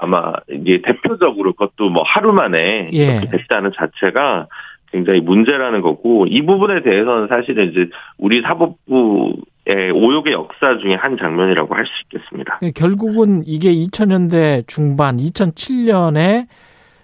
아마 0.00 0.32
이게 0.50 0.80
대표적으로 0.80 1.52
그것도 1.52 1.90
뭐 1.90 2.02
하루 2.02 2.32
만에 2.32 2.90
예. 2.92 2.98
이렇게 2.98 3.28
됐다는 3.30 3.72
자체가 3.76 4.48
굉장히 4.90 5.20
문제라는 5.20 5.82
거고 5.82 6.26
이 6.26 6.40
부분에 6.42 6.82
대해서는 6.82 7.28
사실은 7.28 7.70
이제 7.70 7.90
우리 8.18 8.40
사법부의 8.40 9.90
오욕의 9.92 10.32
역사 10.32 10.78
중에 10.78 10.94
한 10.94 11.16
장면이라고 11.18 11.74
할 11.74 11.84
수 11.84 11.92
있겠습니다. 12.04 12.58
예, 12.62 12.70
결국은 12.72 13.42
이게 13.46 13.72
2000년대 13.72 14.66
중반, 14.66 15.18
2007년에 15.18 16.46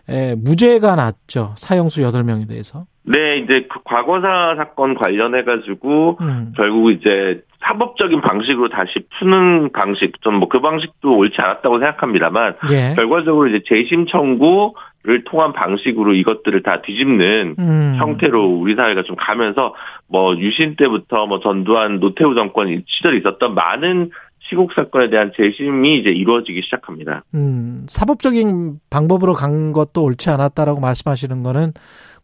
에, 0.09 0.35
무죄가 0.37 0.95
났죠. 0.97 1.55
사형수 1.57 2.01
8명에 2.01 2.49
대해서. 2.49 2.87
네, 3.09 3.39
이제 3.39 3.67
그 3.71 3.81
과거사 3.85 4.55
사건 4.57 4.95
관련해 4.95 5.45
가지고, 5.45 6.19
음. 6.21 6.53
결국 6.57 6.91
이제 6.91 7.43
사법적인 7.61 8.21
방식으로 8.21 8.69
다시 8.69 9.07
푸는 9.19 9.71
방식, 9.73 10.21
좀뭐그 10.23 10.61
방식도 10.61 11.17
옳지 11.17 11.41
않았다고 11.41 11.79
생각합니다만, 11.79 12.57
예. 12.71 12.95
결과적으로 12.97 13.49
이제 13.49 13.63
재심 13.67 14.07
청구를 14.07 15.25
통한 15.25 15.53
방식으로 15.53 16.15
이것들을 16.15 16.63
다 16.63 16.83
뒤집는 16.83 17.57
음. 17.59 17.95
형태로 17.99 18.45
우리 18.45 18.75
사회가 18.75 19.05
좀 19.05 19.15
가면서, 19.17 19.75
뭐 20.09 20.37
유신 20.37 20.77
때부터 20.77 21.27
뭐 21.27 21.41
전두환 21.41 22.01
노태우 22.01 22.35
정권 22.35 22.83
시절에 22.87 23.19
있었던 23.19 23.55
많은 23.55 24.11
시국 24.49 24.73
사건에 24.75 25.11
대한 25.11 25.33
재심이 25.37 25.99
이제 25.99 26.11
이루어지기 26.11 26.63
시작합니다. 26.63 27.25
음, 27.35 27.85
사법적인 27.89 28.79
방법으로 28.91 29.33
간 29.33 29.73
것도 29.73 30.05
옳지 30.05 30.31
않았다라고 30.31 30.81
말씀하시는 30.81 31.43
거는 31.43 31.73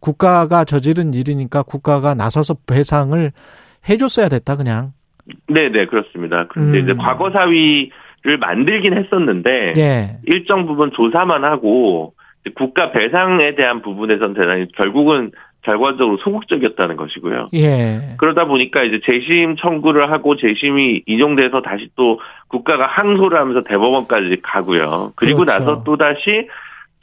국가가 0.03 0.65
저지른 0.65 1.15
일이니까 1.15 1.63
국가가 1.63 2.15
나서서 2.15 2.57
배상을 2.67 3.31
해줬어야 3.89 4.29
됐다 4.29 4.57
그냥. 4.57 4.93
네, 5.47 5.71
네 5.71 5.87
그렇습니다. 5.87 6.47
그런데 6.49 6.81
음. 6.81 6.85
이제 6.85 6.95
과거 6.95 7.31
사위를 7.31 8.39
만들긴 8.41 8.99
했었는데 8.99 9.75
예. 9.77 10.17
일정 10.27 10.67
부분 10.67 10.91
조사만 10.91 11.45
하고 11.45 12.15
국가 12.57 12.91
배상에 12.91 13.55
대한 13.55 13.81
부분에선 13.83 14.35
대단히 14.35 14.67
결국은 14.73 15.31
결과적으로 15.63 16.19
소극적이었다는 16.19 16.97
것이고요. 16.97 17.51
예. 17.55 18.17
그러다 18.19 18.47
보니까 18.47 18.83
이제 18.83 19.01
재심 19.05 19.55
청구를 19.55 20.11
하고 20.11 20.37
재심이 20.37 21.03
인용돼서 21.07 21.63
다시 21.63 21.89
또 21.95 22.19
국가가 22.49 22.87
항소를 22.89 23.39
하면서 23.39 23.63
대법원까지 23.63 24.39
가고요. 24.43 25.13
그리고 25.15 25.41
그렇죠. 25.41 25.59
나서 25.61 25.85
또 25.85 25.97
다시 25.97 26.49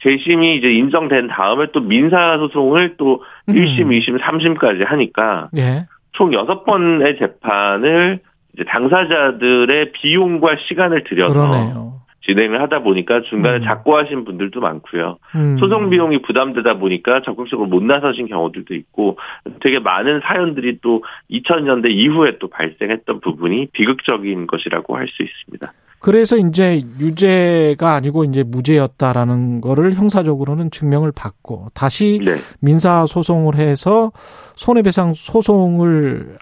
재심이 0.02 0.56
이제 0.56 0.72
인정된 0.72 1.28
다음에 1.28 1.66
또 1.72 1.80
민사 1.80 2.38
소송을 2.38 2.96
또 2.96 3.22
음. 3.48 3.54
1심, 3.54 3.88
2심, 3.88 4.18
3심까지 4.20 4.86
하니까 4.86 5.50
예. 5.56 5.86
총 6.12 6.30
6번의 6.30 7.18
재판을 7.18 8.20
이제 8.54 8.64
당사자들의 8.64 9.92
비용과 9.92 10.56
시간을 10.68 11.04
들여서 11.04 11.32
그러네요. 11.32 12.00
진행을 12.22 12.60
하다 12.60 12.82
보니까 12.82 13.22
중간에 13.22 13.58
음. 13.58 13.64
작고하신 13.64 14.24
분들도 14.24 14.60
많고요. 14.60 15.16
음. 15.36 15.56
소송 15.58 15.88
비용이 15.88 16.20
부담되다 16.22 16.74
보니까 16.74 17.22
적극적으로 17.22 17.68
못 17.68 17.82
나서신 17.82 18.28
경우들도 18.28 18.74
있고 18.74 19.18
되게 19.60 19.78
많은 19.78 20.20
사연들이 20.22 20.78
또 20.82 21.02
2000년대 21.30 21.90
이후에 21.90 22.38
또 22.38 22.48
발생했던 22.48 23.20
부분이 23.20 23.68
비극적인 23.72 24.46
것이라고 24.46 24.96
할 24.96 25.08
수 25.08 25.22
있습니다. 25.22 25.72
그래서 26.00 26.38
이제 26.38 26.82
유죄가 26.98 27.94
아니고 27.94 28.24
이제 28.24 28.42
무죄였다라는 28.42 29.60
거를 29.60 29.94
형사적으로는 29.94 30.70
증명을 30.70 31.12
받고 31.12 31.68
다시 31.74 32.20
네. 32.24 32.36
민사 32.60 33.06
소송을 33.06 33.56
해서 33.56 34.10
손해배상 34.56 35.12
소송을 35.14 36.38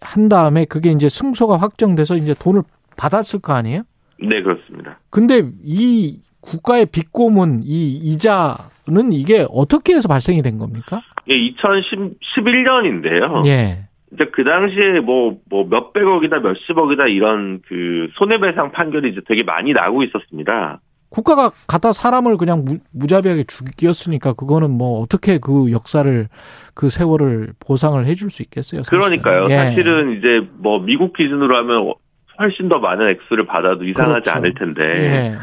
한 0.00 0.28
다음에 0.28 0.64
그게 0.64 0.92
이제 0.92 1.08
승소가 1.08 1.58
확정돼서 1.58 2.16
이제 2.16 2.34
돈을 2.34 2.62
받았을 2.96 3.40
거 3.40 3.52
아니에요? 3.52 3.82
네, 4.18 4.42
그렇습니다. 4.42 4.98
근데 5.10 5.42
이 5.62 6.20
국가의 6.40 6.86
빚고문, 6.86 7.62
이 7.64 7.96
이자는 7.96 9.12
이게 9.12 9.46
어떻게 9.50 9.94
해서 9.94 10.08
발생이 10.08 10.42
된 10.42 10.58
겁니까? 10.58 11.02
예, 11.28 11.34
2011년인데요. 11.34 13.46
예. 13.46 13.85
이제 14.12 14.26
그 14.32 14.44
당시에 14.44 15.00
뭐, 15.00 15.38
뭐 15.50 15.66
몇백억이다, 15.68 16.38
몇십억이다 16.38 17.06
이런 17.06 17.60
그 17.66 18.08
손해배상 18.14 18.72
판결이 18.72 19.10
이제 19.10 19.20
되게 19.26 19.42
많이 19.42 19.72
나고 19.72 20.02
있었습니다. 20.04 20.80
국가가 21.08 21.50
갖다 21.68 21.92
사람을 21.92 22.36
그냥 22.36 22.64
무, 22.64 23.06
자비하게 23.06 23.44
죽였으니까 23.44 24.32
그거는 24.34 24.70
뭐 24.70 25.00
어떻게 25.00 25.38
그 25.38 25.72
역사를 25.72 26.28
그 26.74 26.88
세월을 26.88 27.54
보상을 27.60 28.04
해줄 28.04 28.30
수 28.30 28.42
있겠어요? 28.42 28.82
사실은. 28.82 29.00
그러니까요. 29.00 29.46
예. 29.50 29.56
사실은 29.56 30.18
이제 30.18 30.46
뭐 30.58 30.78
미국 30.80 31.16
기준으로 31.16 31.56
하면 31.56 31.94
훨씬 32.38 32.68
더 32.68 32.78
많은 32.78 33.08
액수를 33.10 33.46
받아도 33.46 33.84
이상하지 33.84 34.24
그렇죠. 34.24 34.30
않을 34.32 34.54
텐데. 34.54 34.82
예. 34.82 35.38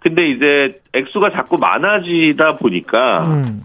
근데 0.00 0.28
이제 0.28 0.78
액수가 0.92 1.30
자꾸 1.32 1.56
많아지다 1.56 2.58
보니까 2.58 3.26
음. 3.26 3.62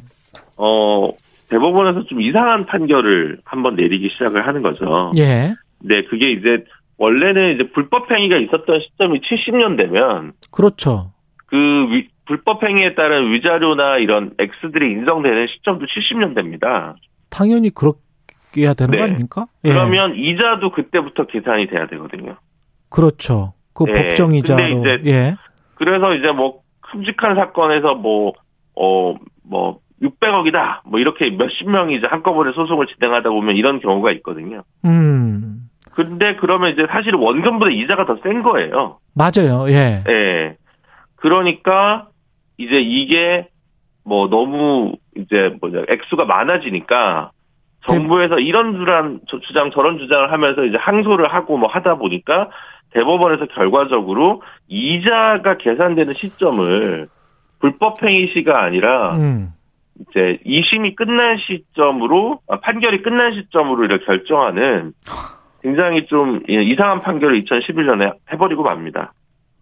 어 0.57 1.09
대법원에서 1.51 2.05
좀 2.05 2.21
이상한 2.21 2.65
판결을 2.65 3.41
한번 3.43 3.75
내리기 3.75 4.09
시작을 4.13 4.47
하는 4.47 4.61
거죠. 4.61 5.11
예. 5.17 5.53
네, 5.79 6.03
그게 6.03 6.31
이제 6.31 6.63
원래는 6.97 7.55
이제 7.55 7.69
불법 7.71 8.09
행위가 8.09 8.37
있었던 8.37 8.79
시점이 8.79 9.19
70년대면 9.19 10.31
그렇죠. 10.49 11.11
그 11.47 11.57
위, 11.57 12.07
불법 12.25 12.63
행위에 12.63 12.95
따른 12.95 13.33
위자료나 13.33 13.97
이런 13.97 14.31
액수들이 14.39 14.91
인정되는 14.93 15.47
시점도 15.47 15.85
70년대입니다. 15.87 16.95
당연히 17.29 17.69
그렇게 17.69 17.99
해야 18.59 18.73
되는 18.73 18.91
네. 18.91 18.97
거 18.97 19.03
아닙니까? 19.03 19.47
예. 19.65 19.73
그러면 19.73 20.15
이자도 20.15 20.71
그때부터 20.71 21.25
계산이 21.27 21.67
돼야 21.67 21.87
되거든요. 21.87 22.37
그렇죠. 22.89 23.53
그 23.73 23.85
예. 23.89 23.91
법정 23.91 24.33
이자로. 24.35 24.61
이제 24.61 25.01
예. 25.05 25.35
그래서 25.75 26.13
이제 26.13 26.31
뭐 26.31 26.61
큼직한 26.79 27.35
사건에서 27.35 27.95
뭐 27.95 28.33
어뭐 28.75 29.79
600억이다. 30.01 30.79
뭐 30.85 30.99
이렇게 30.99 31.29
몇십 31.29 31.69
명이 31.69 31.95
이제 31.95 32.07
한꺼번에 32.07 32.51
소송을 32.53 32.87
진행하다 32.87 33.29
보면 33.29 33.55
이런 33.55 33.79
경우가 33.79 34.11
있거든요. 34.13 34.63
음. 34.85 35.69
근데 35.93 36.35
그러면 36.37 36.71
이제 36.71 36.87
사실 36.89 37.15
원금보다 37.15 37.69
이자가 37.71 38.05
더 38.05 38.17
센 38.23 38.41
거예요. 38.43 38.99
맞아요. 39.13 39.69
예. 39.69 40.03
예. 40.07 40.55
그러니까 41.17 42.07
이제 42.57 42.79
이게 42.79 43.47
뭐 44.03 44.29
너무 44.29 44.93
이제 45.17 45.55
뭐냐 45.61 45.83
액수가 45.89 46.25
많아지니까 46.25 47.31
정부에서 47.87 48.39
이런 48.39 49.21
주장 49.43 49.71
저런 49.71 49.97
주장을 49.99 50.31
하면서 50.31 50.63
이제 50.63 50.77
항소를 50.77 51.33
하고 51.33 51.57
뭐 51.57 51.67
하다 51.69 51.95
보니까 51.95 52.49
대법원에서 52.91 53.47
결과적으로 53.47 54.41
이자가 54.67 55.57
계산되는 55.57 56.13
시점을 56.13 57.07
불법 57.59 58.01
행위 58.03 58.31
시가 58.33 58.63
아니라 58.63 59.15
음. 59.15 59.53
이제 59.99 60.39
2심이 60.45 60.95
끝난 60.95 61.37
시점으로 61.37 62.39
아, 62.47 62.59
판결이 62.59 63.01
끝난 63.01 63.33
시점으로 63.33 63.85
이렇게 63.85 64.05
결정하는 64.05 64.93
굉장히 65.61 66.05
좀 66.07 66.41
이상한 66.47 67.01
판결을 67.01 67.43
2011년에 67.43 68.13
해버리고 68.31 68.63
맙니다. 68.63 69.13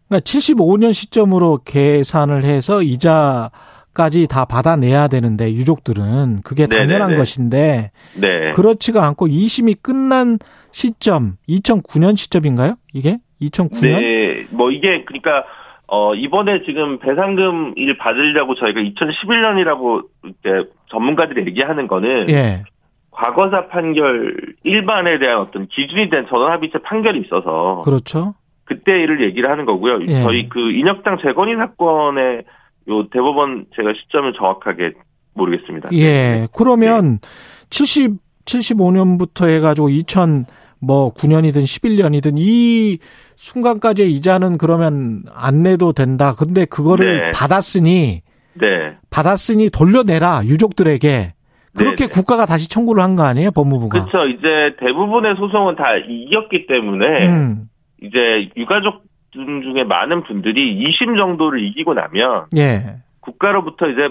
그러니까 0.07 0.23
75년 0.23 0.93
시점으로 0.93 1.59
계산을 1.65 2.43
해서 2.43 2.81
이자까지 2.81 4.27
다 4.27 4.45
받아내야 4.45 5.07
되는데 5.07 5.51
유족들은 5.51 6.41
그게 6.43 6.67
당연한 6.67 6.99
네네네. 6.99 7.17
것인데 7.17 7.91
네. 8.15 8.51
그렇지가 8.53 9.05
않고 9.05 9.27
2심이 9.27 9.81
끝난 9.81 10.39
시점 10.71 11.37
2009년 11.47 12.17
시점인가요? 12.17 12.75
이게 12.93 13.19
2009년? 13.41 13.99
네, 13.99 14.47
뭐 14.51 14.71
이게 14.71 15.03
그러니까 15.03 15.43
어 15.91 16.13
이번에 16.13 16.63
지금 16.65 16.99
배상금을 16.99 17.97
받으려고 17.97 18.55
저희가 18.55 18.79
2011년이라고 18.81 20.05
이제 20.25 20.69
전문가들이 20.87 21.45
얘기하는 21.47 21.87
거는 21.87 22.29
예. 22.29 22.63
과거사 23.11 23.67
판결 23.67 24.35
일반에 24.63 25.19
대한 25.19 25.39
어떤 25.39 25.67
기준이 25.67 26.09
된 26.09 26.27
전원합의체 26.27 26.79
판결이 26.83 27.19
있어서 27.21 27.81
그렇죠. 27.83 28.35
그때 28.65 29.01
일을 29.01 29.23
얘기를 29.23 29.49
하는 29.49 29.65
거고요. 29.65 30.01
예. 30.07 30.21
저희 30.21 30.47
그 30.47 30.71
인혁당 30.71 31.17
재건인 31.23 31.57
사건의 31.57 32.43
요 32.87 33.09
대법원 33.09 33.65
제가 33.75 33.93
시점을 33.93 34.33
정확하게 34.33 34.93
모르겠습니다. 35.33 35.89
예. 35.93 36.47
그러면 36.53 37.19
네. 37.19 37.29
70 37.69 38.29
75년부터 38.45 39.47
해가지고 39.47 39.89
2000 39.89 40.45
뭐 40.81 41.13
9년이든 41.13 41.63
11년이든 41.63 42.35
이 42.37 42.99
순간까지의 43.35 44.11
이자는 44.13 44.57
그러면 44.57 45.23
안 45.33 45.61
내도 45.63 45.93
된다. 45.93 46.33
근데 46.35 46.65
그거를 46.65 47.21
네. 47.21 47.31
받았으니 47.31 48.21
네. 48.53 48.95
받았으니 49.09 49.69
돌려내라 49.69 50.41
유족들에게 50.45 51.33
그렇게 51.75 51.95
네네. 52.07 52.11
국가가 52.11 52.45
다시 52.45 52.67
청구를 52.69 53.03
한 53.03 53.15
거 53.15 53.23
아니에요 53.23 53.51
법무부가? 53.51 54.05
그렇죠. 54.05 54.27
이제 54.27 54.75
대부분의 54.79 55.35
소송은 55.35 55.75
다 55.75 55.95
이겼기 55.95 56.65
때문에 56.67 57.27
음. 57.27 57.69
이제 58.01 58.49
유가족 58.57 59.03
중에 59.33 59.83
많은 59.83 60.23
분들이 60.23 60.75
2심 60.83 61.17
정도를 61.17 61.63
이기고 61.63 61.93
나면 61.93 62.45
예. 62.57 62.97
국가로부터 63.19 63.87
이제 63.87 64.09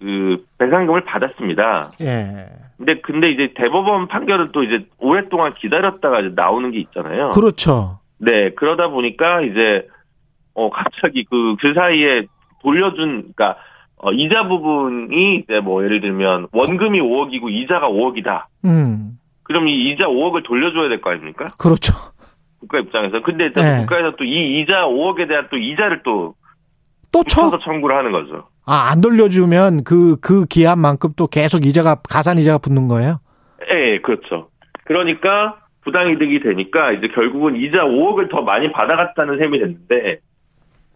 그 0.00 0.44
배상금을 0.58 1.04
받았습니다. 1.04 1.90
예. 2.02 2.46
근데 2.76 3.00
근데 3.00 3.30
이제 3.30 3.52
대법원 3.56 4.08
판결은 4.08 4.52
또 4.52 4.62
이제 4.62 4.86
오랫동안 4.98 5.54
기다렸다가 5.54 6.20
이제 6.20 6.32
나오는 6.34 6.70
게 6.70 6.78
있잖아요. 6.80 7.30
그렇죠. 7.30 8.00
네, 8.18 8.50
그러다 8.50 8.88
보니까 8.88 9.40
이제 9.42 9.88
어 10.54 10.70
갑자기 10.70 11.24
그그 11.24 11.56
그 11.60 11.74
사이에 11.74 12.26
돌려준 12.62 13.32
그러니까 13.34 13.56
어 13.96 14.12
이자 14.12 14.46
부분이 14.48 15.36
이제 15.36 15.60
뭐 15.60 15.82
예를 15.84 16.00
들면 16.02 16.48
원금이 16.52 17.00
5억이고 17.00 17.50
이자가 17.50 17.88
5억이다. 17.88 18.44
음. 18.66 19.18
그럼 19.42 19.68
이 19.68 19.90
이자 19.90 20.06
5억을 20.06 20.44
돌려줘야 20.44 20.88
될 20.90 21.00
거 21.00 21.10
아닙니까? 21.10 21.48
그렇죠. 21.58 21.94
국가 22.60 22.78
입장에서 22.78 23.22
근데 23.22 23.52
네. 23.52 23.78
국가에서 23.80 24.16
또 24.16 24.24
이 24.24 24.60
이자 24.60 24.86
5억에 24.86 25.28
대한 25.28 25.48
또 25.50 25.56
이자를 25.56 26.02
또또 26.02 27.24
쳐? 27.28 27.48
서 27.48 27.58
청구를 27.58 27.96
하는 27.96 28.12
거죠. 28.12 28.48
아, 28.66 28.90
안 28.90 29.00
돌려주면 29.00 29.84
그, 29.84 30.16
그 30.20 30.44
기한만큼 30.44 31.10
또 31.16 31.28
계속 31.28 31.64
이자가, 31.64 32.02
가산 32.08 32.38
이자가 32.38 32.58
붙는 32.58 32.88
거예요? 32.88 33.20
예, 33.70 34.00
그렇죠. 34.00 34.50
그러니까 34.84 35.60
부당이득이 35.84 36.40
되니까 36.40 36.90
이제 36.90 37.06
결국은 37.08 37.56
이자 37.56 37.84
5억을 37.84 38.28
더 38.28 38.42
많이 38.42 38.72
받아갔다는 38.72 39.38
셈이 39.38 39.58
됐는데 39.60 40.18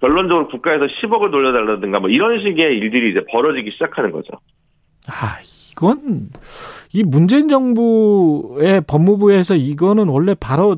결론적으로 0.00 0.48
국가에서 0.48 0.86
10억을 0.86 1.30
돌려달라든가 1.30 2.00
뭐 2.00 2.10
이런 2.10 2.40
식의 2.40 2.76
일들이 2.78 3.10
이제 3.10 3.24
벌어지기 3.30 3.70
시작하는 3.70 4.10
거죠. 4.10 4.32
아, 5.06 5.38
이건 5.70 6.30
이 6.92 7.04
문재인 7.04 7.48
정부의 7.48 8.82
법무부에서 8.88 9.54
이거는 9.54 10.08
원래 10.08 10.34
바로 10.34 10.76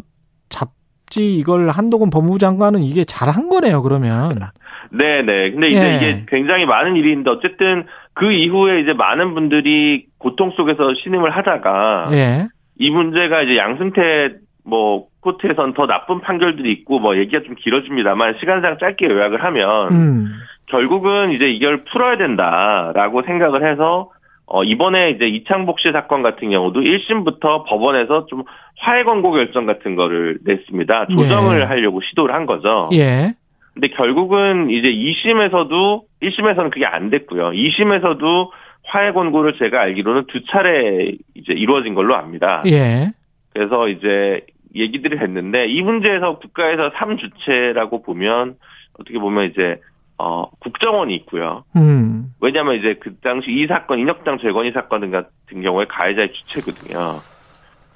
잡 0.50 0.72
지 1.12 1.34
이걸 1.36 1.68
한동훈 1.68 2.08
법무부 2.08 2.38
장관은 2.38 2.82
이게 2.82 3.04
잘한 3.04 3.50
거네요, 3.50 3.82
그러면. 3.82 4.48
네네. 4.90 5.50
근데 5.52 5.68
이제 5.68 5.92
예. 5.92 5.96
이게 5.96 6.24
굉장히 6.26 6.64
많은 6.64 6.96
일인데 6.96 7.30
어쨌든 7.30 7.84
그 8.14 8.32
이후에 8.32 8.80
이제 8.80 8.94
많은 8.94 9.34
분들이 9.34 10.06
고통 10.18 10.52
속에서 10.52 10.94
신임을 10.94 11.30
하다가 11.30 12.08
예. 12.12 12.48
이 12.78 12.90
문제가 12.90 13.42
이제 13.42 13.58
양승태 13.58 14.36
뭐 14.64 15.06
코트에선 15.20 15.74
더 15.74 15.86
나쁜 15.86 16.20
판결들이 16.20 16.72
있고 16.72 16.98
뭐 16.98 17.16
얘기가 17.16 17.42
좀 17.44 17.56
길어집니다만 17.56 18.36
시간상 18.40 18.78
짧게 18.78 19.06
요약을 19.06 19.44
하면 19.44 19.92
음. 19.92 20.32
결국은 20.66 21.32
이제 21.32 21.50
이걸 21.50 21.84
풀어야 21.84 22.16
된다라고 22.16 23.22
생각을 23.22 23.70
해서 23.70 24.10
어 24.52 24.62
이번에 24.64 25.08
이제 25.08 25.26
이창복 25.26 25.80
씨 25.80 25.90
사건 25.92 26.22
같은 26.22 26.50
경우도 26.50 26.80
1심부터 26.80 27.64
법원에서 27.66 28.26
좀 28.26 28.42
화해 28.76 29.02
권고 29.02 29.30
결정 29.30 29.64
같은 29.64 29.96
거를 29.96 30.40
냈습니다. 30.44 31.06
조정을 31.06 31.60
예. 31.60 31.64
하려고 31.64 32.02
시도를 32.02 32.34
한 32.34 32.44
거죠. 32.44 32.90
예. 32.92 33.32
근데 33.72 33.88
결국은 33.88 34.68
이제 34.68 34.92
2심에서도 34.92 36.02
1심에서는 36.20 36.70
그게 36.70 36.84
안 36.84 37.08
됐고요. 37.08 37.52
2심에서도 37.52 38.50
화해 38.84 39.12
권고를 39.12 39.56
제가 39.58 39.80
알기로는 39.80 40.26
두 40.26 40.44
차례 40.44 41.12
이제 41.34 41.54
이루어진 41.54 41.94
걸로 41.94 42.14
압니다. 42.14 42.62
예. 42.66 43.10
그래서 43.54 43.88
이제 43.88 44.44
얘기들이 44.76 45.18
됐는데 45.18 45.64
이 45.68 45.80
문제에서 45.80 46.38
국가에서 46.38 46.90
3주체라고 46.90 48.04
보면 48.04 48.56
어떻게 49.00 49.18
보면 49.18 49.50
이제 49.50 49.80
어 50.24 50.46
국정원이 50.60 51.14
있고요. 51.16 51.64
음. 51.74 52.32
왜냐하면 52.40 52.76
이제 52.76 52.94
그 53.00 53.16
당시 53.20 53.50
이 53.50 53.66
사건 53.66 53.98
인혁당 53.98 54.38
재건이 54.38 54.70
사건 54.70 55.10
같은 55.10 55.62
경우에 55.62 55.86
가해자의 55.86 56.32
주체거든요. 56.32 57.16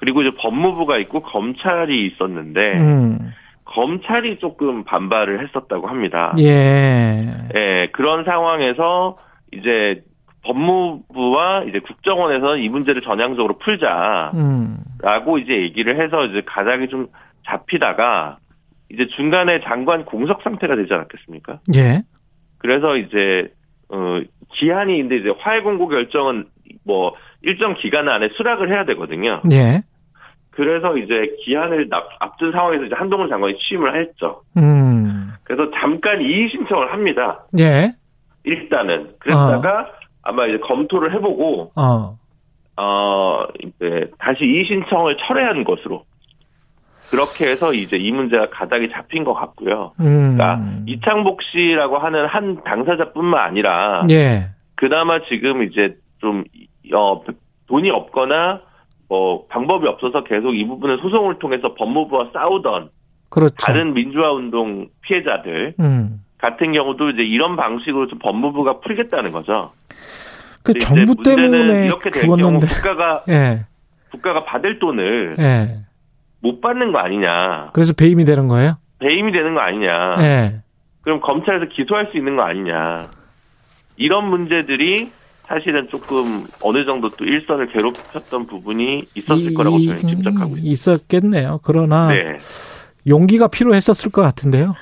그리고 0.00 0.22
이제 0.22 0.32
법무부가 0.36 0.98
있고 0.98 1.20
검찰이 1.20 2.04
있었는데 2.04 2.78
음. 2.80 3.32
검찰이 3.64 4.38
조금 4.40 4.82
반발을 4.82 5.46
했었다고 5.46 5.86
합니다. 5.86 6.34
예. 6.40 7.26
예, 7.54 7.88
그런 7.92 8.24
상황에서 8.24 9.18
이제 9.52 10.02
법무부와 10.42 11.64
이제 11.68 11.78
국정원에서 11.78 12.56
이 12.56 12.68
문제를 12.68 13.02
전향적으로 13.02 13.58
풀자라고 13.58 14.34
음. 14.36 15.38
이제 15.40 15.62
얘기를 15.62 16.02
해서 16.02 16.24
이제 16.24 16.42
가닥이 16.44 16.88
좀 16.88 17.06
잡히다가 17.46 18.38
이제 18.90 19.06
중간에 19.16 19.60
장관 19.62 20.04
공석 20.04 20.42
상태가 20.42 20.76
되지 20.76 20.92
않았겠습니까? 20.92 21.60
예. 21.74 22.02
그래서 22.58 22.96
이제 22.96 23.52
어 23.88 24.20
기한이 24.54 25.00
근데 25.00 25.16
이제 25.16 25.32
화해 25.38 25.60
공고 25.60 25.88
결정은 25.88 26.46
뭐 26.84 27.14
일정 27.42 27.74
기간 27.74 28.08
안에 28.08 28.30
수락을 28.36 28.70
해야 28.70 28.84
되거든요. 28.84 29.42
예. 29.52 29.82
그래서 30.50 30.96
이제 30.96 31.36
기한을 31.44 31.88
앞둔 32.18 32.50
상황에서 32.52 32.84
이제 32.84 32.94
한동훈 32.94 33.28
장관이 33.28 33.58
취임을 33.58 34.00
했죠. 34.00 34.42
음. 34.56 35.32
그래서 35.44 35.70
잠깐 35.72 36.22
이의 36.22 36.48
신청을 36.48 36.92
합니다. 36.92 37.44
예. 37.58 37.92
일단은 38.44 39.10
그랬다가 39.18 39.80
어. 39.80 39.86
아마 40.22 40.46
이제 40.46 40.58
검토를 40.58 41.14
해보고 41.14 41.72
어. 41.76 42.18
어 42.78 43.46
이제 43.62 44.10
다시 44.18 44.44
이의 44.44 44.64
신청을 44.66 45.18
철회한 45.18 45.64
것으로 45.64 46.04
그렇게 47.10 47.48
해서 47.48 47.72
이제 47.72 47.96
이 47.96 48.10
문제가 48.12 48.50
가닥이 48.50 48.90
잡힌 48.90 49.24
것 49.24 49.34
같고요. 49.34 49.92
음. 50.00 50.36
그러니까 50.36 50.60
이창복 50.86 51.42
씨라고 51.42 51.98
하는 51.98 52.26
한 52.26 52.62
당사자뿐만 52.64 53.40
아니라 53.40 54.06
예. 54.10 54.48
그나마 54.74 55.20
지금 55.28 55.62
이제 55.62 55.96
좀 56.18 56.44
어, 56.94 57.22
돈이 57.68 57.90
없거나 57.90 58.60
뭐 59.08 59.46
방법이 59.48 59.86
없어서 59.86 60.24
계속 60.24 60.54
이 60.54 60.66
부분을 60.66 60.98
소송을 60.98 61.38
통해서 61.38 61.74
법무부와 61.74 62.30
싸우던 62.32 62.90
그렇죠. 63.28 63.54
다른 63.58 63.94
민주화 63.94 64.32
운동 64.32 64.88
피해자들 65.02 65.74
음. 65.80 66.22
같은 66.38 66.72
경우도 66.72 67.10
이제 67.10 67.22
이런 67.22 67.56
방식으로 67.56 68.08
좀 68.08 68.18
법무부가 68.18 68.80
풀겠다는 68.80 69.32
거죠. 69.32 69.72
그 70.62 70.74
정부 70.74 71.22
때문에 71.22 71.86
이렇게 71.86 72.10
될 72.10 72.26
경우 72.26 72.58
국가가 72.58 73.24
예. 73.28 73.64
국가가 74.10 74.44
받을 74.44 74.78
돈을 74.78 75.36
예. 75.38 75.85
못 76.46 76.60
받는 76.60 76.92
거 76.92 76.98
아니냐. 76.98 77.70
그래서 77.72 77.92
배임이 77.92 78.24
되는 78.24 78.46
거예요? 78.46 78.76
배임이 79.00 79.32
되는 79.32 79.54
거 79.54 79.60
아니냐. 79.60 80.16
예. 80.20 80.60
그럼 81.02 81.20
검찰에서 81.20 81.66
기소할 81.66 82.08
수 82.12 82.16
있는 82.16 82.36
거 82.36 82.42
아니냐. 82.42 83.10
이런 83.96 84.28
문제들이 84.30 85.10
사실은 85.48 85.88
조금 85.88 86.44
어느 86.62 86.84
정도 86.84 87.08
또 87.08 87.24
일선을 87.24 87.72
괴롭혔던 87.72 88.46
부분이 88.46 89.06
있었을 89.14 89.50
이, 89.50 89.54
거라고 89.54 89.78
저는 89.78 89.98
짐작하고 89.98 90.56
있습니다. 90.56 90.68
있었겠네요. 90.68 91.60
그러나 91.64 92.08
네. 92.08 92.36
용기가 93.08 93.48
필요했었을 93.48 94.10
것 94.12 94.22
같은데요. 94.22 94.74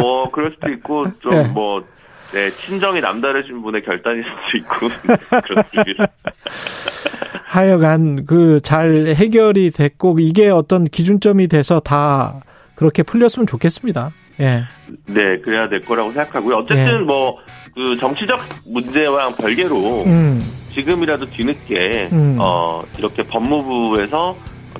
뭐 0.00 0.30
그럴 0.30 0.52
수도 0.52 0.70
있고 0.70 1.06
좀뭐 1.20 1.80
네. 1.84 1.86
뭐, 2.32 2.40
네, 2.40 2.50
친정이 2.50 3.00
남다르신 3.00 3.62
분의 3.62 3.82
결단일 3.84 4.24
수도 4.24 4.58
있고 4.58 4.88
그런 5.42 5.64
하여간 7.46 8.26
그 8.26 8.60
잘 8.62 9.14
해결이 9.16 9.70
됐고 9.72 10.16
이게 10.20 10.48
어떤 10.48 10.84
기준점이 10.84 11.48
돼서 11.48 11.80
다 11.80 12.40
그렇게 12.76 13.02
풀렸으면 13.02 13.46
좋겠습니다. 13.46 14.12
예. 14.40 14.62
네, 15.06 15.38
그래야 15.40 15.68
될 15.68 15.82
거라고 15.82 16.12
생각하고요. 16.12 16.56
어쨌든 16.58 17.00
예. 17.00 17.04
뭐그 17.04 17.98
정치적 17.98 18.38
문제와 18.66 19.30
별개로 19.34 20.04
음. 20.04 20.40
지금이라도 20.72 21.28
뒤늦게 21.30 22.08
음. 22.12 22.36
어 22.38 22.82
이렇게 22.98 23.22
법무부에서 23.24 24.36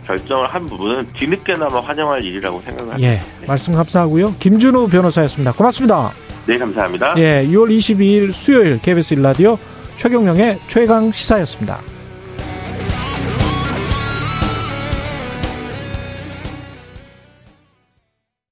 결정을 0.07 0.47
한 0.47 0.67
부분은 0.67 1.09
뒤늦게나마 1.15 1.81
환영할 1.81 2.25
일이라고 2.25 2.61
생각합니다. 2.61 3.01
예, 3.01 3.17
네. 3.17 3.47
말씀 3.47 3.75
감사하고요. 3.75 4.37
김준우 4.39 4.89
변호사였습니다. 4.89 5.53
고맙습니다. 5.53 6.13
네, 6.47 6.59
감사합니다. 6.59 7.15
예, 7.19 7.47
6월 7.47 7.69
22일 7.77 8.33
수요일 8.33 8.79
KBS 8.79 9.15
일라디오 9.15 9.59
최경령의 9.97 10.59
최강 10.67 11.13
시사였습니다. 11.13 11.81